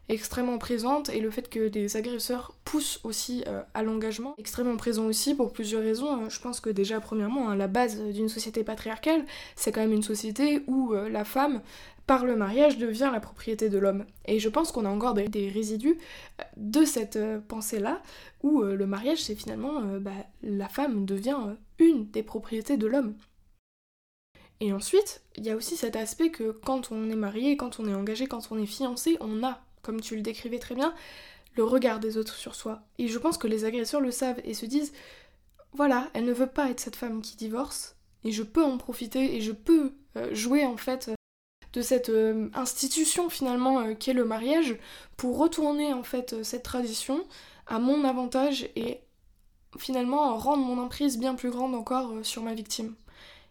extrêmement 0.09 0.59
présente 0.59 1.09
et 1.09 1.21
le 1.21 1.31
fait 1.31 1.49
que 1.49 1.69
des 1.69 1.97
agresseurs 1.97 2.55
poussent 2.65 3.01
aussi 3.05 3.43
euh, 3.47 3.63
à 3.73 3.83
l'engagement 3.83 4.35
extrêmement 4.39 4.77
présent 4.77 5.07
aussi 5.07 5.35
pour 5.35 5.53
plusieurs 5.53 5.83
raisons. 5.83 6.29
Je 6.29 6.41
pense 6.41 6.61
que 6.61 6.71
déjà 6.71 7.01
premièrement 7.01 7.49
hein, 7.49 7.57
la 7.57 7.69
base 7.69 8.01
d'une 8.01 8.29
société 8.29 8.65
patriarcale 8.65 9.25
c'est 9.57 9.73
quand 9.73 9.81
même 9.81 9.93
une 9.93 10.03
société 10.03 10.63
où 10.67 10.93
euh, 10.93 11.09
la 11.09 11.25
femme 11.25 11.63
par 12.07 12.27
le 12.27 12.37
mariage 12.37 12.77
devient 12.77 13.09
la 13.11 13.21
propriété 13.21 13.71
de 13.71 13.79
l'homme. 13.79 14.05
Et 14.27 14.39
je 14.39 14.51
pense 14.51 14.73
qu'on 14.73 14.85
a 14.85 14.91
encore 14.91 15.15
des, 15.15 15.49
résidus 15.49 15.97
euh, 16.41 16.45
de 16.59 16.85
cette 16.85 17.19
pensée-là 17.49 18.03
où 18.43 18.63
le 18.63 18.87
mariage 18.87 19.23
c'est 19.23 19.35
finalement 19.35 19.81
bah, 20.01 20.11
la 20.43 20.69
femme 20.69 21.07
devient 21.07 21.39
une 21.79 22.11
des 22.11 22.23
propriétés 22.23 22.77
de 22.77 22.87
l'homme. 22.87 23.15
Et 24.61 24.73
ensuite, 24.73 25.23
il 25.37 25.45
y 25.45 25.51
a 25.51 25.57
aussi 25.57 25.77
cet 25.77 25.97
aspect 25.97 26.31
que 26.31 26.51
quand 26.51 26.93
on 26.93 27.11
est 27.11 27.17
marié, 27.17 27.57
quand 27.57 27.81
on 27.81 27.89
est 27.89 27.95
engagé, 27.95 28.27
quand 28.27 28.49
on 28.51 28.59
est 28.59 28.67
fiancé, 28.67 29.17
on 29.21 29.43
a, 29.43 29.61
comme 29.85 30.01
tu 30.01 30.17
le 30.17 30.23
décrivais 30.23 30.59
très 30.59 30.75
bien, 30.75 30.95
le 31.57 31.63
regard 31.63 32.01
des 32.01 32.17
autres 32.17 32.35
sur 32.35 32.57
soi. 32.57 32.83
Et 32.99 33.07
je 33.07 33.19
pense 33.19 33.39
que 33.39 33.47
les 33.47 33.65
agresseurs 33.65 34.01
le 34.01 34.11
savent 34.11 34.41
et 34.45 34.55
se 34.55 34.67
disent 34.67 34.93
voilà, 35.75 36.09
elle 36.15 36.25
ne 36.25 36.33
veut 36.33 36.47
pas 36.47 36.71
être 36.71 36.81
cette 36.81 36.97
femme 36.97 37.21
qui 37.21 37.37
divorce, 37.37 37.97
et 38.23 38.31
je 38.31 38.43
peux 38.43 38.65
en 38.65 38.79
profiter, 38.79 39.37
et 39.37 39.41
je 39.41 39.53
peux 39.53 39.93
euh, 40.17 40.33
jouer 40.33 40.65
en 40.65 40.77
fait 40.77 41.11
de 41.73 41.83
cette 41.83 42.11
euh, 42.11 42.49
institution 42.55 43.29
finalement 43.29 43.81
euh, 43.81 43.95
qu'est 43.95 44.13
le 44.13 44.25
mariage 44.25 44.77
pour 45.17 45.37
retourner 45.37 45.93
en 45.93 46.05
fait 46.05 46.43
cette 46.45 46.63
tradition 46.63 47.27
à 47.67 47.81
mon 47.81 48.05
avantage 48.05 48.69
et 48.77 49.01
finalement 49.77 50.37
rendre 50.37 50.65
mon 50.65 50.81
emprise 50.81 51.19
bien 51.19 51.35
plus 51.35 51.51
grande 51.51 51.75
encore 51.75 52.13
sur 52.23 52.43
ma 52.43 52.55
victime. 52.55 52.95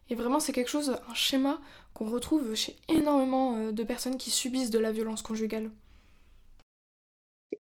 Et 0.09 0.15
vraiment, 0.15 0.39
c'est 0.39 0.53
quelque 0.53 0.69
chose, 0.69 0.95
un 1.09 1.13
schéma 1.13 1.59
qu'on 1.93 2.09
retrouve 2.09 2.55
chez 2.55 2.75
énormément 2.87 3.71
de 3.71 3.83
personnes 3.83 4.17
qui 4.17 4.31
subissent 4.31 4.69
de 4.69 4.79
la 4.79 4.91
violence 4.91 5.21
conjugale. 5.21 5.71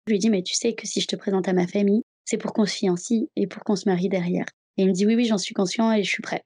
Je 0.10 0.14
lui 0.16 0.20
dis, 0.20 0.32
mais 0.32 0.42
tu 0.42 0.56
sais 0.56 0.74
que 0.74 0.88
si 0.88 1.02
je 1.02 1.08
te 1.08 1.16
présente 1.16 1.48
à 1.48 1.54
ma 1.54 1.68
famille, 1.68 2.02
c'est 2.26 2.40
pour 2.40 2.52
qu'on 2.52 2.66
se 2.66 2.74
fiancie 2.74 3.30
et 3.36 3.46
pour 3.46 3.64
qu'on 3.64 3.76
se 3.76 3.88
marie 3.88 4.10
derrière. 4.10 4.48
Et 4.76 4.82
il 4.82 4.88
me 4.88 4.92
dit, 4.92 5.06
oui, 5.06 5.14
oui, 5.16 5.26
j'en 5.26 5.38
suis 5.38 5.54
conscient 5.54 5.94
et 5.94 6.02
je 6.02 6.10
suis 6.10 6.24
prêt. 6.24 6.42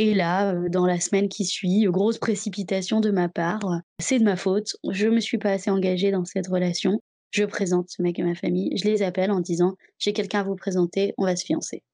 Et 0.00 0.14
là, 0.14 0.52
euh, 0.52 0.68
dans 0.68 0.84
la 0.84 0.98
semaine 0.98 1.28
qui 1.28 1.44
suit, 1.44 1.84
grosse 1.84 2.18
précipitation 2.18 2.98
de 2.98 3.12
ma 3.12 3.28
part, 3.28 3.60
c'est 4.00 4.18
de 4.18 4.24
ma 4.24 4.34
faute, 4.34 4.74
je 4.90 5.06
me 5.06 5.20
suis 5.20 5.38
pas 5.38 5.52
assez 5.52 5.70
engagée 5.70 6.10
dans 6.10 6.24
cette 6.24 6.48
relation. 6.48 6.98
Je 7.30 7.44
présente 7.44 7.88
ce 7.88 8.02
mec 8.02 8.18
à 8.18 8.24
ma 8.24 8.34
famille, 8.34 8.76
je 8.76 8.82
les 8.82 9.02
appelle 9.02 9.30
en 9.30 9.38
disant, 9.38 9.76
j'ai 10.00 10.12
quelqu'un 10.12 10.40
à 10.40 10.44
vous 10.44 10.56
présenter, 10.56 11.14
on 11.16 11.24
va 11.24 11.36
se 11.36 11.44
fiancer. 11.44 11.84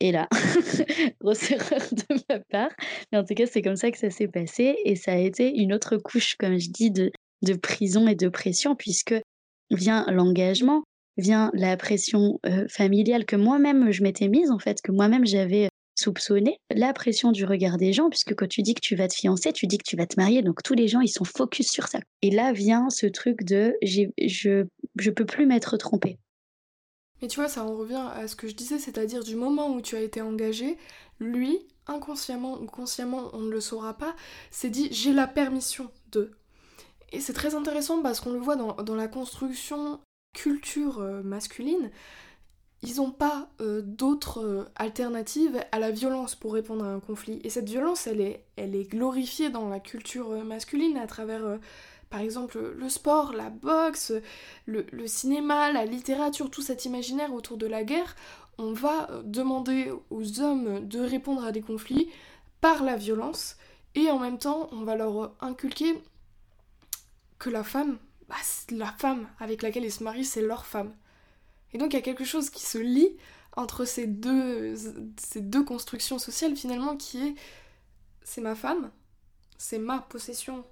Et 0.00 0.10
là, 0.10 0.26
grosse 1.20 1.50
erreur 1.50 1.82
de 1.92 2.16
ma 2.30 2.38
part. 2.50 2.70
Mais 3.12 3.18
en 3.18 3.24
tout 3.24 3.34
cas, 3.34 3.44
c'est 3.44 3.60
comme 3.60 3.76
ça 3.76 3.90
que 3.90 3.98
ça 3.98 4.08
s'est 4.08 4.26
passé. 4.26 4.78
Et 4.86 4.96
ça 4.96 5.12
a 5.12 5.16
été 5.16 5.54
une 5.54 5.74
autre 5.74 5.98
couche, 5.98 6.34
comme 6.36 6.58
je 6.58 6.70
dis, 6.70 6.90
de, 6.90 7.12
de 7.42 7.52
prison 7.52 8.08
et 8.08 8.14
de 8.14 8.30
pression, 8.30 8.74
puisque 8.74 9.14
vient 9.72 10.06
l'engagement, 10.08 10.84
vient 11.16 11.50
la 11.54 11.76
pression 11.76 12.38
euh, 12.46 12.66
familiale 12.68 13.24
que 13.24 13.36
moi-même 13.36 13.90
je 13.90 14.02
m'étais 14.02 14.28
mise, 14.28 14.50
en 14.50 14.58
fait, 14.58 14.80
que 14.82 14.92
moi-même 14.92 15.26
j'avais 15.26 15.68
soupçonné, 15.98 16.58
la 16.70 16.92
pression 16.92 17.32
du 17.32 17.44
regard 17.44 17.76
des 17.76 17.92
gens, 17.92 18.08
puisque 18.08 18.34
quand 18.34 18.48
tu 18.48 18.62
dis 18.62 18.74
que 18.74 18.80
tu 18.80 18.96
vas 18.96 19.08
te 19.08 19.14
fiancer, 19.14 19.52
tu 19.52 19.66
dis 19.66 19.78
que 19.78 19.86
tu 19.86 19.96
vas 19.96 20.06
te 20.06 20.18
marier, 20.18 20.42
donc 20.42 20.62
tous 20.62 20.74
les 20.74 20.88
gens, 20.88 21.00
ils 21.00 21.08
sont 21.08 21.24
focus 21.24 21.70
sur 21.70 21.88
ça. 21.88 22.00
Et 22.22 22.30
là 22.30 22.52
vient 22.52 22.88
ce 22.90 23.06
truc 23.06 23.44
de 23.44 23.74
je, 23.82 24.64
je 24.96 25.10
peux 25.10 25.26
plus 25.26 25.46
m'être 25.46 25.76
trompée. 25.76 26.18
Mais 27.20 27.28
tu 27.28 27.38
vois, 27.38 27.48
ça 27.48 27.64
en 27.64 27.76
revient 27.76 28.08
à 28.14 28.26
ce 28.26 28.34
que 28.34 28.48
je 28.48 28.54
disais, 28.54 28.78
c'est-à-dire 28.78 29.22
du 29.22 29.36
moment 29.36 29.72
où 29.72 29.80
tu 29.80 29.94
as 29.94 30.00
été 30.00 30.20
engagé, 30.20 30.76
lui, 31.20 31.60
inconsciemment 31.86 32.60
ou 32.60 32.66
consciemment, 32.66 33.30
on 33.32 33.40
ne 33.40 33.50
le 33.50 33.60
saura 33.60 33.96
pas, 33.96 34.16
s'est 34.50 34.70
dit 34.70 34.88
j'ai 34.90 35.12
la 35.12 35.28
permission 35.28 35.90
de. 36.10 36.32
Et 37.12 37.20
c'est 37.20 37.32
très 37.32 37.54
intéressant 37.54 38.02
parce 38.02 38.20
qu'on 38.20 38.32
le 38.32 38.38
voit 38.38 38.56
dans, 38.56 38.94
la 38.94 39.08
construction 39.08 40.00
culture 40.34 41.00
euh, 41.00 41.22
masculine, 41.22 41.90
ils 42.82 42.96
n'ont 42.96 43.12
pas 43.12 43.48
euh, 43.60 43.82
d'autres 43.84 44.42
euh, 44.42 44.64
alternatives 44.76 45.62
à 45.72 45.78
la 45.78 45.90
violence 45.90 46.34
pour 46.34 46.54
répondre 46.54 46.84
à 46.84 46.88
un 46.88 47.00
conflit. 47.00 47.40
Et 47.44 47.50
cette 47.50 47.68
violence, 47.68 48.06
elle 48.06 48.20
est, 48.20 48.90
glorifiée 48.90 49.50
dans 49.50 49.68
la 49.68 49.78
culture 49.78 50.30
masculine 50.44 50.96
à 50.96 51.06
travers 51.06 51.58
par 52.12 52.20
exemple 52.20 52.74
le 52.76 52.88
sport, 52.90 53.32
la 53.32 53.48
boxe, 53.48 54.12
le, 54.66 54.84
cinéma, 55.06 55.72
la 55.72 55.86
littérature, 55.86 56.50
tout 56.50 56.60
cet 56.60 56.84
imaginaire 56.84 57.32
autour 57.32 57.56
de 57.56 57.66
la 57.66 57.84
guerre, 57.84 58.14
on 58.58 58.72
va 58.72 59.10
euh, 59.10 59.22
demander 59.24 59.90
aux 60.10 60.40
hommes 60.40 60.86
de 60.86 61.00
répondre 61.00 61.42
à 61.44 61.52
des 61.52 61.62
conflits 61.62 62.10
par 62.60 62.84
la 62.84 62.96
violence 62.96 63.56
et 63.94 64.10
en 64.10 64.18
même 64.18 64.38
temps 64.38 64.68
on 64.72 64.84
va 64.84 64.94
leur 64.94 65.34
inculquer 65.40 65.94
que 67.42 67.50
la 67.50 67.64
femme, 67.64 67.98
bah, 68.28 68.36
la 68.70 68.92
femme 68.92 69.26
avec 69.40 69.62
laquelle 69.62 69.84
ils 69.84 69.92
se 69.92 70.04
marient, 70.04 70.24
c'est 70.24 70.42
leur 70.42 70.64
femme. 70.64 70.94
Et 71.72 71.78
donc 71.78 71.92
il 71.92 71.96
y 71.96 71.98
a 71.98 72.02
quelque 72.02 72.24
chose 72.24 72.50
qui 72.50 72.64
se 72.64 72.78
lie 72.78 73.16
entre 73.56 73.84
ces 73.84 74.06
deux, 74.06 74.76
ces 75.18 75.40
deux 75.40 75.64
constructions 75.64 76.20
sociales 76.20 76.54
finalement 76.54 76.96
qui 76.96 77.18
est 77.26 77.34
c'est 78.22 78.40
ma 78.40 78.54
femme, 78.54 78.92
c'est 79.58 79.78
ma 79.78 79.98
possession 79.98 80.64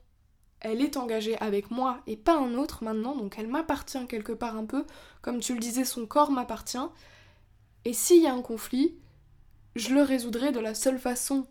elle 0.61 0.81
est 0.83 0.97
engagée 0.97 1.39
avec 1.39 1.71
moi 1.71 2.03
et 2.07 2.17
pas 2.17 2.37
un 2.37 2.55
autre 2.55 2.85
maintenant, 2.85 3.17
donc 3.17 3.39
elle 3.39 3.49
m'appartient 3.49 4.07
quelque 4.07 4.33
part 4.33 4.57
un 4.57 4.67
peu. 4.67 4.85
Comme 5.23 5.41
tu 5.41 5.55
le 5.55 5.59
disais, 5.59 5.87
son 5.87 6.07
corps 6.07 6.31
m'appartient. 6.31 6.77
Et 7.87 7.95
s'il 7.95 8.23
y 8.23 8.27
a 8.27 8.35
un 8.35 8.43
conflit, 8.43 8.95
je 9.75 9.95
le 9.95 10.03
résoudrai 10.03 10.53
de 10.53 10.61
la 10.61 10.75
seule 10.75 10.99
façon 10.99 11.47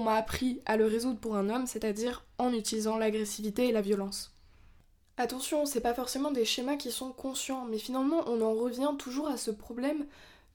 m'a 0.00 0.14
appris 0.14 0.60
à 0.66 0.76
le 0.76 0.86
résoudre 0.86 1.18
pour 1.18 1.36
un 1.36 1.48
homme, 1.50 1.66
c'est-à-dire 1.66 2.24
en 2.38 2.52
utilisant 2.52 2.96
l'agressivité 2.96 3.68
et 3.68 3.72
la 3.72 3.80
violence. 3.80 4.32
Attention, 5.16 5.64
c'est 5.64 5.80
pas 5.80 5.94
forcément 5.94 6.32
des 6.32 6.44
schémas 6.44 6.76
qui 6.76 6.90
sont 6.90 7.12
conscients, 7.12 7.66
mais 7.66 7.78
finalement 7.78 8.24
on 8.26 8.42
en 8.42 8.52
revient 8.54 8.90
toujours 8.98 9.28
à 9.28 9.36
ce 9.36 9.50
problème 9.50 10.06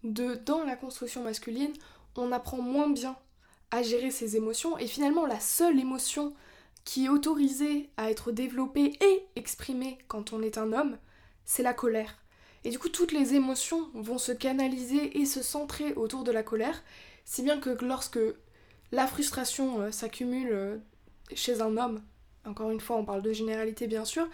de 0.04 0.36
dans 0.46 0.64
la 0.64 0.76
construction 0.76 1.24
masculine, 1.24 1.74
on 2.16 2.32
apprend 2.32 2.62
moins 2.62 2.90
bien 2.90 3.16
à 3.72 3.82
gérer 3.84 4.12
ses 4.12 4.36
émotions 4.36 4.78
et 4.78 4.88
finalement 4.88 5.26
la 5.26 5.40
seule 5.40 5.80
émotion 5.80 6.34
qui 6.84 7.06
est 7.06 7.10
autorisé 7.10 7.90
à 7.98 8.10
être 8.10 8.32
développé 8.32 8.98
et 9.02 9.26
exprimé 9.36 9.98
quand 10.08 10.34
on 10.34 10.42
est 10.42 10.58
un 10.58 10.74
homme, 10.74 10.98
c'est 11.46 11.64
la 11.64 11.74
colère. 11.74 12.18
Et 12.64 12.72
du 12.72 12.80
coup, 12.80 12.90
toutes 12.90 13.12
les 13.12 13.36
émotions 13.36 13.90
vont 13.94 14.18
se 14.18 14.32
canaliser 14.32 15.20
et 15.20 15.26
se 15.26 15.42
centrer 15.42 15.94
autour 15.94 16.24
de 16.24 16.32
la 16.32 16.44
colère, 16.44 16.84
si 17.26 17.42
bien 17.42 17.60
que 17.60 17.70
lorsque 17.86 18.20
la 18.92 19.08
frustration 19.08 19.82
euh, 19.82 19.92
s'accumule 19.92 20.50
euh, 20.52 20.78
chez 21.34 21.62
un 21.62 21.78
homme, 21.78 22.02
encore 22.46 22.72
une 22.72 22.80
fois, 22.80 22.98
on 22.98 23.06
parle 23.06 23.22
de 23.22 23.34
généralité 23.34 23.88
bien 23.88 24.06
sûr, 24.06 24.28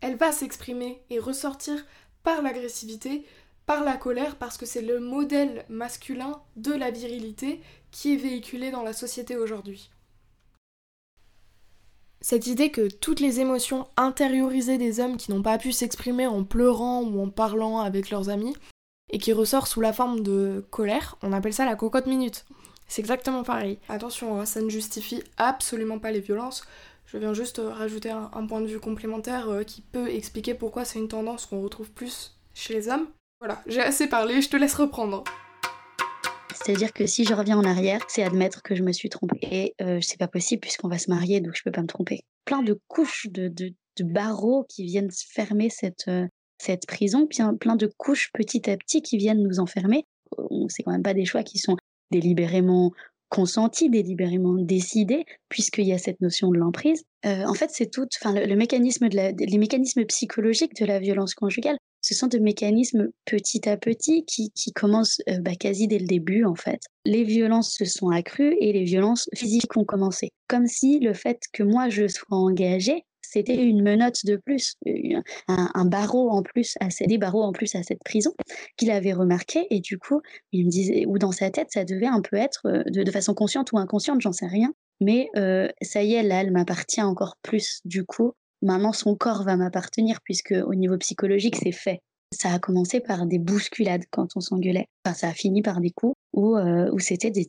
elle 0.00 0.16
va 0.16 0.32
s'exprimer 0.32 1.02
et 1.10 1.18
ressortir 1.18 1.84
par 2.22 2.42
l'agressivité, 2.42 3.24
par 3.66 3.84
la 3.84 3.96
colère, 3.96 4.36
parce 4.36 4.56
que 4.56 4.66
c'est 4.66 4.82
le 4.82 4.98
modèle 4.98 5.64
masculin 5.68 6.40
de 6.56 6.72
la 6.72 6.90
virilité 6.90 7.60
qui 7.90 8.14
est 8.14 8.16
véhiculé 8.16 8.70
dans 8.70 8.82
la 8.82 8.92
société 8.92 9.36
aujourd'hui. 9.36 9.90
Cette 12.22 12.46
idée 12.46 12.70
que 12.70 12.88
toutes 12.88 13.20
les 13.20 13.40
émotions 13.40 13.88
intériorisées 13.96 14.76
des 14.76 15.00
hommes 15.00 15.16
qui 15.16 15.30
n'ont 15.30 15.42
pas 15.42 15.56
pu 15.56 15.72
s'exprimer 15.72 16.26
en 16.26 16.44
pleurant 16.44 17.02
ou 17.02 17.22
en 17.22 17.30
parlant 17.30 17.78
avec 17.78 18.10
leurs 18.10 18.28
amis, 18.28 18.54
et 19.10 19.18
qui 19.18 19.32
ressort 19.32 19.66
sous 19.66 19.80
la 19.80 19.92
forme 19.92 20.22
de 20.22 20.64
colère, 20.70 21.16
on 21.22 21.32
appelle 21.32 21.54
ça 21.54 21.64
la 21.64 21.76
cocotte 21.76 22.06
minute. 22.06 22.44
C'est 22.90 23.02
exactement 23.02 23.44
pareil. 23.44 23.78
Attention, 23.88 24.40
hein, 24.40 24.44
ça 24.44 24.60
ne 24.60 24.68
justifie 24.68 25.22
absolument 25.36 26.00
pas 26.00 26.10
les 26.10 26.18
violences. 26.18 26.64
Je 27.06 27.18
viens 27.18 27.32
juste 27.32 27.62
rajouter 27.64 28.10
un, 28.10 28.46
point 28.48 28.60
de 28.60 28.66
vue 28.66 28.80
complémentaire 28.80 29.48
euh, 29.48 29.62
qui 29.62 29.80
peut 29.80 30.10
expliquer 30.10 30.54
pourquoi 30.54 30.84
c'est 30.84 30.98
une 30.98 31.06
tendance 31.06 31.46
qu'on 31.46 31.62
retrouve 31.62 31.88
plus 31.92 32.36
chez 32.52 32.74
les 32.74 32.88
hommes. 32.88 33.06
Voilà, 33.38 33.62
j'ai 33.68 33.80
assez 33.80 34.08
parlé, 34.08 34.42
je 34.42 34.48
te 34.48 34.56
laisse 34.56 34.74
reprendre. 34.74 35.22
C'est-à-dire 36.52 36.92
que 36.92 37.06
si 37.06 37.24
je 37.24 37.32
reviens 37.32 37.58
en 37.58 37.64
arrière, 37.64 38.00
c'est 38.08 38.24
admettre 38.24 38.60
que 38.60 38.74
je 38.74 38.82
me 38.82 38.92
suis 38.92 39.08
trompée. 39.08 39.38
Et 39.42 39.74
euh, 39.80 40.00
c'est 40.02 40.18
pas 40.18 40.28
possible 40.28 40.60
puisqu'on 40.60 40.88
va 40.88 40.98
se 40.98 41.10
marier, 41.10 41.40
donc 41.40 41.54
je 41.54 41.62
peux 41.62 41.70
pas 41.70 41.82
me 41.82 41.86
tromper. 41.86 42.24
Plein 42.44 42.62
de 42.62 42.76
couches 42.88 43.28
de, 43.30 43.46
de, 43.46 43.72
barreaux 44.02 44.64
qui 44.68 44.84
viennent 44.84 45.10
fermer 45.12 45.70
cette, 45.70 46.08
euh, 46.08 46.26
cette 46.58 46.86
prison, 46.88 47.28
plein, 47.28 47.54
plein 47.54 47.76
de 47.76 47.88
couches 47.98 48.30
petit 48.32 48.68
à 48.68 48.76
petit 48.76 49.00
qui 49.00 49.16
viennent 49.16 49.42
nous 49.42 49.60
enfermer. 49.60 50.06
C'est 50.68 50.82
quand 50.82 50.92
même 50.92 51.02
pas 51.02 51.14
des 51.14 51.24
choix 51.24 51.42
qui 51.42 51.58
sont 51.58 51.76
délibérément 52.10 52.92
consenti, 53.30 53.88
délibérément 53.88 54.54
décidé, 54.54 55.24
puisqu'il 55.48 55.86
y 55.86 55.92
a 55.92 55.98
cette 55.98 56.20
notion 56.20 56.50
de 56.50 56.58
l'emprise. 56.58 57.04
Euh, 57.24 57.44
en 57.46 57.54
fait, 57.54 57.70
c'est 57.72 57.90
tout, 57.90 58.06
enfin, 58.20 58.34
le, 58.34 58.56
mécanisme 58.56 59.06
les 59.08 59.58
mécanismes 59.58 60.04
psychologiques 60.04 60.74
de 60.80 60.84
la 60.84 60.98
violence 60.98 61.34
conjugale, 61.34 61.78
ce 62.02 62.14
sont 62.14 62.26
des 62.26 62.40
mécanismes 62.40 63.08
petit 63.24 63.68
à 63.68 63.76
petit 63.76 64.24
qui, 64.24 64.50
qui 64.50 64.72
commencent 64.72 65.20
euh, 65.28 65.38
bah, 65.40 65.54
quasi 65.54 65.86
dès 65.86 65.98
le 65.98 66.06
début, 66.06 66.44
en 66.44 66.56
fait. 66.56 66.80
Les 67.04 67.24
violences 67.24 67.74
se 67.74 67.84
sont 67.84 68.10
accrues 68.10 68.56
et 68.58 68.72
les 68.72 68.84
violences 68.84 69.28
physiques 69.34 69.76
ont 69.76 69.84
commencé. 69.84 70.30
Comme 70.48 70.66
si 70.66 70.98
le 70.98 71.14
fait 71.14 71.40
que 71.52 71.62
moi 71.62 71.88
je 71.88 72.08
sois 72.08 72.36
engagée 72.36 73.04
c'était 73.30 73.62
une 73.62 73.82
menotte 73.82 74.26
de 74.26 74.36
plus, 74.36 74.74
un, 75.46 75.84
barreau 75.84 76.30
en 76.30 76.42
plus, 76.42 76.76
à 76.80 76.88
des 77.06 77.16
barreaux 77.16 77.42
en 77.42 77.52
plus 77.52 77.76
à 77.76 77.82
cette 77.84 78.02
prison 78.04 78.32
qu'il 78.76 78.90
avait 78.90 79.12
remarqué. 79.12 79.68
Et 79.70 79.78
du 79.78 79.98
coup, 79.98 80.20
il 80.50 80.66
me 80.66 80.70
disait, 80.70 81.06
ou 81.06 81.16
dans 81.18 81.30
sa 81.30 81.50
tête, 81.50 81.68
ça 81.70 81.84
devait 81.84 82.06
un 82.06 82.22
peu 82.22 82.36
être 82.36 82.66
euh, 82.66 82.82
de, 82.86 83.08
façon 83.10 83.34
consciente 83.34 83.70
ou 83.72 83.78
inconsciente, 83.78 84.20
j'en 84.20 84.32
sais 84.32 84.48
rien. 84.48 84.72
Mais 85.00 85.28
euh, 85.36 85.68
ça 85.80 86.02
y 86.02 86.14
est, 86.14 86.24
là, 86.24 86.42
elle 86.42 86.50
m'appartient 86.50 87.02
encore 87.02 87.36
plus. 87.42 87.80
Du 87.84 88.04
coup, 88.04 88.32
maintenant, 88.62 88.92
son 88.92 89.14
corps 89.14 89.44
va 89.44 89.56
m'appartenir 89.56 90.18
puisque 90.24 90.54
au 90.66 90.74
niveau 90.74 90.98
psychologique, 90.98 91.56
c'est 91.56 91.72
fait. 91.72 92.00
Ça 92.32 92.52
a 92.52 92.58
commencé 92.58 92.98
par 92.98 93.26
des 93.26 93.38
bousculades 93.38 94.04
quand 94.10 94.28
on 94.34 94.40
s'engueulait. 94.40 94.86
Enfin, 95.04 95.14
ça 95.14 95.28
a 95.28 95.32
fini 95.32 95.62
par 95.62 95.80
des 95.80 95.90
coups 95.90 96.14
où, 96.32 96.56
euh, 96.56 96.90
où 96.92 96.98
c'était 96.98 97.30
des, 97.30 97.46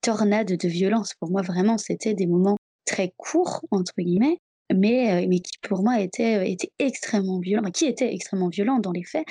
tornades 0.00 0.56
de 0.56 0.68
violence. 0.68 1.14
Pour 1.20 1.30
moi, 1.30 1.42
vraiment, 1.42 1.78
c'était 1.78 2.14
des 2.14 2.26
moments 2.26 2.56
très 2.84 3.12
courts, 3.16 3.62
entre 3.70 3.94
guillemets, 3.98 4.38
mais, 4.74 5.26
mais 5.28 5.40
qui 5.40 5.58
pour 5.62 5.82
moi 5.82 6.00
était, 6.00 6.50
était 6.50 6.72
extrêmement 6.78 7.38
violent, 7.38 7.70
qui 7.70 7.86
était 7.86 8.12
extrêmement 8.12 8.48
violent 8.48 8.78
dans 8.78 8.92
les 8.92 9.04
faits. 9.04 9.24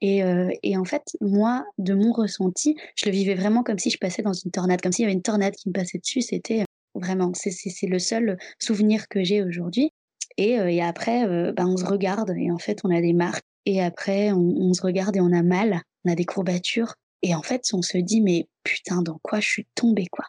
Et, 0.00 0.20
et, 0.64 0.76
en 0.76 0.84
fait, 0.84 1.02
moi, 1.20 1.64
de 1.78 1.94
mon 1.94 2.12
ressenti, 2.12 2.76
je 2.96 3.06
le 3.06 3.12
vivais 3.12 3.36
vraiment 3.36 3.62
comme 3.62 3.78
si 3.78 3.88
je 3.88 3.98
passais 3.98 4.22
dans 4.22 4.32
une 4.32 4.50
tornade, 4.50 4.80
comme 4.80 4.90
s'il 4.90 5.04
y 5.04 5.06
avait 5.06 5.14
une 5.14 5.22
tornade 5.22 5.54
qui 5.54 5.68
me 5.68 5.72
passait 5.72 5.98
dessus. 5.98 6.22
C'était 6.22 6.64
vraiment, 6.96 7.30
c'est 7.34 7.86
le 7.86 8.00
seul 8.00 8.36
souvenir 8.58 9.06
que 9.08 9.22
j'ai 9.22 9.44
aujourd'hui. 9.44 9.92
Et, 10.38 10.54
et, 10.54 10.82
après, 10.82 11.52
ben, 11.52 11.66
on 11.66 11.76
se 11.76 11.84
regarde 11.84 12.32
et 12.36 12.50
en 12.50 12.58
fait, 12.58 12.80
on 12.82 12.90
a 12.90 13.00
des 13.00 13.12
marques. 13.12 13.44
Et 13.64 13.80
après, 13.80 14.32
on, 14.32 14.40
on, 14.40 14.74
se 14.74 14.82
regarde 14.82 15.16
et 15.16 15.20
on 15.20 15.32
a 15.32 15.42
mal, 15.42 15.80
on 16.04 16.10
a 16.10 16.16
des 16.16 16.24
courbatures. 16.24 16.94
Et 17.22 17.34
en 17.34 17.42
fait, 17.42 17.64
on 17.72 17.82
se 17.82 17.98
dit, 17.98 18.20
mais 18.20 18.48
putain, 18.64 19.02
dans 19.02 19.18
quoi 19.22 19.40
je 19.40 19.48
suis 19.48 19.66
tombée, 19.74 20.06
quoi? 20.10 20.26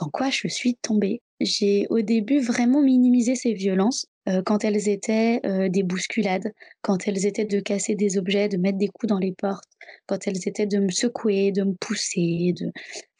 Dans 0.00 0.08
quoi 0.08 0.30
je 0.30 0.48
suis 0.48 0.76
tombée? 0.82 1.22
J'ai 1.40 1.86
au 1.90 2.00
début 2.00 2.40
vraiment 2.40 2.82
minimisé 2.82 3.34
ces 3.34 3.52
violences 3.52 4.06
euh, 4.28 4.42
quand 4.42 4.64
elles 4.64 4.88
étaient 4.88 5.40
euh, 5.44 5.68
des 5.68 5.82
bousculades, 5.82 6.52
quand 6.82 7.06
elles 7.06 7.26
étaient 7.26 7.44
de 7.44 7.60
casser 7.60 7.94
des 7.94 8.16
objets, 8.16 8.48
de 8.48 8.56
mettre 8.56 8.78
des 8.78 8.88
coups 8.88 9.08
dans 9.08 9.18
les 9.18 9.32
portes, 9.32 9.68
quand 10.06 10.26
elles 10.26 10.48
étaient 10.48 10.66
de 10.66 10.78
me 10.78 10.90
secouer, 10.90 11.52
de 11.52 11.62
me 11.64 11.74
pousser, 11.74 12.54
de 12.58 12.72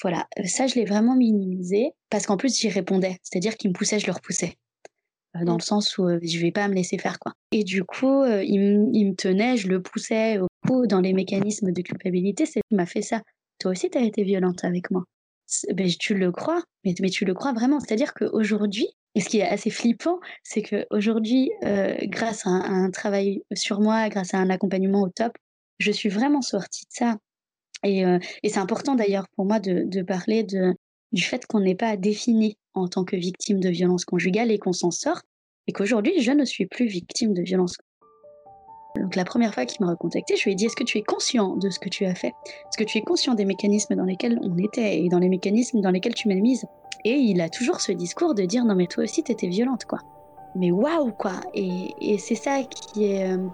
voilà. 0.02 0.26
Ça, 0.44 0.66
je 0.66 0.76
l'ai 0.76 0.84
vraiment 0.84 1.16
minimisé 1.16 1.90
parce 2.10 2.26
qu'en 2.26 2.36
plus 2.36 2.58
j'y 2.58 2.68
répondais, 2.68 3.18
c'est-à-dire 3.22 3.56
qu'ils 3.56 3.70
me 3.70 3.74
poussaient, 3.74 3.98
je 3.98 4.06
leur 4.06 4.20
poussais. 4.20 4.56
Euh, 5.36 5.44
dans 5.44 5.56
le 5.56 5.62
sens 5.62 5.98
où 5.98 6.08
je 6.22 6.38
vais 6.38 6.52
pas 6.52 6.68
me 6.68 6.74
laisser 6.74 6.96
faire 6.98 7.18
quoi. 7.18 7.34
Et 7.52 7.64
du 7.64 7.84
coup, 7.84 8.24
il, 8.24 8.60
me 8.60 9.14
tenait, 9.14 9.56
je 9.56 9.68
le 9.68 9.82
poussais 9.82 10.38
au 10.38 10.46
coup 10.66 10.86
dans 10.86 11.00
les 11.00 11.12
mécanismes 11.12 11.72
de 11.72 11.82
culpabilité, 11.82 12.46
c'est 12.46 12.60
m'a 12.70 12.86
fait 12.86 13.02
ça. 13.02 13.20
Toi 13.58 13.72
aussi, 13.72 13.90
tu 13.90 13.98
as 13.98 14.02
été 14.02 14.22
violente 14.24 14.64
avec 14.64 14.90
moi 14.90 15.04
tu 15.46 16.14
le 16.14 16.32
crois, 16.32 16.62
mais, 16.84 16.94
tu 16.94 17.24
le 17.24 17.34
crois 17.34 17.52
vraiment. 17.52 17.80
C'est-à-dire 17.80 18.14
qu'aujourd'hui, 18.14 18.88
et 19.14 19.20
ce 19.20 19.28
qui 19.28 19.38
est 19.38 19.46
assez 19.46 19.70
flippant, 19.70 20.18
c'est 20.42 20.62
qu'aujourd'hui, 20.62 21.50
euh, 21.64 21.96
grâce 22.04 22.46
à 22.46 22.50
un, 22.50 22.90
travail 22.90 23.42
sur 23.54 23.80
moi, 23.80 24.08
grâce 24.08 24.34
à 24.34 24.38
un 24.38 24.50
accompagnement 24.50 25.02
au 25.02 25.08
top, 25.08 25.32
je 25.78 25.92
suis 25.92 26.08
vraiment 26.08 26.42
sortie 26.42 26.84
de 26.86 26.92
ça. 26.92 27.16
Et, 27.84 28.04
euh, 28.04 28.18
c'est 28.44 28.58
important 28.58 28.94
d'ailleurs 28.94 29.28
pour 29.36 29.44
moi 29.44 29.60
de, 29.60 30.02
parler 30.02 30.44
du 30.44 31.22
fait 31.22 31.46
qu'on 31.46 31.60
n'est 31.60 31.74
pas 31.74 31.96
défini 31.96 32.56
en 32.72 32.88
tant 32.88 33.04
que 33.04 33.16
victime 33.16 33.60
de 33.60 33.68
violence 33.68 34.04
conjugale 34.04 34.50
et 34.50 34.58
qu'on 34.58 34.72
s'en 34.72 34.90
sort, 34.90 35.20
et 35.66 35.72
qu'aujourd'hui, 35.72 36.20
je 36.20 36.32
ne 36.32 36.44
suis 36.44 36.66
plus 36.66 36.86
victime 36.86 37.32
de 37.34 37.42
violence 37.42 37.76
donc 39.00 39.16
la 39.16 39.24
première 39.24 39.52
fois 39.52 39.66
qu'il 39.66 39.84
m'a 39.84 39.90
recontacté, 39.90 40.36
je 40.36 40.44
lui 40.44 40.52
ai 40.52 40.54
dit 40.54 40.66
est-ce 40.66 40.76
que 40.76 40.84
tu 40.84 40.98
es 40.98 41.02
conscient 41.02 41.56
de 41.56 41.68
ce 41.68 41.78
que 41.78 41.88
tu 41.88 42.04
as 42.04 42.14
fait? 42.14 42.28
Est-ce 42.28 42.78
que 42.78 42.84
tu 42.84 42.98
es 42.98 43.02
conscient 43.02 43.34
des 43.34 43.44
mécanismes 43.44 43.96
dans 43.96 44.04
lesquels 44.04 44.38
on 44.42 44.56
était 44.56 45.00
et 45.00 45.08
dans 45.08 45.18
les 45.18 45.28
mécanismes 45.28 45.80
dans 45.80 45.90
lesquels 45.90 46.14
tu 46.14 46.28
m'as 46.28 46.34
mise? 46.36 46.64
Et 47.04 47.14
il 47.14 47.40
a 47.40 47.48
toujours 47.48 47.80
ce 47.80 47.92
discours 47.92 48.34
de 48.34 48.44
dire 48.44 48.64
non 48.64 48.74
mais 48.74 48.86
toi 48.86 49.04
aussi 49.04 49.22
t'étais 49.22 49.48
violente 49.48 49.84
quoi. 49.84 49.98
Mais 50.54 50.70
waouh 50.70 51.10
quoi 51.10 51.40
Et, 51.54 51.94
et 52.00 52.18
c'est 52.18 52.36
ça 52.36 52.62
qui 52.62 53.06
est... 53.06 53.32
Euh, 53.32 53.48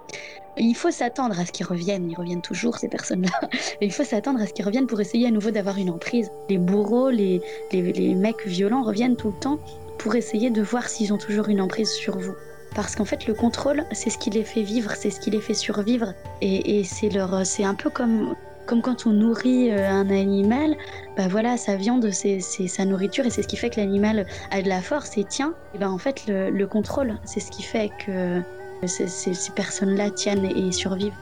il 0.59 0.75
faut 0.75 0.91
s'attendre 0.91 1.41
à 1.41 1.47
ce 1.47 1.53
qu'ils 1.53 1.65
reviennent, 1.65 2.11
ils 2.11 2.17
reviennent 2.17 2.43
toujours 2.43 2.77
ces 2.77 2.89
personnes-là. 2.89 3.49
il 3.81 3.93
faut 3.93 4.05
s'attendre 4.05 4.43
à 4.43 4.47
ce 4.47 4.53
qu'ils 4.53 4.67
reviennent 4.67 4.87
pour 4.87 5.01
essayer 5.01 5.27
à 5.27 5.31
nouveau 5.31 5.51
d'avoir 5.51 5.79
une 5.79 5.89
emprise. 5.89 6.31
Les 6.51 6.59
bourreaux, 6.59 7.09
les, 7.09 7.41
les, 7.73 7.93
les 7.93 8.15
mecs 8.15 8.47
violents 8.47 8.83
reviennent 8.83 9.17
tout 9.17 9.29
le 9.29 9.39
temps 9.39 9.59
pour 9.99 10.15
essayer 10.17 10.51
de 10.51 10.61
voir 10.61 10.89
s'ils 10.89 11.15
ont 11.15 11.19
toujours 11.19 11.49
une 11.49 11.63
emprise 11.63 11.91
sur 11.91 12.19
vous. 12.19 12.35
Parce 12.75 12.95
qu'en 12.95 13.05
fait, 13.05 13.27
le 13.27 13.35
contrôle, 13.35 13.85
c'est 13.93 14.11
ce 14.11 14.19
qui 14.19 14.31
les 14.31 14.45
fait 14.45 14.63
vivre, 14.63 14.93
c'est 14.97 15.11
ce 15.11 15.21
qui 15.21 15.31
les 15.31 15.41
fait 15.41 15.55
survivre. 15.55 16.15
Et, 16.41 16.85
c'est 16.85 17.09
leur, 17.09 17.45
c'est 17.45 17.65
un 17.65 17.75
peu 17.75 17.91
comme, 17.91 18.37
comme 18.67 18.81
quand 18.81 19.07
on 19.07 19.11
nourrit 19.11 19.71
euh, 19.71 19.91
un 19.91 20.09
animal. 20.11 20.77
Bah 21.17 21.27
voilà, 21.29 21.57
sa 21.57 21.77
viande, 21.77 22.09
c'est, 22.11 22.41
sa 22.41 22.85
nourriture 22.85 23.27
et 23.27 23.31
c'est 23.31 23.43
ce 23.43 23.49
qui 23.49 23.57
fait 23.57 23.71
que 23.71 23.81
l'animal 23.81 24.27
a 24.51 24.63
de 24.63 24.69
la 24.69 24.81
force 24.81 25.19
et 25.19 25.25
tient. 25.25 25.55
Et 25.75 25.79
ben 25.79 25.91
en 25.91 25.99
fait, 25.99 26.25
le, 26.29 26.65
contrôle, 26.67 27.19
c'est 27.25 27.41
ce 27.41 27.51
qui 27.51 27.63
fait 27.63 27.91
que 28.07 28.41
ces, 28.87 29.09
ces 29.09 29.53
personnes-là 29.53 30.11
tiennent 30.11 30.45
et 30.45 30.71
survivent. 30.71 31.13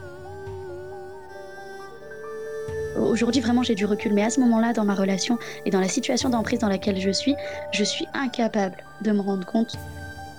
Aujourd'hui, 2.99 3.41
vraiment, 3.41 3.63
j'ai 3.63 3.75
du 3.75 3.85
recul, 3.85 4.13
mais 4.13 4.23
à 4.23 4.29
ce 4.29 4.39
moment-là, 4.41 4.73
dans 4.73 4.83
ma 4.83 4.93
relation 4.93 5.37
et 5.65 5.71
dans 5.71 5.79
la 5.79 5.87
situation 5.87 6.29
d'emprise 6.29 6.59
dans 6.59 6.67
laquelle 6.67 6.99
je 6.99 7.11
suis, 7.11 7.35
je 7.71 7.83
suis 7.83 8.05
incapable 8.13 8.75
de 9.01 9.11
me 9.11 9.21
rendre 9.21 9.45
compte 9.45 9.77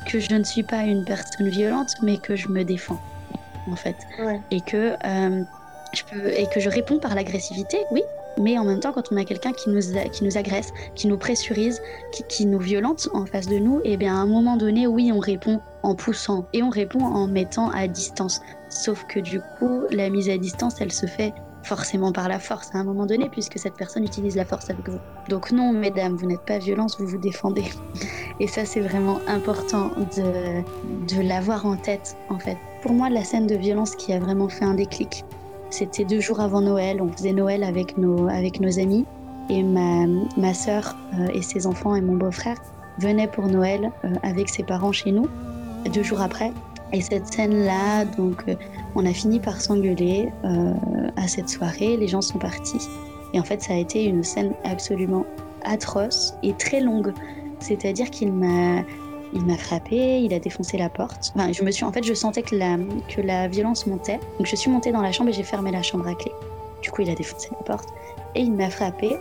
que 0.07 0.19
je 0.19 0.35
ne 0.35 0.45
suis 0.45 0.63
pas 0.63 0.83
une 0.83 1.05
personne 1.05 1.49
violente, 1.49 1.95
mais 2.03 2.19
que 2.19 2.37
je 2.37 2.49
me 2.49 2.65
défends, 2.65 3.01
en 3.71 3.77
fait. 3.77 3.97
Et, 4.51 4.61
que, 4.61 4.95
euh, 5.05 5.43
je 5.93 6.03
peux, 6.05 6.29
et 6.29 6.47
que 6.47 6.61
je 6.61 6.69
réponds 6.69 6.99
par 6.99 7.15
l'agressivité, 7.15 7.79
oui, 7.91 8.03
mais 8.39 8.59
en 8.59 8.65
même 8.65 8.81
temps, 8.81 8.93
quand 8.93 9.13
on 9.13 9.17
a 9.17 9.25
quelqu'un 9.25 9.53
qui 9.53 9.71
nous, 9.71 9.81
qui 10.13 10.25
nous 10.25 10.39
agresse, 10.39 10.73
qui 10.95 11.09
nous 11.09 11.19
pressurise, 11.19 11.81
qui, 12.13 12.23
qui, 12.25 12.47
nous 12.47 12.59
violente 12.59 13.09
en 13.13 13.27
face 13.27 13.47
de 13.47 13.59
nous, 13.59 13.81
et 13.81 13.93
eh 13.93 13.97
bien 13.97 14.15
à 14.15 14.19
un 14.19 14.27
moment 14.27 14.57
donné, 14.57 14.87
oui, 14.87 15.11
on 15.13 15.19
répond 15.19 15.61
en 15.83 15.95
poussant 15.95 16.47
et 16.53 16.63
on 16.63 16.71
répond 16.71 17.05
en 17.05 17.27
mettant 17.27 17.71
à 17.71 17.87
distance. 17.87 18.41
Sauf 18.69 19.05
que 19.07 19.21
du 19.21 19.41
coup, 19.59 19.83
la 19.91 20.09
mise 20.11 20.31
à 20.31 20.39
distance, 20.39 20.81
elle 20.81 20.93
se 20.93 21.07
fait 21.07 21.35
forcément 21.71 22.11
par 22.11 22.27
la 22.29 22.41
force 22.41 22.69
à 22.75 22.79
un 22.79 22.85
moment 22.91 23.07
donné, 23.07 23.29
puisque 23.29 23.57
cette 23.65 23.75
personne 23.75 24.05
utilise 24.05 24.35
la 24.35 24.45
force 24.45 24.71
avec 24.71 24.89
vous. 24.89 24.99
Donc 25.29 25.53
non, 25.53 25.73
mesdames, 25.73 26.15
vous 26.17 26.27
n'êtes 26.27 26.45
pas 26.53 26.59
violence, 26.59 26.99
vous 26.99 27.07
vous 27.07 27.23
défendez. 27.31 27.67
Et 28.41 28.49
ça, 28.49 28.65
c'est 28.65 28.81
vraiment 28.81 29.19
important 29.29 29.91
de, 30.17 30.63
de 31.15 31.29
l'avoir 31.29 31.67
en 31.67 31.77
tête, 31.77 32.17
en 32.29 32.39
fait. 32.41 32.59
Pour 32.83 32.93
moi, 32.93 33.09
la 33.09 33.23
scène 33.23 33.47
de 33.47 33.55
violence 33.55 33.95
qui 33.95 34.13
a 34.13 34.19
vraiment 34.19 34.49
fait 34.49 34.65
un 34.65 34.75
déclic, 34.75 35.25
c'était 35.71 36.05
deux 36.05 36.21
jours 36.21 36.41
avant 36.41 36.61
Noël. 36.61 37.01
On 37.01 37.13
faisait 37.13 37.33
Noël 37.33 37.63
avec 37.63 37.97
nos, 37.97 38.29
avec 38.29 38.61
nos 38.61 38.81
amis. 38.81 39.07
Et 39.49 39.63
ma, 39.63 40.07
ma 40.37 40.51
euh, 40.51 41.35
et 41.35 41.43
ses 41.43 41.67
enfants 41.67 41.95
et 41.95 42.01
mon 42.01 42.17
beau-frère 42.17 42.59
venaient 42.99 43.29
pour 43.29 43.47
Noël 43.47 43.93
euh, 44.05 44.09
avec 44.23 44.49
ses 44.49 44.65
parents 44.65 44.93
chez 44.93 45.13
nous, 45.13 45.29
deux 45.95 46.03
jours 46.03 46.21
après. 46.21 46.53
Et 46.93 47.01
cette 47.01 47.33
scène-là, 47.33 48.05
donc, 48.17 48.43
euh, 48.49 48.55
on 48.97 49.07
a 49.07 49.13
fini 49.13 49.39
par 49.39 49.61
s'engueuler 49.61 50.33
à 51.17 51.29
cette 51.29 51.49
soirée. 51.49 51.97
Les 51.97 52.09
gens 52.09 52.21
sont 52.21 52.39
partis. 52.39 52.89
Et 53.33 53.41
en 53.41 53.45
fait, 53.45 53.63
ça 53.63 53.75
a 53.75 53.77
été 53.77 54.05
une 54.05 54.25
scène 54.25 54.55
absolument 54.65 55.25
atroce 55.65 56.35
et 56.43 56.53
très 56.55 56.81
longue. 56.81 57.13
C'est-à-dire 57.61 58.11
qu'il 58.11 58.33
m'a, 58.33 58.83
il 59.33 59.45
m'a 59.45 59.57
frappé, 59.57 60.21
il 60.21 60.33
a 60.35 60.39
défoncé 60.39 60.79
la 60.79 60.89
porte. 60.89 61.33
Enfin, 61.35 61.53
je 61.53 61.63
me 61.63 61.71
suis, 61.71 61.85
en 61.85 61.93
fait, 61.93 62.03
je 62.05 62.15
sentais 62.15 62.43
que 62.43 62.57
la, 62.57 62.77
que 63.09 63.21
la 63.21 63.49
violence 63.49 63.87
montait. 63.87 64.19
Donc, 64.39 64.47
je 64.47 64.57
suis 64.57 64.71
montée 64.71 64.93
dans 64.93 65.03
la 65.03 65.13
chambre 65.13 65.31
et 65.31 65.33
j'ai 65.33 65.43
fermé 65.43 65.71
la 65.71 65.83
chambre 65.83 66.07
à 66.09 66.15
clé. 66.15 66.33
Du 66.83 66.91
coup, 66.91 67.03
il 67.03 67.11
a 67.11 67.15
défoncé 67.15 67.49
la 67.53 67.65
porte 67.65 67.89
et 68.35 68.41
il 68.41 68.53
m'a 68.53 68.71
frappé. 68.71 69.17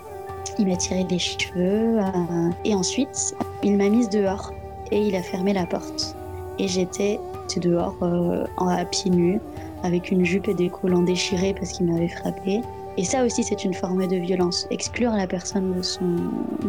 Il 0.57 0.67
m'a 0.67 0.77
tiré 0.77 1.05
les 1.09 1.19
cheveux 1.19 1.99
euh, 1.99 2.49
et 2.65 2.73
ensuite, 2.73 3.35
il 3.63 3.77
m'a 3.77 3.89
mise 3.89 4.09
dehors 4.09 4.51
et 4.91 4.99
il 4.99 5.15
a 5.15 5.21
fermé 5.21 5.53
la 5.53 5.65
porte. 5.65 6.15
Et 6.57 6.67
j'étais 6.67 7.19
dehors 7.57 7.95
euh, 8.03 8.45
à 8.57 8.85
pieds 8.85 9.09
nus, 9.09 9.39
avec 9.83 10.11
une 10.11 10.25
jupe 10.25 10.47
et 10.47 10.53
des 10.53 10.69
collants 10.69 11.03
déchirés 11.03 11.53
parce 11.53 11.71
qu'il 11.71 11.91
m'avait 11.91 12.07
frappé. 12.07 12.61
Et 12.97 13.03
ça 13.03 13.25
aussi, 13.25 13.43
c'est 13.43 13.63
une 13.63 13.73
forme 13.73 14.07
de 14.07 14.17
violence, 14.17 14.67
exclure 14.71 15.11
la 15.11 15.27
personne 15.27 15.73
de 15.73 15.81
son, 15.81 16.15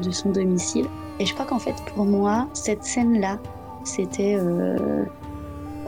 de 0.00 0.10
son 0.10 0.30
domicile. 0.30 0.86
Et 1.18 1.26
je 1.26 1.34
crois 1.34 1.46
qu'en 1.46 1.58
fait, 1.58 1.74
pour 1.94 2.04
moi, 2.04 2.48
cette 2.54 2.84
scène-là, 2.84 3.38
c'était 3.84 4.36
euh, 4.38 5.04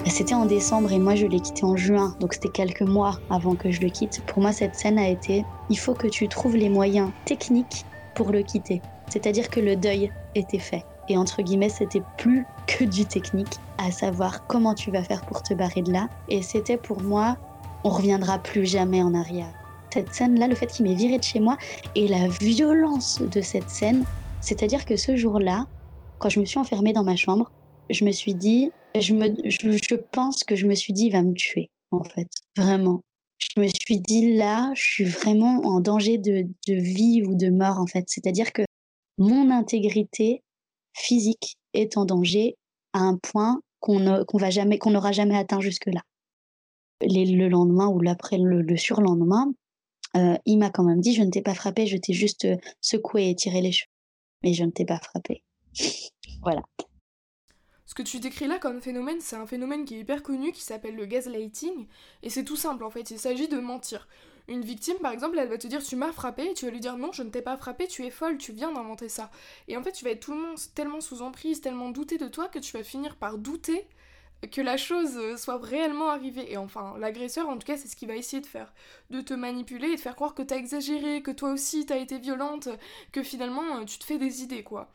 c'était 0.07 0.35
en 0.35 0.47
décembre 0.47 0.91
et 0.93 0.99
moi 0.99 1.15
je 1.15 1.27
l'ai 1.27 1.41
quitté 1.41 1.65
en 1.65 1.77
juin, 1.77 2.17
donc 2.19 2.35
c'était 2.35 2.49
quelques 2.49 2.83
mois 2.83 3.21
avant 3.31 3.55
que 3.55 3.71
je 3.71 3.81
le 3.81 3.89
quitte. 3.89 4.23
Pour 4.27 4.43
moi, 4.43 4.53
cette 4.53 4.75
scène 4.75 4.99
a 4.99 5.09
été 5.09 5.45
il 5.71 5.79
faut 5.79 5.95
que 5.95 6.09
tu 6.09 6.29
trouves 6.29 6.57
les 6.57 6.69
moyens 6.69 7.11
techniques 7.25 7.85
pour 8.15 8.31
le 8.31 8.43
quitter. 8.43 8.83
C'est-à-dire 9.09 9.49
que 9.49 9.61
le 9.61 9.77
deuil 9.77 10.11
était 10.35 10.59
fait. 10.59 10.85
Et 11.09 11.17
entre 11.17 11.43
guillemets, 11.43 11.69
c'était 11.69 12.03
plus 12.19 12.47
que 12.67 12.85
du 12.85 13.05
technique, 13.05 13.59
à 13.79 13.91
savoir 13.91 14.47
comment 14.47 14.75
tu 14.75 14.91
vas 14.91 15.03
faire 15.03 15.25
pour 15.27 15.43
te 15.43 15.55
barrer 15.55 15.83
de 15.83 15.93
là. 15.93 16.09
Et 16.29 16.43
c'était 16.43 16.77
pour 16.77 17.03
moi, 17.03 17.37
on 17.85 17.91
reviendra 17.91 18.39
plus 18.39 18.67
jamais 18.67 19.03
en 19.03 19.15
arrière. 19.15 19.53
cette 19.93 20.15
scène-là, 20.15 20.49
le 20.49 20.55
fait 20.55 20.69
qu'il 20.69 20.87
m'ait 20.87 20.95
viré 20.95 21.19
de 21.19 21.25
chez 21.25 21.39
moi 21.39 21.59
et 21.95 22.09
la 22.09 22.29
violence 22.29 23.21
de 23.21 23.41
cette 23.41 23.69
scène. 23.69 24.05
C'est-à-dire 24.41 24.87
que 24.87 24.97
ce 24.97 25.17
jour-là, 25.17 25.67
quand 26.19 26.31
je 26.31 26.41
me 26.41 26.45
suis 26.47 26.59
enfermée 26.59 26.93
dans 26.93 27.05
ma 27.05 27.17
chambre, 27.17 27.51
je 27.91 28.05
me 28.05 28.13
suis 28.13 28.35
dit, 28.35 28.71
je, 28.99 29.13
me, 29.13 29.35
je, 29.45 29.95
pense 29.95 30.45
que 30.45 30.57
je 30.57 30.67
me 30.67 30.75
suis 30.75 30.93
dit, 30.93 31.07
il 31.07 31.13
va 31.13 31.23
me 31.23 31.35
tuer, 31.35 31.71
en 31.91 32.05
fait, 32.05 32.29
vraiment. 32.57 33.03
Je 33.39 33.61
me 33.61 33.67
suis 33.67 34.01
dit, 34.01 34.35
là, 34.35 34.71
je 34.75 34.83
suis 34.83 35.05
vraiment 35.05 35.61
en 35.65 35.81
danger 35.81 36.17
de, 36.17 36.47
de 36.69 36.75
vie 36.75 37.23
ou 37.27 37.35
de 37.35 37.51
mort, 37.51 37.79
en 37.79 37.87
fait. 37.87 38.05
C'est-à-dire 38.07 38.53
que 38.53 38.63
mon 39.19 39.51
intégrité 39.51 40.43
physique 40.95 41.57
est 41.75 41.97
en 41.97 42.05
danger 42.05 42.57
à 42.93 43.01
un 43.01 43.17
point 43.17 43.61
qu'on 43.81 44.25
va 44.35 44.51
jamais, 44.51 44.79
qu'on 44.79 44.91
n'aura 44.91 45.13
jamais 45.13 45.37
atteint 45.37 45.61
jusque-là. 45.61 46.03
Le 47.01 47.49
lendemain 47.49 47.89
ou 47.89 48.01
l'après, 48.01 48.39
le, 48.39 48.63
le 48.63 48.77
surlendemain, 48.77 49.53
euh, 50.17 50.37
il 50.47 50.59
m'a 50.59 50.71
quand 50.71 50.85
même 50.85 51.01
dit, 51.01 51.15
je 51.15 51.23
ne 51.23 51.31
t'ai 51.31 51.43
pas 51.43 51.55
frappé, 51.55 51.87
je 51.87 51.97
t'ai 51.97 52.13
juste 52.13 52.45
euh, 52.45 52.57
secoué 52.81 53.31
et 53.31 53.35
tiré 53.35 53.61
les 53.61 53.73
cheveux. 53.73 53.89
Mais 54.43 54.53
je 54.53 54.65
ne 54.65 54.71
t'ai 54.71 54.85
pas 54.85 54.99
frappé. 54.99 55.43
voilà. 56.43 56.63
Ce 57.87 57.95
que 57.95 58.03
tu 58.03 58.21
décris 58.21 58.47
là 58.47 58.59
comme 58.59 58.81
phénomène, 58.81 59.21
c'est 59.21 59.37
un 59.37 59.47
phénomène 59.47 59.85
qui 59.85 59.97
est 59.97 60.01
hyper 60.01 60.23
connu, 60.23 60.53
qui 60.53 60.63
s'appelle 60.63 60.97
le 60.97 61.07
gaslighting, 61.07 61.87
et 62.23 62.31
c'est 62.31 62.45
tout 62.45 62.57
simple 62.57 62.85
en 62.85 62.91
fait, 62.91 63.11
il 63.11 63.19
s'agit 63.19 63.49
de 63.49 63.59
mentir. 63.59 64.09
Une 64.49 64.63
victime, 64.63 64.99
par 64.99 65.13
exemple, 65.13 65.39
elle 65.39 65.49
va 65.49 65.59
te 65.59 65.67
dire 65.67 65.83
tu 65.83 65.97
m'as 65.97 66.13
frappé, 66.13 66.51
et 66.51 66.55
tu 66.55 66.65
vas 66.65 66.71
lui 66.71 66.81
dire 66.81 66.97
non, 66.97 67.13
je 67.13 67.23
ne 67.23 67.31
t'ai 67.31 67.43
pas 67.43 67.57
frappé, 67.57 67.87
tu 67.87 68.05
es 68.05 68.11
folle, 68.11 68.39
tu 68.39 68.53
viens 68.53 68.73
d'inventer 68.73 69.09
ça. 69.09 69.31
Et 69.69 69.77
en 69.77 69.83
fait, 69.83 69.93
tu 69.93 70.05
vas 70.05 70.11
être 70.11 70.21
tout 70.21 70.33
le 70.33 70.41
monde 70.41 70.59
tellement 70.75 71.01
sous 71.01 71.23
emprise, 71.23 71.61
tellement 71.61 71.91
douté 71.91 72.19
de 72.19 72.29
toi 72.29 72.49
que 72.49 72.59
tu 72.59 72.77
vas 72.77 72.85
finir 72.85 73.17
par 73.17 73.39
douter 73.39 73.87
que 74.51 74.61
la 74.61 74.77
chose 74.77 75.17
euh, 75.17 75.37
soit 75.37 75.59
réellement 75.59 76.11
arrivée. 76.11 76.53
Et 76.53 76.57
enfin, 76.57 76.97
l'agresseur, 76.99 77.49
en 77.49 77.59
tout 77.59 77.67
cas, 77.67 77.77
c'est 77.77 77.89
ce 77.89 77.97
qu'il 77.97 78.09
va 78.09 78.17
essayer 78.17 78.43
de 78.43 78.47
faire. 78.47 78.73
De 79.11 79.21
te 79.21 79.35
manipuler 79.35 79.89
et 79.89 79.97
de 79.97 80.01
faire 80.01 80.17
croire 80.17 80.35
que 80.35 80.43
t'as 80.43 80.57
exagéré, 80.57 81.23
que 81.23 81.31
toi 81.31 81.53
aussi 81.53 81.87
t'as 81.87 81.99
été 81.99 82.19
violente, 82.19 82.69
que 83.13 83.23
finalement 83.23 83.79
euh, 83.79 83.85
tu 83.85 83.99
te 83.99 84.05
fais 84.05 84.19
des 84.19 84.43
idées, 84.43 84.63
quoi. 84.63 84.91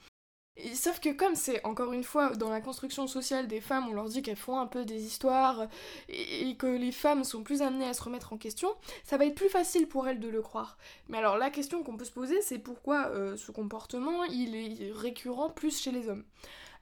Sauf 0.74 1.00
que 1.00 1.10
comme 1.10 1.36
c'est, 1.36 1.64
encore 1.66 1.94
une 1.94 2.04
fois, 2.04 2.30
dans 2.32 2.50
la 2.50 2.62
construction 2.62 3.06
sociale 3.06 3.48
des 3.48 3.62
femmes, 3.62 3.88
on 3.90 3.94
leur 3.94 4.10
dit 4.10 4.22
qu'elles 4.22 4.36
font 4.36 4.58
un 4.58 4.66
peu 4.66 4.86
des 4.86 5.06
histoires 5.06 5.68
et, 6.10 6.56
que 6.58 6.66
les 6.66 6.92
femmes 6.92 7.24
sont 7.24 7.44
plus 7.44 7.62
amenées 7.62 7.88
à 7.88 7.94
se 7.94 8.02
remettre 8.02 8.34
en 8.34 8.38
question, 8.38 8.70
ça 9.04 9.18
va 9.18 9.26
être 9.26 9.36
plus 9.36 9.50
facile 9.50 9.88
pour 9.88 10.08
elles 10.08 10.20
de 10.20 10.28
le 10.28 10.42
croire. 10.42 10.78
Mais 11.10 11.18
alors 11.20 11.38
la 11.38 11.52
question 11.52 11.84
qu'on 11.84 11.96
peut 11.96 12.06
se 12.06 12.12
poser, 12.12 12.42
c'est 12.42 12.58
pourquoi 12.58 13.10
euh, 13.10 13.38
ce 13.38 13.52
comportement, 13.52 14.24
il 14.24 14.56
est 14.56 14.92
récurrent 14.92 15.50
plus 15.50 15.80
chez 15.80 15.92
les 15.92 16.10
hommes? 16.10 16.24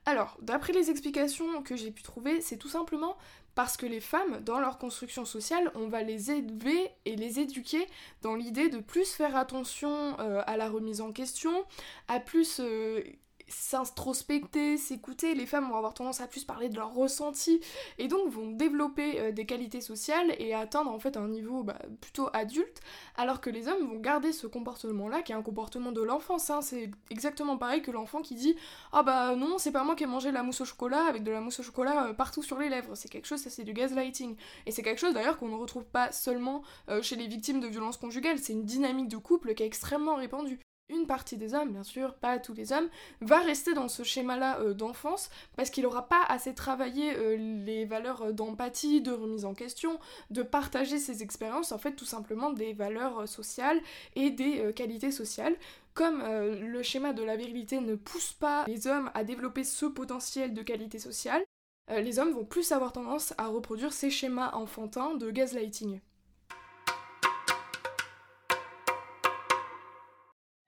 Alors, 0.06 0.38
d'après 0.40 0.72
les 0.72 0.88
explications 0.88 1.62
que 1.62 1.74
j'ai 1.74 1.90
pu 1.90 2.04
trouver, 2.04 2.40
c'est 2.40 2.56
tout 2.56 2.68
simplement 2.68 3.16
parce 3.56 3.76
que 3.76 3.86
les 3.86 4.00
femmes, 4.00 4.40
dans 4.44 4.60
leur 4.60 4.78
construction 4.78 5.24
sociale, 5.24 5.72
on 5.74 5.88
va 5.88 6.02
les 6.02 6.30
élever 6.30 6.90
et 7.06 7.16
les 7.16 7.40
éduquer 7.40 7.84
dans 8.22 8.36
l'idée 8.36 8.68
de 8.68 8.78
plus 8.78 9.12
faire 9.12 9.34
attention 9.34 10.14
euh, 10.20 10.42
à 10.46 10.56
la 10.56 10.68
remise 10.68 11.00
en 11.00 11.10
question, 11.10 11.64
à 12.06 12.20
plus 12.20 12.60
euh, 12.60 13.02
s'introspecter, 13.48 14.76
s'écouter, 14.76 15.34
les 15.34 15.46
femmes 15.46 15.68
vont 15.68 15.76
avoir 15.76 15.94
tendance 15.94 16.20
à 16.20 16.26
plus 16.26 16.44
parler 16.44 16.68
de 16.68 16.76
leurs 16.76 16.94
ressentis 16.94 17.60
et 17.98 18.08
donc 18.08 18.28
vont 18.28 18.50
développer 18.50 19.20
euh, 19.20 19.32
des 19.32 19.46
qualités 19.46 19.80
sociales 19.80 20.34
et 20.38 20.54
atteindre 20.54 20.90
en 20.90 20.98
fait 20.98 21.16
un 21.16 21.28
niveau 21.28 21.62
bah, 21.62 21.78
plutôt 22.00 22.28
adulte, 22.32 22.80
alors 23.16 23.40
que 23.40 23.50
les 23.50 23.68
hommes 23.68 23.86
vont 23.86 23.98
garder 23.98 24.32
ce 24.32 24.46
comportement-là 24.46 25.22
qui 25.22 25.32
est 25.32 25.34
un 25.34 25.42
comportement 25.42 25.92
de 25.92 26.02
l'enfance. 26.02 26.50
Hein. 26.50 26.60
C'est 26.60 26.90
exactement 27.10 27.56
pareil 27.56 27.82
que 27.82 27.90
l'enfant 27.90 28.20
qui 28.22 28.34
dit 28.34 28.56
Ah 28.92 29.02
bah 29.02 29.36
non, 29.36 29.58
c'est 29.58 29.72
pas 29.72 29.84
moi 29.84 29.94
qui 29.94 30.04
ai 30.04 30.06
mangé 30.06 30.32
la 30.32 30.42
mousse 30.42 30.60
au 30.60 30.64
chocolat 30.64 31.04
avec 31.06 31.22
de 31.22 31.30
la 31.30 31.40
mousse 31.40 31.60
au 31.60 31.62
chocolat 31.62 32.08
euh, 32.08 32.12
partout 32.14 32.42
sur 32.42 32.58
les 32.58 32.68
lèvres. 32.68 32.94
C'est 32.94 33.08
quelque 33.08 33.26
chose, 33.26 33.40
ça 33.40 33.50
c'est 33.50 33.64
du 33.64 33.72
gaslighting. 33.72 34.36
Et 34.66 34.72
c'est 34.72 34.82
quelque 34.82 35.00
chose 35.00 35.14
d'ailleurs 35.14 35.38
qu'on 35.38 35.48
ne 35.48 35.56
retrouve 35.56 35.84
pas 35.84 36.12
seulement 36.12 36.62
euh, 36.88 37.02
chez 37.02 37.16
les 37.16 37.26
victimes 37.26 37.60
de 37.60 37.68
violences 37.68 37.96
conjugales, 37.96 38.38
c'est 38.38 38.52
une 38.52 38.64
dynamique 38.64 39.08
de 39.08 39.16
couple 39.16 39.54
qui 39.54 39.62
est 39.62 39.66
extrêmement 39.66 40.16
répandue 40.16 40.60
une 40.88 41.06
partie 41.06 41.36
des 41.36 41.54
hommes, 41.54 41.72
bien 41.72 41.82
sûr, 41.82 42.14
pas 42.14 42.38
tous 42.38 42.54
les 42.54 42.72
hommes, 42.72 42.88
va 43.20 43.38
rester 43.40 43.74
dans 43.74 43.88
ce 43.88 44.02
schéma-là 44.02 44.60
euh, 44.60 44.74
d'enfance 44.74 45.30
parce 45.56 45.70
qu'il 45.70 45.82
n'aura 45.82 46.08
pas 46.08 46.22
assez 46.28 46.54
travaillé 46.54 47.14
euh, 47.16 47.36
les 47.64 47.84
valeurs 47.84 48.22
euh, 48.22 48.32
d'empathie, 48.32 49.00
de 49.00 49.12
remise 49.12 49.44
en 49.44 49.54
question, 49.54 49.98
de 50.30 50.42
partager 50.42 50.98
ses 50.98 51.22
expériences, 51.22 51.72
en 51.72 51.78
fait 51.78 51.92
tout 51.92 52.04
simplement 52.04 52.50
des 52.50 52.72
valeurs 52.72 53.28
sociales 53.28 53.80
et 54.14 54.30
des 54.30 54.72
qualités 54.74 55.10
sociales. 55.10 55.56
Comme 55.94 56.22
le 56.22 56.82
schéma 56.82 57.14
de 57.14 57.22
la 57.22 57.36
virilité 57.36 57.80
ne 57.80 57.94
pousse 57.94 58.34
pas 58.34 58.66
les 58.66 58.86
hommes 58.86 59.10
à 59.14 59.24
développer 59.24 59.64
ce 59.64 59.86
potentiel 59.86 60.52
de 60.52 60.62
qualité 60.62 60.98
sociale, 60.98 61.42
les 61.90 62.18
hommes 62.18 62.32
vont 62.32 62.44
plus 62.44 62.70
avoir 62.72 62.92
tendance 62.92 63.32
à 63.38 63.46
reproduire 63.46 63.94
ces 63.94 64.10
schémas 64.10 64.50
enfantins 64.52 65.14
de 65.14 65.30
gaslighting. 65.30 66.00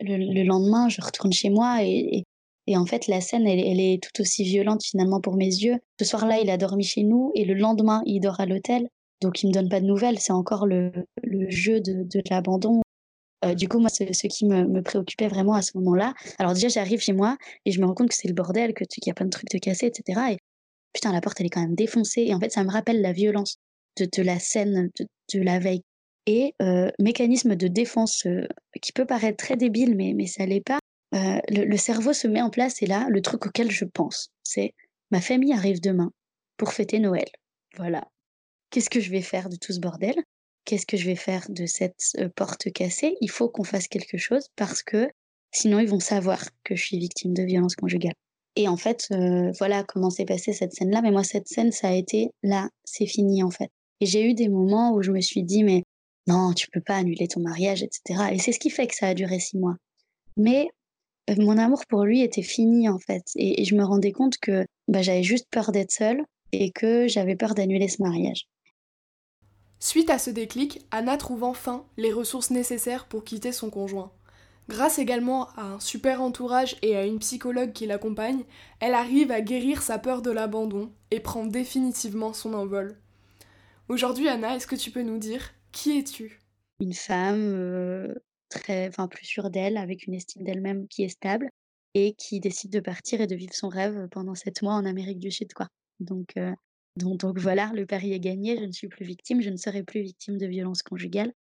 Le, 0.01 0.45
lendemain, 0.45 0.89
je 0.89 1.01
retourne 1.01 1.33
chez 1.33 1.51
moi 1.51 1.83
et, 1.83 2.25
et, 2.67 2.77
en 2.77 2.87
fait, 2.87 3.07
la 3.07 3.21
scène, 3.21 3.47
elle, 3.47 3.61
elle, 3.61 3.81
est 3.81 4.03
tout 4.03 4.21
aussi 4.21 4.45
violente 4.45 4.85
finalement 4.85 5.21
pour 5.21 5.37
mes 5.37 5.47
yeux. 5.47 5.79
Ce 5.99 6.05
soir-là, 6.05 6.39
il 6.41 6.51
a 6.51 6.57
dormi 6.57 6.85
chez 6.85 7.03
nous 7.03 7.33
et 7.35 7.45
le 7.45 7.55
lendemain, 7.55 8.03
il 8.07 8.21
dort 8.21 8.41
à 8.41 8.47
l'hôtel. 8.47 8.89
Donc, 9.21 9.43
il 9.43 9.49
me 9.49 9.53
donne 9.53 9.69
pas 9.69 9.81
de 9.81 9.87
nouvelles. 9.87 10.19
C'est 10.19 10.33
encore 10.33 10.67
le, 10.67 10.93
le, 11.23 11.51
jeu 11.51 11.81
de, 11.81 12.05
de 12.05 12.23
l'abandon. 12.31 12.83
Euh, 13.45 13.55
du 13.55 13.69
coup, 13.69 13.79
moi, 13.79 13.89
ce, 13.89 14.05
ce 14.13 14.27
qui 14.27 14.47
me, 14.47 14.65
me, 14.67 14.83
préoccupait 14.83 15.29
vraiment 15.29 15.55
à 15.55 15.63
ce 15.63 15.77
moment-là, 15.79 16.13
alors 16.39 16.55
déjà, 16.55 16.69
j'arrive 16.69 17.01
chez 17.01 17.13
moi 17.13 17.37
et 17.65 17.73
je 17.73 17.81
me 17.81 17.87
rends 17.87 17.95
compte 17.95 18.11
que 18.11 18.15
c'est 18.15 18.29
le 18.29 18.35
bordel, 18.35 18.75
qu'il 18.75 19.03
y 19.07 19.11
a 19.11 19.15
plein 19.15 19.27
de 19.27 19.31
trucs 19.31 19.51
de 19.51 19.59
cassés, 19.59 19.87
etc. 19.87 20.21
Et 20.33 20.39
putain, 20.93 21.13
la 21.13 21.21
porte, 21.21 21.41
elle 21.41 21.47
est 21.47 21.51
quand 21.51 21.63
même 21.63 21.75
défoncée. 21.75 22.23
Et 22.23 22.35
en 22.35 22.41
fait, 22.41 22.51
ça 22.51 22.65
me 22.65 22.71
rappelle 22.71 23.01
la 23.01 23.13
violence 23.13 23.59
de, 23.99 24.09
de 24.15 24.23
la 24.23 24.39
scène 24.39 24.91
de, 24.99 25.07
de 25.35 25.41
la 25.41 25.59
veille 25.59 25.83
et 26.27 26.55
euh, 26.61 26.91
mécanisme 26.99 27.57
de 27.57 27.69
défense 27.69 28.27
euh, 28.27 28.47
qui 28.83 28.93
peut 28.93 29.07
paraître 29.07 29.37
très 29.37 29.57
débile, 29.57 29.97
mais, 29.97 30.13
mais 30.15 30.27
ça 30.27 30.47
l'est 30.47 30.65
pas. 30.65 30.79
Euh, 31.15 31.41
le, 31.49 31.77
cerveau 31.77 32.13
se 32.13 32.29
met 32.29 32.43
en 32.43 32.51
place 32.51 32.83
et 32.83 32.87
là, 32.87 33.07
le 33.09 33.23
truc 33.23 33.47
auquel 33.47 33.71
je 33.71 33.87
pense, 33.87 34.31
c'est 34.43 34.75
ma 35.11 35.23
famille 35.23 35.55
arrive 35.55 35.81
demain 35.81 36.13
pour 36.59 36.73
fêter 36.73 36.99
Noël. 36.99 37.29
Voilà. 37.79 38.09
Qu'est-ce 38.71 38.91
que 38.91 39.01
je 39.01 39.11
vais 39.11 39.23
faire 39.23 39.49
de 39.49 39.57
tout 39.57 39.73
ce 39.73 39.81
bordel? 39.81 40.17
Qu'est-ce 40.67 40.85
que 40.85 40.99
je 40.99 41.07
vais 41.07 41.17
faire 41.17 41.47
de 41.49 41.65
cette 41.65 42.15
porte 42.37 42.71
cassée? 42.73 43.17
Il 43.23 43.31
faut 43.31 43.49
qu'on 43.49 43.65
fasse 43.65 43.89
quelque 43.89 44.19
chose 44.19 44.49
parce 44.55 44.83
que 44.83 45.09
sinon 45.51 45.79
ils 45.79 45.89
vont 45.89 46.01
savoir 46.01 46.45
que 46.63 46.77
je 46.77 46.85
suis 46.85 46.99
victime 46.99 47.33
de 47.33 47.43
violence 47.43 47.75
conjugale. 47.75 48.13
Et 48.55 48.69
en 48.69 48.77
fait, 48.77 49.09
voilà 49.59 49.83
comment 49.85 50.11
s'est 50.11 50.27
passée 50.27 50.53
cette 50.53 50.75
scène-là. 50.75 51.01
Mais 51.01 51.11
moi, 51.11 51.25
cette 51.25 51.49
scène, 51.49 51.73
ça 51.73 51.89
a 51.89 51.95
été 51.95 52.33
là, 52.43 52.69
c'est 52.85 53.07
fini 53.07 53.43
en 53.43 53.51
fait. 53.51 53.71
Et 54.01 54.07
j'ai 54.07 54.29
eu 54.29 54.35
des 54.35 54.49
moments 54.49 54.93
où 54.93 55.03
je 55.03 55.11
me 55.11 55.21
suis 55.21 55.43
dit, 55.43 55.65
mais 55.65 55.85
non, 56.29 56.53
tu 56.53 56.69
peux 56.71 56.83
pas 56.83 56.97
annuler 56.97 57.27
ton 57.27 57.41
mariage, 57.41 57.83
etc. 57.83 58.29
Et 58.33 58.39
c'est 58.39 58.53
ce 58.53 58.59
qui 58.59 58.69
fait 58.69 58.87
que 58.87 58.95
ça 58.95 59.09
a 59.09 59.15
duré 59.15 59.41
six 59.41 59.57
mois. 59.57 59.77
Mais 60.37 60.69
euh, 61.31 61.35
mon 61.39 61.57
amour 61.57 61.87
pour 61.89 62.05
lui 62.05 62.21
était 62.21 62.43
fini 62.43 62.89
en 62.89 62.99
fait. 62.99 63.25
Et, 63.35 63.65
je 63.65 63.75
me 63.75 63.83
rendais 63.83 64.13
compte 64.13 64.37
que 64.37 64.67
bah, 64.89 65.01
j'avais 65.01 65.23
juste 65.23 65.47
peur 65.51 65.73
d'être 65.73 65.91
seule 65.91 66.23
et 66.53 66.71
que 66.71 67.09
j'avais 67.09 67.35
peur 67.35 67.55
d'annuler 67.55 67.89
ce 67.89 68.03
mariage. 68.03 68.47
Suite 69.81 70.11
à 70.11 70.19
ce 70.19 70.29
déclic, 70.29 70.85
Anna 70.91 71.17
trouve 71.17 71.45
enfin 71.45 71.87
les 71.97 72.13
ressources 72.13 72.51
nécessaires 72.51 73.07
pour 73.07 73.25
quitter 73.25 73.53
son 73.53 73.71
conjoint. 73.71 74.13
Grâce 74.69 74.99
également 74.99 75.49
à 75.57 75.63
un 75.63 75.81
super 75.81 76.21
entourage 76.21 76.77
et 76.83 76.95
à 76.95 77.07
une 77.07 77.21
psychologue 77.21 77.73
qui 77.73 77.87
l'accompagne, 77.87 78.43
elle 78.81 78.93
arrive 78.93 79.31
à 79.31 79.41
guérir 79.41 79.81
sa 79.81 79.99
peur 79.99 80.21
de 80.21 80.31
l'abandon 80.31 80.91
et 81.11 81.21
prend 81.21 81.47
définitivement 81.47 82.35
son 82.35 82.53
envol. 82.53 82.99
Aujourd'hui, 83.89 84.29
Anna, 84.29 84.57
est-ce 84.57 84.67
que 84.67 84.77
tu 84.77 84.91
peux 84.91 85.01
nous 85.01 85.17
dire 85.17 85.55
qui 85.73 85.99
es-tu? 85.99 86.41
Une 86.81 86.95
femme 86.95 88.15
très, 88.49 88.89
enfin 88.89 89.09
plus 89.09 89.27
sûre 89.27 89.51
d'elle, 89.51 89.77
avec 89.77 90.07
une 90.07 90.15
estime 90.15 90.45
d'elle-même 90.45 90.87
qui 90.89 91.03
est 91.03 91.09
stable 91.09 91.49
et 91.95 92.15
qui 92.15 92.41
décide 92.41 92.73
de 92.73 92.81
partir 92.81 93.21
et 93.21 93.27
de 93.27 93.35
vivre 93.35 93.55
son 93.55 93.69
rêve 93.69 94.09
pendant 94.11 94.35
sept 94.35 94.63
mois 94.63 94.75
en 94.75 94.85
Amérique 94.85 95.19
du 95.19 95.31
Sud, 95.31 95.53
quoi. 95.53 95.69
Donc, 96.01 96.35
donc, 96.99 97.39
voilà, 97.39 97.71
le 97.75 97.87
pari 97.87 98.13
est 98.13 98.21
gagné. 98.21 98.57
Je 98.57 98.65
ne 98.65 98.73
suis 98.73 98.89
plus 98.89 99.05
victime, 99.05 99.41
je 99.41 99.51
ne 99.51 99.57
serai 99.57 99.83
plus 99.83 100.03
victime 100.03 100.37
de 100.37 100.47
violence 100.47 100.83
conjugale. 100.83 101.33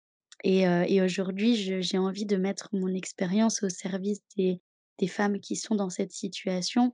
Et, 0.43 1.01
aujourd'hui, 1.01 1.55
j'ai 1.55 1.97
envie 1.97 2.25
de 2.25 2.37
mettre 2.37 2.69
mon 2.73 2.93
expérience 2.93 3.63
au 3.63 3.69
service 3.69 4.19
des, 4.37 4.59
femmes 5.07 5.39
qui 5.39 5.55
sont 5.55 5.75
dans 5.75 5.89
cette 5.89 6.11
situation 6.11 6.93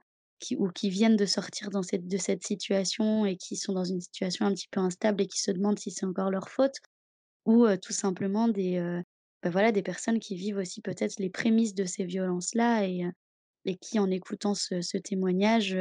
ou 0.58 0.70
qui 0.70 0.90
viennent 0.90 1.16
de 1.16 1.26
sortir 1.26 1.70
de 1.70 2.18
cette 2.18 2.44
situation 2.44 3.26
et 3.26 3.38
qui 3.38 3.56
sont 3.56 3.74
dans 3.74 3.86
une 3.86 4.02
situation 4.02 4.46
un 4.46 4.54
petit 4.54 4.68
peu 4.70 4.80
instable 4.80 5.22
et 5.22 5.28
qui 5.28 5.40
se 5.40 5.52
demandent 5.52 5.80
si 5.80 5.92
c'est 5.92 6.06
encore 6.06 6.32
leur 6.32 6.50
faute 6.50 6.76
ou 7.46 7.66
tout 7.78 7.94
simplement 7.94 8.48
des, 8.48 8.80
bah, 9.44 9.50
voilà, 9.50 9.72
des 9.72 9.84
personnes 9.84 10.20
qui 10.20 10.36
vivent 10.36 10.58
aussi 10.58 10.82
peut-être 10.82 11.20
les 11.20 11.30
prémices 11.30 11.76
de 11.76 11.86
ces 11.86 12.06
violences-là 12.06 12.88
et, 12.88 13.04
et 13.66 13.78
qui, 13.78 14.00
en 14.00 14.10
écoutant 14.12 14.56
ce, 14.56 14.82
ce 14.82 14.98
témoignage, 14.98 15.78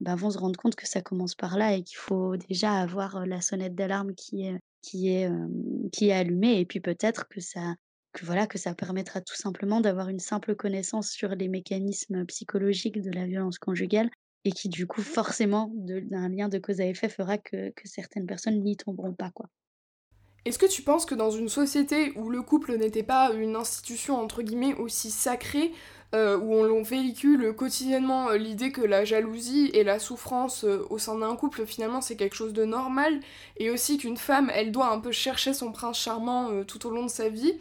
bah, 0.00 0.16
vont 0.16 0.30
se 0.30 0.38
rendre 0.38 0.58
compte 0.58 0.76
que 0.76 0.88
ça 0.88 1.02
commence 1.02 1.34
par 1.34 1.56
là 1.58 1.74
et 1.74 1.82
qu'il 1.82 1.98
faut 1.98 2.36
déjà 2.36 2.74
avoir 2.74 3.26
la 3.26 3.40
sonnette 3.40 3.74
d'alarme 3.74 4.14
qui 4.14 4.46
est, 4.46 4.58
qui, 4.82 5.08
est, 5.10 5.30
qui 5.92 6.08
est 6.08 6.12
allumée 6.12 6.58
et 6.60 6.66
puis 6.66 6.80
peut-être 6.80 7.28
que 7.28 7.40
ça, 7.40 7.76
que 8.12 8.24
voilà 8.26 8.46
que 8.46 8.58
ça 8.58 8.74
permettra 8.74 9.20
tout 9.20 9.36
simplement 9.36 9.80
d'avoir 9.80 10.08
une 10.08 10.18
simple 10.18 10.54
connaissance 10.56 11.10
sur 11.10 11.30
les 11.30 11.48
mécanismes 11.48 12.24
psychologiques 12.26 13.00
de 13.00 13.10
la 13.10 13.26
violence 13.26 13.58
conjugale 13.58 14.10
et 14.44 14.52
qui 14.52 14.68
du 14.68 14.86
coup 14.86 15.02
forcément 15.02 15.70
d'un 15.74 16.28
lien 16.28 16.48
de 16.48 16.58
cause 16.58 16.80
à 16.80 16.86
effet 16.86 17.08
fera 17.08 17.38
que, 17.38 17.70
que 17.70 17.88
certaines 17.88 18.26
personnes 18.26 18.62
n'y 18.62 18.76
tomberont 18.76 19.14
pas 19.14 19.30
quoi. 19.30 19.46
Est-ce 20.44 20.58
que 20.58 20.66
tu 20.66 20.82
penses 20.82 21.06
que 21.06 21.14
dans 21.14 21.30
une 21.30 21.48
société 21.48 22.12
où 22.16 22.28
le 22.28 22.42
couple 22.42 22.76
n'était 22.76 23.04
pas 23.04 23.30
une 23.32 23.54
institution 23.54 24.20
entre 24.20 24.42
guillemets 24.42 24.74
aussi 24.74 25.12
sacrée, 25.12 25.72
euh, 26.14 26.36
où 26.36 26.52
on, 26.52 26.82
véhicule 26.82 27.54
quotidiennement 27.54 28.28
euh, 28.28 28.36
l'idée 28.36 28.72
que 28.72 28.82
la 28.82 29.04
jalousie 29.04 29.70
et 29.72 29.84
la 29.84 29.98
souffrance 29.98 30.64
euh, 30.64 30.84
au 30.90 30.98
sein 30.98 31.16
d'un 31.16 31.36
couple 31.36 31.64
finalement 31.64 32.02
c'est 32.02 32.16
quelque 32.16 32.34
chose 32.34 32.52
de 32.52 32.64
normal, 32.64 33.20
et 33.58 33.70
aussi 33.70 33.98
qu'une 33.98 34.16
femme 34.16 34.50
elle 34.52 34.72
doit 34.72 34.90
un 34.90 34.98
peu 34.98 35.12
chercher 35.12 35.54
son 35.54 35.70
prince 35.70 35.98
charmant 35.98 36.64
tout 36.64 36.86
au 36.88 36.90
long 36.90 37.04
de 37.04 37.10
sa 37.10 37.28
vie, 37.28 37.54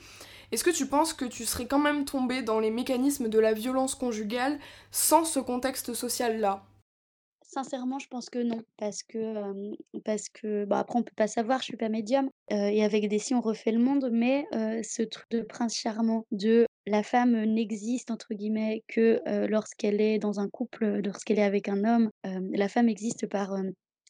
est-ce 0.51 0.63
que 0.63 0.71
tu 0.71 0.88
penses 0.88 1.13
que 1.13 1.25
tu 1.25 1.45
serais 1.45 1.67
quand 1.67 1.79
même 1.79 2.03
tombée 2.03 2.41
dans 2.41 2.59
les 2.59 2.71
mécanismes 2.71 3.29
de 3.29 3.39
la 3.39 3.53
violence 3.53 3.93
conjugale 3.95 4.59
sans 4.91 5.23
ce 5.23 5.39
contexte 5.39 5.93
social-là? 5.93 6.63
Sincèrement, 7.54 7.99
je 7.99 8.08
pense 8.08 8.30
que 8.30 8.39
non, 8.39 8.62
parce 8.78 9.04
que, 9.04 9.34
parce 10.06 10.30
que 10.30 10.64
bah, 10.64 10.80
après 10.80 10.97
on 10.97 11.04
peut 11.04 11.12
pas 11.18 11.28
savoir, 11.28 11.60
je 11.60 11.66
suis 11.66 11.76
pas 11.76 11.89
médium, 11.89 12.30
et 12.49 12.82
avec 12.82 13.10
des 13.10 13.20
si 13.20 13.34
on 13.34 13.41
refait 13.41 13.74
le 13.74 13.80
monde, 13.80 14.10
mais 14.10 14.45
ce 14.84 15.02
truc 15.04 15.30
de 15.32 15.41
prince 15.41 15.76
charmant, 15.76 16.26
de 16.32 16.66
la 16.88 17.04
femme 17.04 17.43
n'existe 17.43 18.10
entre 18.10 18.34
guillemets 18.36 18.84
que 18.88 19.20
lorsqu'elle 19.47 19.99
est 19.99 20.18
dans 20.18 20.39
un 20.39 20.47
couple, 20.47 21.02
lorsqu'elle 21.04 21.39
est 21.39 21.43
avec 21.43 21.68
un 21.68 21.84
homme. 21.84 22.10
la 22.24 22.70
femme 22.70 22.88
existe 22.88 23.28
par 23.28 23.54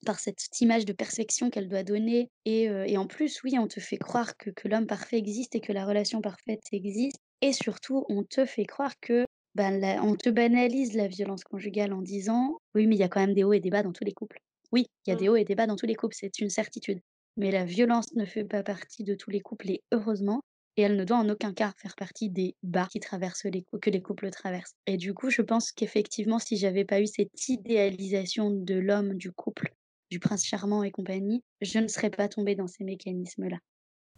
par 0.06 0.20
cette 0.20 0.62
image 0.62 0.86
de 0.86 0.94
perfection 0.94 1.50
qu'elle 1.50 1.68
doit 1.68 1.84
donner. 1.84 2.30
Et, 2.46 2.66
et, 2.66 2.98
en 2.98 3.08
plus, 3.08 3.42
oui, 3.44 3.58
on 3.58 3.68
te 3.68 3.80
fait 3.80 3.98
croire 3.98 4.38
que, 4.38 4.52
que 4.52 4.68
l'homme 4.68 4.88
parfait 4.88 5.18
existe 5.18 5.56
et 5.56 5.62
que 5.62 5.74
la 5.74 5.86
relation 5.86 6.22
parfaite 6.22 6.62
existe. 6.72 7.18
Et 7.42 7.54
surtout, 7.54 8.06
on 8.08 8.24
te 8.24 8.46
fait 8.46 8.66
croire 8.66 8.94
que 9.00 9.26
ben, 9.56 9.99
on 10.02 10.16
te 10.16 10.30
banalise 10.30 10.93
la 10.93 11.08
violence 11.08 11.43
conjugale 11.43 11.93
en 11.93 12.02
disant 12.02 12.58
oui, 12.76 12.88
mais 12.88 12.95
il 12.95 12.99
y 12.99 13.04
a 13.04 13.10
quand 13.10 13.20
même 13.20 13.34
des 13.34 13.43
hauts 13.43 13.54
et 13.54 13.60
des 13.60 13.70
bas 13.70 13.84
dans 13.84 13.91
tous 13.91 14.06
les 14.06 14.14
couples. 14.14 14.39
Oui, 14.72 14.88
il 15.06 15.10
y 15.10 15.14
a 15.14 15.16
des 15.18 15.28
mmh. 15.28 15.32
hauts 15.32 15.36
et 15.36 15.43
des 15.43 15.56
bas 15.56 15.68
dans 15.68 15.76
tous 15.76 15.86
les 15.86 15.95
couples, 15.95 16.16
c'est 16.18 16.39
une 16.39 16.49
certitude. 16.49 17.02
Mais 17.38 17.52
la 17.52 17.66
violence 17.66 18.14
ne 18.16 18.26
fait 18.26 18.45
pas 18.45 18.64
partie 18.64 19.04
de 19.04 19.16
tous 19.16 19.30
les 19.30 19.41
couples 19.41 19.70
et 19.70 19.84
heureusement, 19.91 20.41
et 20.78 20.84
elle 20.84 20.95
ne 20.95 21.04
doit 21.04 21.18
en 21.18 21.30
aucun 21.30 21.54
cas 21.54 21.74
faire 21.78 21.95
partie 21.95 22.30
des 22.30 22.56
bas 22.64 22.88
qui 22.89 22.99
traversent 22.99 23.45
les 23.45 23.66
que 23.82 23.89
les 23.89 24.02
couples 24.02 24.30
traversent. 24.30 24.76
Et 24.88 24.97
du 24.97 25.14
coup, 25.14 25.30
je 25.30 25.41
pense 25.41 25.72
qu'effectivement, 25.72 26.39
si 26.39 26.56
j'avais 26.58 26.86
pas 26.86 27.02
eu 27.02 27.08
cette 27.08 27.49
idéalisation 27.49 28.52
de 28.52 28.76
l'homme, 28.76 29.16
du 29.16 29.32
couple, 29.32 29.74
du 30.10 30.20
prince 30.20 30.45
charmant 30.45 30.84
et 30.84 30.91
compagnie, 30.91 31.43
je 31.62 31.80
ne 31.80 31.88
serais 31.88 32.10
pas 32.10 32.30
tombée 32.30 32.56
dans 32.56 32.68
ces 32.68 32.84
mécanismes-là. 32.84 33.58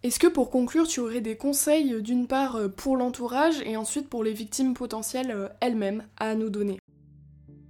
Est-ce 0.04 0.20
que 0.20 0.28
pour 0.28 0.50
conclure, 0.50 0.86
tu 0.86 1.00
aurais 1.00 1.22
des 1.22 1.38
conseils 1.38 1.94
euh, 1.94 2.02
d'une 2.02 2.28
part 2.28 2.58
euh, 2.58 2.68
pour 2.68 2.98
l'entourage 2.98 3.56
et 3.66 3.78
ensuite 3.78 4.10
pour 4.10 4.22
les 4.22 4.34
victimes 4.34 4.74
potentielles 4.74 5.32
euh, 5.32 5.48
elles-mêmes 5.62 6.04
à 6.18 6.36
nous 6.36 6.50
donner? 6.50 6.78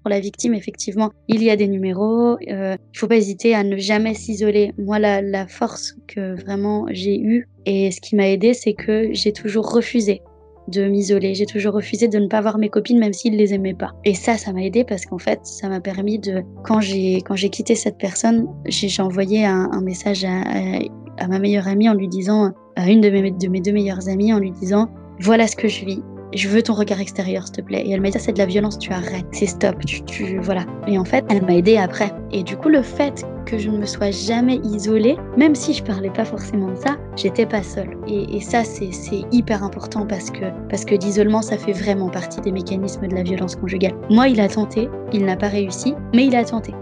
Pour 0.01 0.09
la 0.09 0.19
victime, 0.19 0.55
effectivement, 0.55 1.11
il 1.27 1.43
y 1.43 1.51
a 1.51 1.55
des 1.55 1.67
numéros. 1.67 2.37
Il 2.41 2.55
ne 2.55 2.75
faut 2.95 3.07
pas 3.07 3.17
hésiter 3.17 3.53
à 3.53 3.63
ne 3.63 3.77
jamais 3.77 4.15
s'isoler. 4.15 4.73
Moi, 4.79 4.97
la, 4.97 5.21
la, 5.21 5.45
force 5.45 5.95
que 6.07 6.33
vraiment 6.41 6.87
j'ai 6.89 7.21
eue 7.21 7.47
et 7.67 7.91
ce 7.91 8.01
qui 8.01 8.15
m'a 8.15 8.27
aidé, 8.27 8.55
c'est 8.55 8.73
que 8.73 9.13
j'ai 9.13 9.31
toujours 9.31 9.71
refusé 9.71 10.23
de 10.69 10.87
m'isoler. 10.87 11.35
J'ai 11.35 11.45
toujours 11.45 11.75
refusé 11.75 12.07
de 12.07 12.17
ne 12.17 12.27
pas 12.27 12.41
voir 12.41 12.57
mes 12.57 12.69
copines, 12.69 12.99
même 12.99 13.13
s'ils 13.13 13.37
les 13.37 13.53
aimaient 13.53 13.75
pas. 13.75 13.91
Et 14.05 14.15
ça, 14.15 14.37
ça 14.37 14.51
m'a 14.53 14.63
aidé 14.63 14.83
parce 14.83 15.05
qu'en 15.05 15.19
fait, 15.19 15.39
ça 15.43 15.69
m'a 15.69 15.79
permis 15.79 16.17
de, 16.17 16.41
quand 16.63 16.81
j'ai 16.81 17.17
quand 17.17 17.35
j'ai 17.35 17.49
quitté 17.49 17.75
cette 17.75 17.97
personne, 17.97 18.47
j'ai 18.65 19.01
envoyé 19.01 19.45
un, 19.45 19.81
message 19.81 20.25
à 20.25 20.79
ma 21.27 21.39
meilleure 21.39 21.67
amie 21.67 21.89
en 21.89 21.93
lui 21.93 22.07
disant, 22.07 22.51
à 22.75 22.89
une 22.89 23.01
de 23.01 23.09
mes, 23.09 23.31
de 23.31 23.47
mes 23.47 23.61
deux 23.61 23.71
meilleures 23.71 24.07
amies 24.09 24.33
en 24.33 24.39
lui 24.39 24.51
disant, 24.51 24.89
voilà 25.19 25.47
ce 25.47 25.55
que 25.55 25.67
je 25.67 25.85
vis, 25.85 26.03
je 26.35 26.47
veux 26.47 26.63
ton 26.63 26.73
regard 26.73 26.99
extérieur, 26.99 27.43
s'il 27.45 27.57
te 27.57 27.61
plaît. 27.61 27.83
Et 27.85 27.91
elle 27.91 28.01
m'a 28.01 28.09
dit, 28.09 28.19
c'est 28.19 28.33
de 28.33 28.39
la 28.39 28.45
violence, 28.45 28.79
tu 28.79 28.91
arrêtes, 28.91 29.25
c'est 29.31 29.45
stop, 29.45 29.75
tu, 29.85 30.01
tu, 30.03 30.39
voilà. 30.39 30.65
Et 30.87 30.97
en 30.97 31.05
fait, 31.05 31.23
elle 31.29 31.45
m'a 31.45 31.55
aidé 31.55 31.77
après. 31.77 32.11
Et 32.31 32.43
du 32.43 32.57
coup, 32.57 32.69
le 32.69 32.81
fait 32.81 33.25
que 33.45 33.57
je 33.57 33.69
ne 33.69 33.77
me 33.77 33.85
sois 33.85 34.11
jamais 34.11 34.59
isolée, 34.63 35.17
même 35.37 35.53
si 35.53 35.73
je 35.73 35.83
parlais 35.83 36.09
pas 36.09 36.25
forcément 36.25 36.69
de 36.69 36.75
ça, 36.75 36.97
j'étais 37.15 37.45
pas 37.45 37.61
seule. 37.61 37.95
Et, 38.07 38.37
et 38.37 38.41
ça, 38.41 38.63
c'est 38.63 38.89
hyper 39.31 39.63
important 39.63 40.05
parce 40.07 40.31
que, 40.31 40.45
parce 40.69 40.85
que 40.85 40.95
l'isolement, 40.95 41.41
ça 41.41 41.57
fait 41.57 41.73
vraiment 41.73 42.09
partie 42.09 42.41
des 42.41 42.51
mécanismes 42.51 43.07
de 43.07 43.13
la 43.13 43.23
violence 43.23 43.55
conjugale. 43.55 43.93
Moi, 44.09 44.29
il 44.29 44.39
a 44.39 44.47
tenté, 44.47 44.89
il 45.11 45.25
n'a 45.25 45.35
pas 45.35 45.49
réussi, 45.49 45.93
mais 46.15 46.25
il 46.25 46.35
a 46.35 46.43
tenté. 46.43 46.73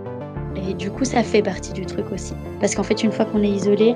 Et 0.56 0.74
du 0.74 0.92
coup, 0.92 1.06
ça 1.06 1.24
fait 1.24 1.42
partie 1.42 1.74
du 1.74 1.86
truc 1.86 2.06
aussi. 2.12 2.34
Parce 2.60 2.76
qu'en 2.76 2.84
fait, 2.84 3.04
une 3.04 3.12
fois 3.12 3.26
qu'on 3.26 3.42
est 3.44 3.50
isolé, 3.50 3.96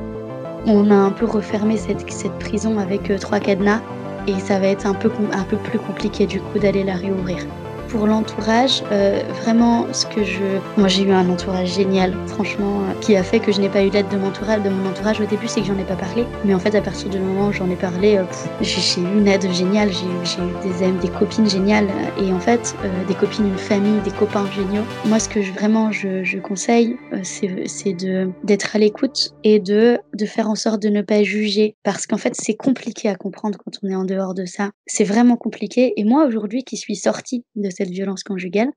on 0.68 0.89
a 0.91 0.95
un 0.95 1.11
peu 1.11 1.26
refermé 1.26 1.78
cette, 1.78 2.05
prison 2.39 2.80
avec 2.80 3.09
euh, 3.09 3.18
trois 3.18 3.39
cadenas 3.39 3.82
et 4.28 4.39
ça 4.39 4.59
va 4.59 4.68
être 4.68 4.88
un 4.88 4.93
peu, 4.93 5.11
un 5.32 5.43
peu 5.43 5.57
plus 5.57 5.80
compliqué 5.80 6.26
du 6.26 6.41
coup 6.41 6.59
d'aller 6.59 6.84
la 6.84 6.95
réouvrir 6.95 7.45
pour 7.96 8.08
l'entourage, 8.08 8.84
euh, 8.91 9.22
vraiment, 9.41 9.88
ce 9.93 10.06
que 10.06 10.24
je. 10.24 10.43
Moi, 10.78 10.89
j'ai 10.89 11.04
eu 11.04 11.12
un 11.12 11.30
entourage 11.30 11.76
génial, 11.76 12.14
franchement, 12.28 12.82
euh, 12.82 13.00
qui 13.00 13.16
a 13.16 13.24
fait 13.24 13.39
que 13.39 13.54
je 13.54 13.62
n'ai 13.62 13.70
pas 13.70 13.84
eu 13.84 13.89
l'aide 13.89 14.10
de 14.10 14.18
mon 14.18 14.28
entourage. 14.28 15.22
Au 15.22 15.26
début, 15.26 15.48
c'est 15.48 15.62
que 15.62 15.68
j'en 15.68 15.80
ai 15.80 15.86
pas 15.86 15.96
parlé. 15.96 16.26
Mais 16.43 16.54
en 16.54 16.60
fait, 16.60 16.76
à 16.76 16.82
partir 16.82 17.10
du 17.10 17.20
moment 17.20 17.48
où 17.48 17.54
j'en 17.54 17.70
ai 17.70 17.76
parlé, 17.78 18.18
euh, 18.18 18.24
j'ai 18.60 19.02
eu 19.02 19.18
une 19.18 19.28
aide 19.28 19.50
géniale. 19.50 19.91
J'ai 19.93 20.41
eu 20.41 20.70
des 20.70 20.84
amis, 20.84 21.00
des 21.00 21.08
copines 21.08 21.50
géniales. 21.50 21.88
Et 22.22 22.34
en 22.34 22.39
fait, 22.39 22.76
des 23.08 23.16
copines, 23.16 23.48
une 23.48 23.58
famille, 23.58 24.02
des 24.02 24.12
copains 24.12 24.50
géniaux. 24.52 24.84
Moi, 25.06 25.20
ce 25.20 25.30
que 25.30 25.41
je, 25.41 25.54
vraiment 25.54 25.91
je, 25.91 26.24
je 26.24 26.38
conseille, 26.38 26.98
c'est 27.24 27.93
d'être 28.43 28.76
à 28.76 28.80
l'écoute 28.80 29.34
et 29.46 29.60
de, 29.60 30.00
de 30.14 30.26
faire 30.26 30.50
en 30.50 30.56
sorte 30.56 30.82
de 30.82 30.89
ne 30.89 31.02
pas 31.02 31.24
juger. 31.24 31.78
Parce 31.84 32.08
qu'en 32.08 32.18
fait, 32.18 32.34
c'est 32.36 32.56
compliqué 32.56 33.08
à 33.08 33.16
comprendre 33.16 33.58
quand 33.58 33.72
on 33.84 33.89
est 33.89 33.96
en 33.96 34.04
dehors 34.04 34.34
de 34.34 34.46
ça. 34.46 34.72
C'est 34.86 35.06
vraiment 35.06 35.38
compliqué. 35.38 35.93
Et 35.96 36.04
moi, 36.04 36.26
aujourd'hui, 36.26 36.64
qui 36.66 36.76
suis 36.76 36.98
sortie 36.98 37.46
de 37.56 37.70
cette 37.70 37.85
violence 37.92 38.24
conjugale. 38.24 38.72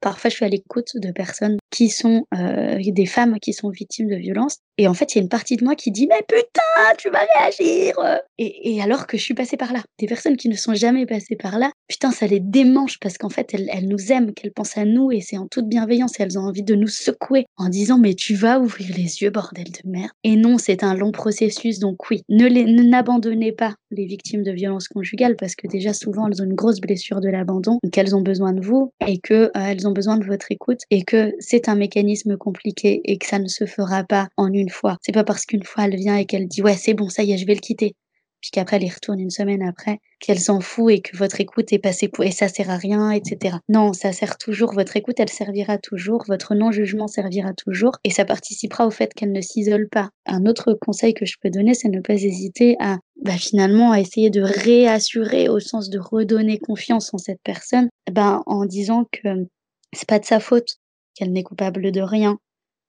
Parfois, 0.00 0.30
je 0.30 0.36
suis 0.36 0.44
à 0.44 0.48
l'écoute 0.48 0.92
de 0.96 1.12
personnes 1.12 1.58
qui 1.72 1.88
sont 1.88 2.26
euh, 2.34 2.78
des 2.84 3.06
femmes 3.06 3.38
qui 3.40 3.52
sont 3.52 3.70
victimes 3.70 4.08
de 4.08 4.16
violences. 4.16 4.58
Et 4.78 4.86
en 4.86 4.94
fait, 4.94 5.14
il 5.14 5.18
y 5.18 5.20
a 5.20 5.22
une 5.22 5.28
partie 5.28 5.56
de 5.56 5.64
moi 5.64 5.74
qui 5.74 5.90
dit 5.90 6.06
Mais 6.06 6.22
putain, 6.28 6.62
tu 6.98 7.10
vas 7.10 7.22
réagir 7.38 7.94
et, 8.38 8.74
et, 8.74 8.82
alors 8.82 9.06
que 9.06 9.16
je 9.16 9.22
suis 9.22 9.34
passée 9.34 9.56
par 9.56 9.72
là. 9.72 9.82
Des 9.98 10.06
personnes 10.06 10.36
qui 10.36 10.48
ne 10.48 10.56
sont 10.56 10.74
jamais 10.74 11.06
passées 11.06 11.36
par 11.36 11.58
là, 11.58 11.70
putain, 11.88 12.10
ça 12.10 12.26
les 12.26 12.40
démange 12.40 12.98
parce 13.00 13.18
qu'en 13.18 13.28
fait, 13.28 13.54
elles, 13.54 13.88
nous 13.88 14.12
aiment, 14.12 14.32
qu'elles 14.32 14.52
pensent 14.52 14.78
à 14.78 14.84
nous 14.84 15.10
et 15.12 15.20
c'est 15.20 15.38
en 15.38 15.46
toute 15.46 15.68
bienveillance. 15.68 16.18
Et 16.18 16.22
elles 16.22 16.38
ont 16.38 16.42
envie 16.42 16.62
de 16.62 16.74
nous 16.74 16.88
secouer 16.88 17.46
en 17.56 17.68
disant 17.68 17.98
Mais 17.98 18.14
tu 18.14 18.34
vas 18.34 18.60
ouvrir 18.60 18.88
les 18.96 19.22
yeux, 19.22 19.30
bordel 19.30 19.64
de 19.64 19.90
merde. 19.90 20.10
Et 20.24 20.36
non, 20.36 20.58
c'est 20.58 20.84
un 20.84 20.94
long 20.94 21.12
processus. 21.12 21.78
Donc, 21.78 22.10
oui, 22.10 22.22
ne 22.28 22.48
n'abandonnez 22.82 23.52
pas 23.52 23.74
les 23.90 24.06
victimes 24.06 24.42
de 24.42 24.52
violences 24.52 24.88
conjugales 24.88 25.36
parce 25.36 25.54
que 25.54 25.66
déjà, 25.66 25.92
souvent, 25.92 26.26
elles 26.28 26.42
ont 26.42 26.46
une 26.46 26.54
grosse 26.54 26.80
blessure 26.80 27.20
de 27.20 27.28
l'abandon, 27.28 27.78
qu'elles 27.92 28.16
ont 28.16 28.22
besoin 28.22 28.52
de 28.52 28.64
vous 28.64 28.92
et 29.06 29.18
qu'elles 29.18 29.50
euh, 29.56 29.88
ont 29.88 29.92
besoin 29.92 30.16
de 30.16 30.24
votre 30.24 30.50
écoute 30.50 30.80
et 30.90 31.02
que 31.02 31.32
c'est 31.38 31.61
un 31.68 31.74
mécanisme 31.74 32.36
compliqué 32.36 33.00
et 33.04 33.18
que 33.18 33.26
ça 33.26 33.38
ne 33.38 33.48
se 33.48 33.66
fera 33.66 34.04
pas 34.04 34.28
en 34.36 34.52
une 34.52 34.70
fois. 34.70 34.98
C'est 35.02 35.12
pas 35.12 35.24
parce 35.24 35.46
qu'une 35.46 35.64
fois 35.64 35.84
elle 35.84 35.96
vient 35.96 36.16
et 36.16 36.26
qu'elle 36.26 36.48
dit 36.48 36.62
ouais 36.62 36.76
c'est 36.76 36.94
bon 36.94 37.08
ça 37.08 37.22
y 37.22 37.32
est 37.32 37.38
je 37.38 37.46
vais 37.46 37.54
le 37.54 37.60
quitter 37.60 37.94
puis 38.42 38.50
qu'après 38.50 38.76
elle 38.76 38.84
y 38.84 38.90
retourne 38.90 39.20
une 39.20 39.30
semaine 39.30 39.62
après, 39.62 40.00
qu'elle 40.18 40.40
s'en 40.40 40.60
fout 40.60 40.92
et 40.92 41.00
que 41.00 41.16
votre 41.16 41.40
écoute 41.40 41.72
est 41.72 41.78
passée 41.78 42.08
pour 42.08 42.24
et 42.24 42.32
ça 42.32 42.48
sert 42.48 42.70
à 42.70 42.76
rien, 42.76 43.12
etc. 43.12 43.56
Non, 43.68 43.92
ça 43.92 44.12
sert 44.12 44.36
toujours, 44.36 44.74
votre 44.74 44.96
écoute 44.96 45.20
elle 45.20 45.30
servira 45.30 45.78
toujours, 45.78 46.24
votre 46.26 46.54
non-jugement 46.54 47.06
servira 47.06 47.54
toujours 47.54 47.92
et 48.02 48.10
ça 48.10 48.24
participera 48.24 48.86
au 48.86 48.90
fait 48.90 49.14
qu'elle 49.14 49.32
ne 49.32 49.40
s'isole 49.40 49.88
pas. 49.88 50.10
Un 50.26 50.44
autre 50.46 50.74
conseil 50.74 51.14
que 51.14 51.24
je 51.24 51.36
peux 51.40 51.50
donner, 51.50 51.74
c'est 51.74 51.88
ne 51.88 52.00
pas 52.00 52.14
hésiter 52.14 52.76
à 52.80 52.98
bah, 53.22 53.36
finalement 53.38 53.92
à 53.92 54.00
essayer 54.00 54.30
de 54.30 54.42
réassurer 54.42 55.48
au 55.48 55.60
sens 55.60 55.88
de 55.88 56.00
redonner 56.00 56.58
confiance 56.58 57.14
en 57.14 57.18
cette 57.18 57.40
personne, 57.44 57.88
ben, 58.10 58.42
en 58.46 58.64
disant 58.64 59.06
que 59.12 59.46
c'est 59.92 60.08
pas 60.08 60.18
de 60.18 60.24
sa 60.24 60.40
faute, 60.40 60.78
qu'elle 61.14 61.32
n'est 61.32 61.42
coupable 61.42 61.92
de 61.92 62.00
rien, 62.00 62.38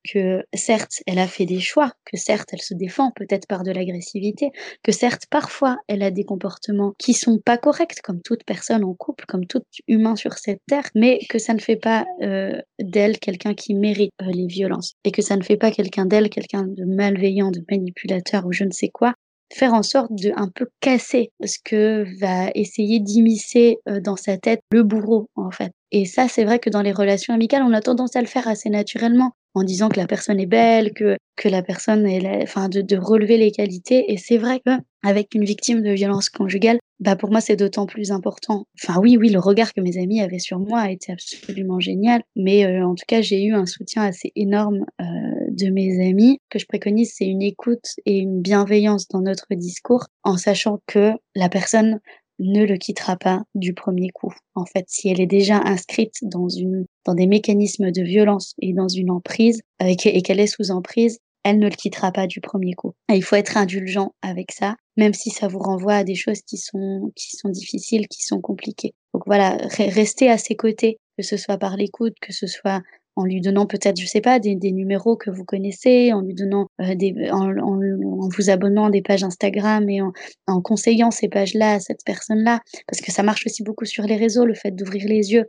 que 0.04 0.44
certes, 0.54 1.02
elle 1.08 1.20
a 1.20 1.28
fait 1.28 1.46
des 1.46 1.60
choix, 1.60 1.92
que 2.06 2.18
certes, 2.18 2.50
elle 2.52 2.62
se 2.62 2.74
défend 2.74 3.12
peut-être 3.12 3.48
par 3.48 3.64
de 3.64 3.72
l'agressivité, 3.72 4.52
que 4.84 4.92
certes, 4.92 5.26
parfois, 5.30 5.78
elle 5.88 6.04
a 6.04 6.12
des 6.12 6.26
comportements 6.26 6.94
qui 6.98 7.14
sont 7.14 7.40
pas 7.40 7.58
corrects, 7.58 8.02
comme 8.02 8.22
toute 8.22 8.44
personne 8.44 8.84
en 8.84 8.94
couple, 8.94 9.26
comme 9.26 9.46
tout 9.46 9.64
humain 9.88 10.16
sur 10.16 10.34
cette 10.34 10.62
terre, 10.68 10.90
mais 10.96 11.20
que 11.30 11.40
ça 11.40 11.54
ne 11.54 11.60
fait 11.60 11.78
pas 11.78 12.06
euh, 12.22 12.60
d'elle 12.80 13.20
quelqu'un 13.20 13.54
qui 13.54 13.76
mérite 13.76 14.12
euh, 14.22 14.26
les 14.34 14.48
violences, 14.48 14.94
et 15.04 15.12
que 15.12 15.22
ça 15.22 15.38
ne 15.38 15.44
fait 15.44 15.58
pas 15.58 15.72
quelqu'un 15.72 16.06
d'elle 16.06 16.30
quelqu'un 16.30 16.64
de 16.64 16.84
malveillant, 16.84 17.52
de 17.52 17.64
manipulateur 17.70 18.46
ou 18.46 18.52
je 18.52 18.66
ne 18.66 18.72
sais 18.72 18.90
quoi, 18.90 19.14
faire 19.54 19.74
en 19.74 19.84
sorte 19.84 20.12
de 20.12 20.32
un 20.36 20.50
peu 20.50 20.68
casser 20.80 21.32
ce 21.44 21.58
que 21.64 22.06
va 22.20 22.50
essayer 22.56 23.00
d'immiscer 23.00 23.78
euh, 23.88 24.00
dans 24.00 24.16
sa 24.16 24.38
tête 24.38 24.62
le 24.72 24.84
bourreau 24.84 25.30
en 25.36 25.52
fait. 25.52 25.72
Et 25.92 26.06
ça, 26.06 26.28
c'est 26.28 26.44
vrai 26.44 26.60
que 26.60 26.72
dans 26.72 26.82
les 26.82 26.92
relations 26.92 27.34
amicales, 27.34 27.64
on 27.64 27.74
a 27.74 27.82
tendance 27.82 28.16
à 28.16 28.22
le 28.22 28.28
faire 28.28 28.48
assez 28.48 28.70
naturellement 28.70 29.32
en 29.54 29.64
disant 29.64 29.90
que 29.90 30.00
la 30.00 30.08
personne 30.08 30.40
est 30.40 30.48
belle, 30.48 30.94
que, 30.94 31.18
que 31.36 31.48
la 31.48 31.62
personne 31.62 32.08
est, 32.08 32.42
enfin, 32.42 32.70
de, 32.70 32.98
relever 32.98 33.38
les 33.38 33.52
qualités. 33.52 34.12
Et 34.12 34.18
c'est 34.18 34.38
vrai 34.38 34.60
que 34.66 34.72
avec 35.04 35.36
une 35.36 35.44
victime 35.44 35.84
de 35.84 35.92
violence 35.92 36.30
conjugale, 36.30 36.80
bah 37.00 37.16
pour 37.16 37.30
moi 37.30 37.42
c'est 37.42 37.58
d'autant 37.58 37.86
plus 37.86 38.12
important. 38.12 38.66
Enfin 38.82 39.00
oui, 39.00 39.18
oui, 39.18 39.30
le 39.30 39.40
regard 39.40 39.74
que 39.74 39.82
mes 39.82 39.98
amis 39.98 40.22
avaient 40.22 40.40
sur 40.40 40.60
moi 40.60 40.80
a 40.80 40.90
été 40.90 41.12
absolument 41.12 41.80
génial, 41.80 42.24
mais 42.36 42.66
euh, 42.66 42.88
en 42.88 42.96
tout 42.96 43.04
cas 43.08 43.22
j'ai 43.22 43.44
eu 43.44 43.54
un 43.54 43.66
soutien 43.66 44.04
assez 44.04 44.32
énorme 44.36 44.86
euh, 45.02 45.06
de 45.54 45.70
mes 45.70 46.08
amis. 46.08 46.40
Que 46.50 46.60
je 46.60 46.66
préconise, 46.66 47.14
c'est 47.16 47.26
une 47.26 47.42
écoute 47.42 47.96
et 48.06 48.18
une 48.18 48.42
bienveillance 48.42 49.08
dans 49.08 49.22
notre 49.22 49.48
discours, 49.56 50.06
en 50.24 50.38
sachant 50.38 50.80
que 50.88 51.12
la 51.36 51.50
personne 51.50 52.00
ne 52.40 52.66
le 52.66 52.78
quittera 52.78 53.16
pas 53.16 53.44
du 53.56 53.74
premier 53.74 54.10
coup. 54.10 54.34
En 54.56 54.66
fait, 54.66 54.86
si 54.88 55.10
elle 55.10 55.22
est 55.22 55.28
déjà 55.28 55.62
inscrite 55.64 56.16
dans 56.24 56.50
une 56.50 56.86
dans 57.06 57.14
des 57.14 57.28
mécanismes 57.28 57.92
de 57.92 58.02
violence 58.02 58.54
et 58.62 58.74
dans 58.74 58.88
une 58.88 59.12
emprise 59.12 59.62
et 59.80 59.96
qu'elle 59.96 60.40
est 60.40 60.48
sous 60.48 60.72
emprise, 60.72 61.20
elle 61.44 61.60
ne 61.60 61.70
le 61.70 61.76
quittera 61.76 62.12
pas 62.12 62.26
du 62.26 62.42
premier 62.42 62.74
coup. 62.74 62.94
Et 63.12 63.16
il 63.16 63.24
faut 63.24 63.36
être 63.36 63.58
indulgent 63.58 64.14
avec 64.22 64.52
ça, 64.52 64.76
même 64.98 65.14
si 65.14 65.30
ça 65.30 65.48
vous 65.48 65.60
renvoie 65.60 65.96
à 65.96 66.04
des 66.04 66.16
choses 66.16 66.42
qui 66.42 66.58
sont, 66.58 67.12
qui 67.16 67.36
sont 67.36 67.50
difficiles, 67.50 68.08
qui 68.08 68.24
sont 68.24 68.42
compliquées. 68.42 68.94
Donc 69.14 69.24
voilà, 69.26 69.58
restez 69.78 70.30
à 70.30 70.38
ses 70.38 70.56
côtés, 70.56 70.98
que 71.18 71.24
ce 71.24 71.38
soit 71.38 71.58
par 71.58 71.76
l'écoute, 71.76 72.16
que 72.22 72.34
ce 72.34 72.48
soit 72.48 72.82
en 73.16 73.26
lui 73.26 73.42
donnant 73.42 73.66
peut-être, 73.66 74.00
je 74.00 74.08
sais 74.08 74.22
pas, 74.22 74.40
des, 74.40 74.56
des, 74.56 74.72
numéros 74.72 75.16
que 75.16 75.30
vous 75.30 75.46
connaissez, 75.46 76.14
en 76.14 76.22
lui 76.22 76.34
donnant 76.34 76.68
euh, 76.82 76.96
des, 76.96 77.14
en, 77.32 77.50
en, 77.58 77.80
en, 77.80 78.30
vous 78.30 78.50
abonnant 78.50 78.86
à 78.86 78.90
des 78.90 79.02
pages 79.02 79.24
Instagram 79.24 79.90
et 79.90 80.02
en, 80.02 80.12
en 80.48 80.62
conseillant 80.62 81.12
ces 81.12 81.30
pages-là 81.30 81.74
à 81.74 81.80
cette 81.80 82.04
personne-là, 82.06 82.60
parce 82.88 83.02
que 83.02 83.12
ça 83.12 83.24
marche 83.24 83.46
aussi 83.46 83.64
beaucoup 83.64 83.86
sur 83.86 84.04
les 84.06 84.16
réseaux, 84.16 84.46
le 84.46 84.56
fait 84.56 84.72
d'ouvrir 84.72 85.08
les 85.08 85.34
yeux 85.34 85.46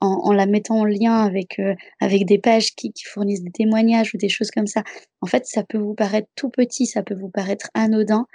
en, 0.00 0.32
la 0.32 0.46
mettant 0.46 0.80
en 0.80 0.84
lien 0.84 1.16
avec, 1.16 1.58
euh, 1.58 1.74
avec 2.00 2.26
des 2.26 2.38
pages 2.38 2.74
qui, 2.74 2.92
qui, 2.92 3.04
fournissent 3.04 3.42
des 3.42 3.50
témoignages 3.50 4.14
ou 4.14 4.18
des 4.18 4.28
choses 4.28 4.50
comme 4.50 4.66
ça. 4.66 4.82
En 5.20 5.26
fait, 5.26 5.46
ça 5.46 5.62
peut 5.64 5.78
vous 5.78 5.94
paraître 5.94 6.28
tout 6.34 6.50
petit, 6.50 6.86
ça 6.86 7.02
peut 7.02 7.14
vous 7.14 7.30
paraître 7.30 7.70
anodin, 7.74 8.26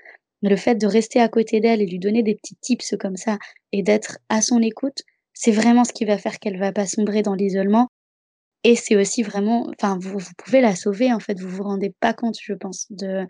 mais 0.41 0.49
le 0.49 0.55
fait 0.55 0.75
de 0.75 0.87
rester 0.87 1.19
à 1.19 1.27
côté 1.27 1.59
d'elle 1.59 1.81
et 1.81 1.85
lui 1.85 1.99
donner 1.99 2.23
des 2.23 2.35
petits 2.35 2.55
tips 2.55 2.95
comme 2.99 3.17
ça 3.17 3.37
et 3.71 3.83
d'être 3.83 4.19
à 4.29 4.41
son 4.41 4.61
écoute, 4.61 5.03
c'est 5.33 5.51
vraiment 5.51 5.83
ce 5.83 5.93
qui 5.93 6.05
va 6.05 6.17
faire 6.17 6.39
qu'elle 6.39 6.59
va 6.59 6.71
pas 6.71 6.85
sombrer 6.85 7.21
dans 7.21 7.35
l'isolement. 7.35 7.89
Et 8.63 8.75
c'est 8.75 8.95
aussi 8.95 9.23
vraiment, 9.23 9.69
enfin, 9.69 9.97
vous, 9.99 10.19
pouvez 10.37 10.61
la 10.61 10.75
sauver, 10.75 11.13
en 11.13 11.19
fait, 11.19 11.39
vous 11.39 11.49
vous 11.49 11.63
rendez 11.63 11.93
pas 11.99 12.13
compte, 12.13 12.35
je 12.41 12.53
pense, 12.53 12.87
de, 12.89 13.25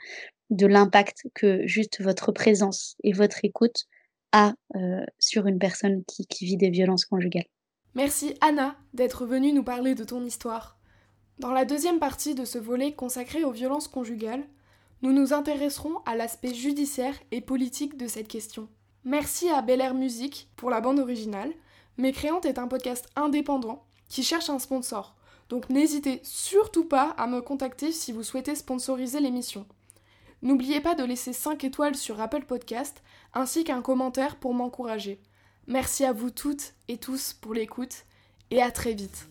de 0.50 0.66
l'impact 0.66 1.28
que 1.36 1.66
juste 1.68 2.02
votre 2.02 2.32
présence 2.32 2.96
et 3.04 3.14
votre 3.14 3.44
écoute 3.44 3.86
a 4.32 4.54
euh, 4.76 5.06
sur 5.20 5.46
une 5.48 5.60
personne 5.60 6.04
qui, 6.06 6.26
qui 6.26 6.46
vit 6.46 6.58
des 6.58 6.70
violences 6.70 7.06
conjugales. 7.06 7.46
Merci 7.96 8.36
Anna 8.42 8.76
d'être 8.94 9.26
venue 9.26 9.52
nous 9.52 9.64
parler 9.64 9.96
de 9.96 10.04
ton 10.04 10.24
histoire. 10.24 10.80
Dans 11.40 11.52
la 11.52 11.66
deuxième 11.66 12.00
partie 12.00 12.36
de 12.36 12.46
ce 12.46 12.58
volet 12.58 12.94
consacré 12.94 13.44
aux 13.44 13.52
violences 13.52 13.88
conjugales, 13.88 14.44
nous 15.02 15.14
nous 15.14 15.34
intéresserons 15.34 15.98
à 16.06 16.16
l'aspect 16.16 16.54
judiciaire 16.54 17.16
et 17.32 17.42
politique 17.42 17.98
de 17.98 18.08
cette 18.08 18.28
question. 18.28 18.68
Merci 19.06 19.50
à 19.50 19.62
Bel 19.62 19.82
Air 19.82 19.94
Music 19.94 20.50
pour 20.58 20.70
la 20.70 20.82
bande 20.82 21.00
originale. 21.00 21.54
Mécréante 21.98 22.46
est 22.46 22.60
un 22.60 22.68
podcast 22.68 23.08
indépendant 23.16 23.86
qui 24.10 24.24
cherche 24.24 24.50
un 24.50 24.60
sponsor, 24.60 25.16
donc 25.50 25.70
n'hésitez 25.70 26.22
surtout 26.24 26.86
pas 26.86 27.10
à 27.18 27.28
me 27.28 27.42
contacter 27.42 27.92
si 27.92 28.12
vous 28.12 28.24
souhaitez 28.24 28.56
sponsoriser 28.56 29.20
l'émission. 29.20 29.66
N'oubliez 30.42 30.80
pas 30.80 30.96
de 30.96 31.04
laisser 31.04 31.34
5 31.34 31.64
étoiles 31.64 31.96
sur 31.96 32.22
Apple 32.22 32.46
Podcast 32.46 33.04
ainsi 33.34 33.64
qu'un 33.64 33.82
commentaire 33.82 34.38
pour 34.38 34.54
m'encourager. 34.54 35.20
Merci 35.68 36.06
à 36.06 36.14
vous 36.14 36.30
toutes 36.30 36.74
et 36.88 36.98
tous 36.98 37.34
pour 37.34 37.54
l'écoute 37.54 38.06
et 38.52 38.62
à 38.62 38.72
très 38.72 38.94
vite. 38.94 39.28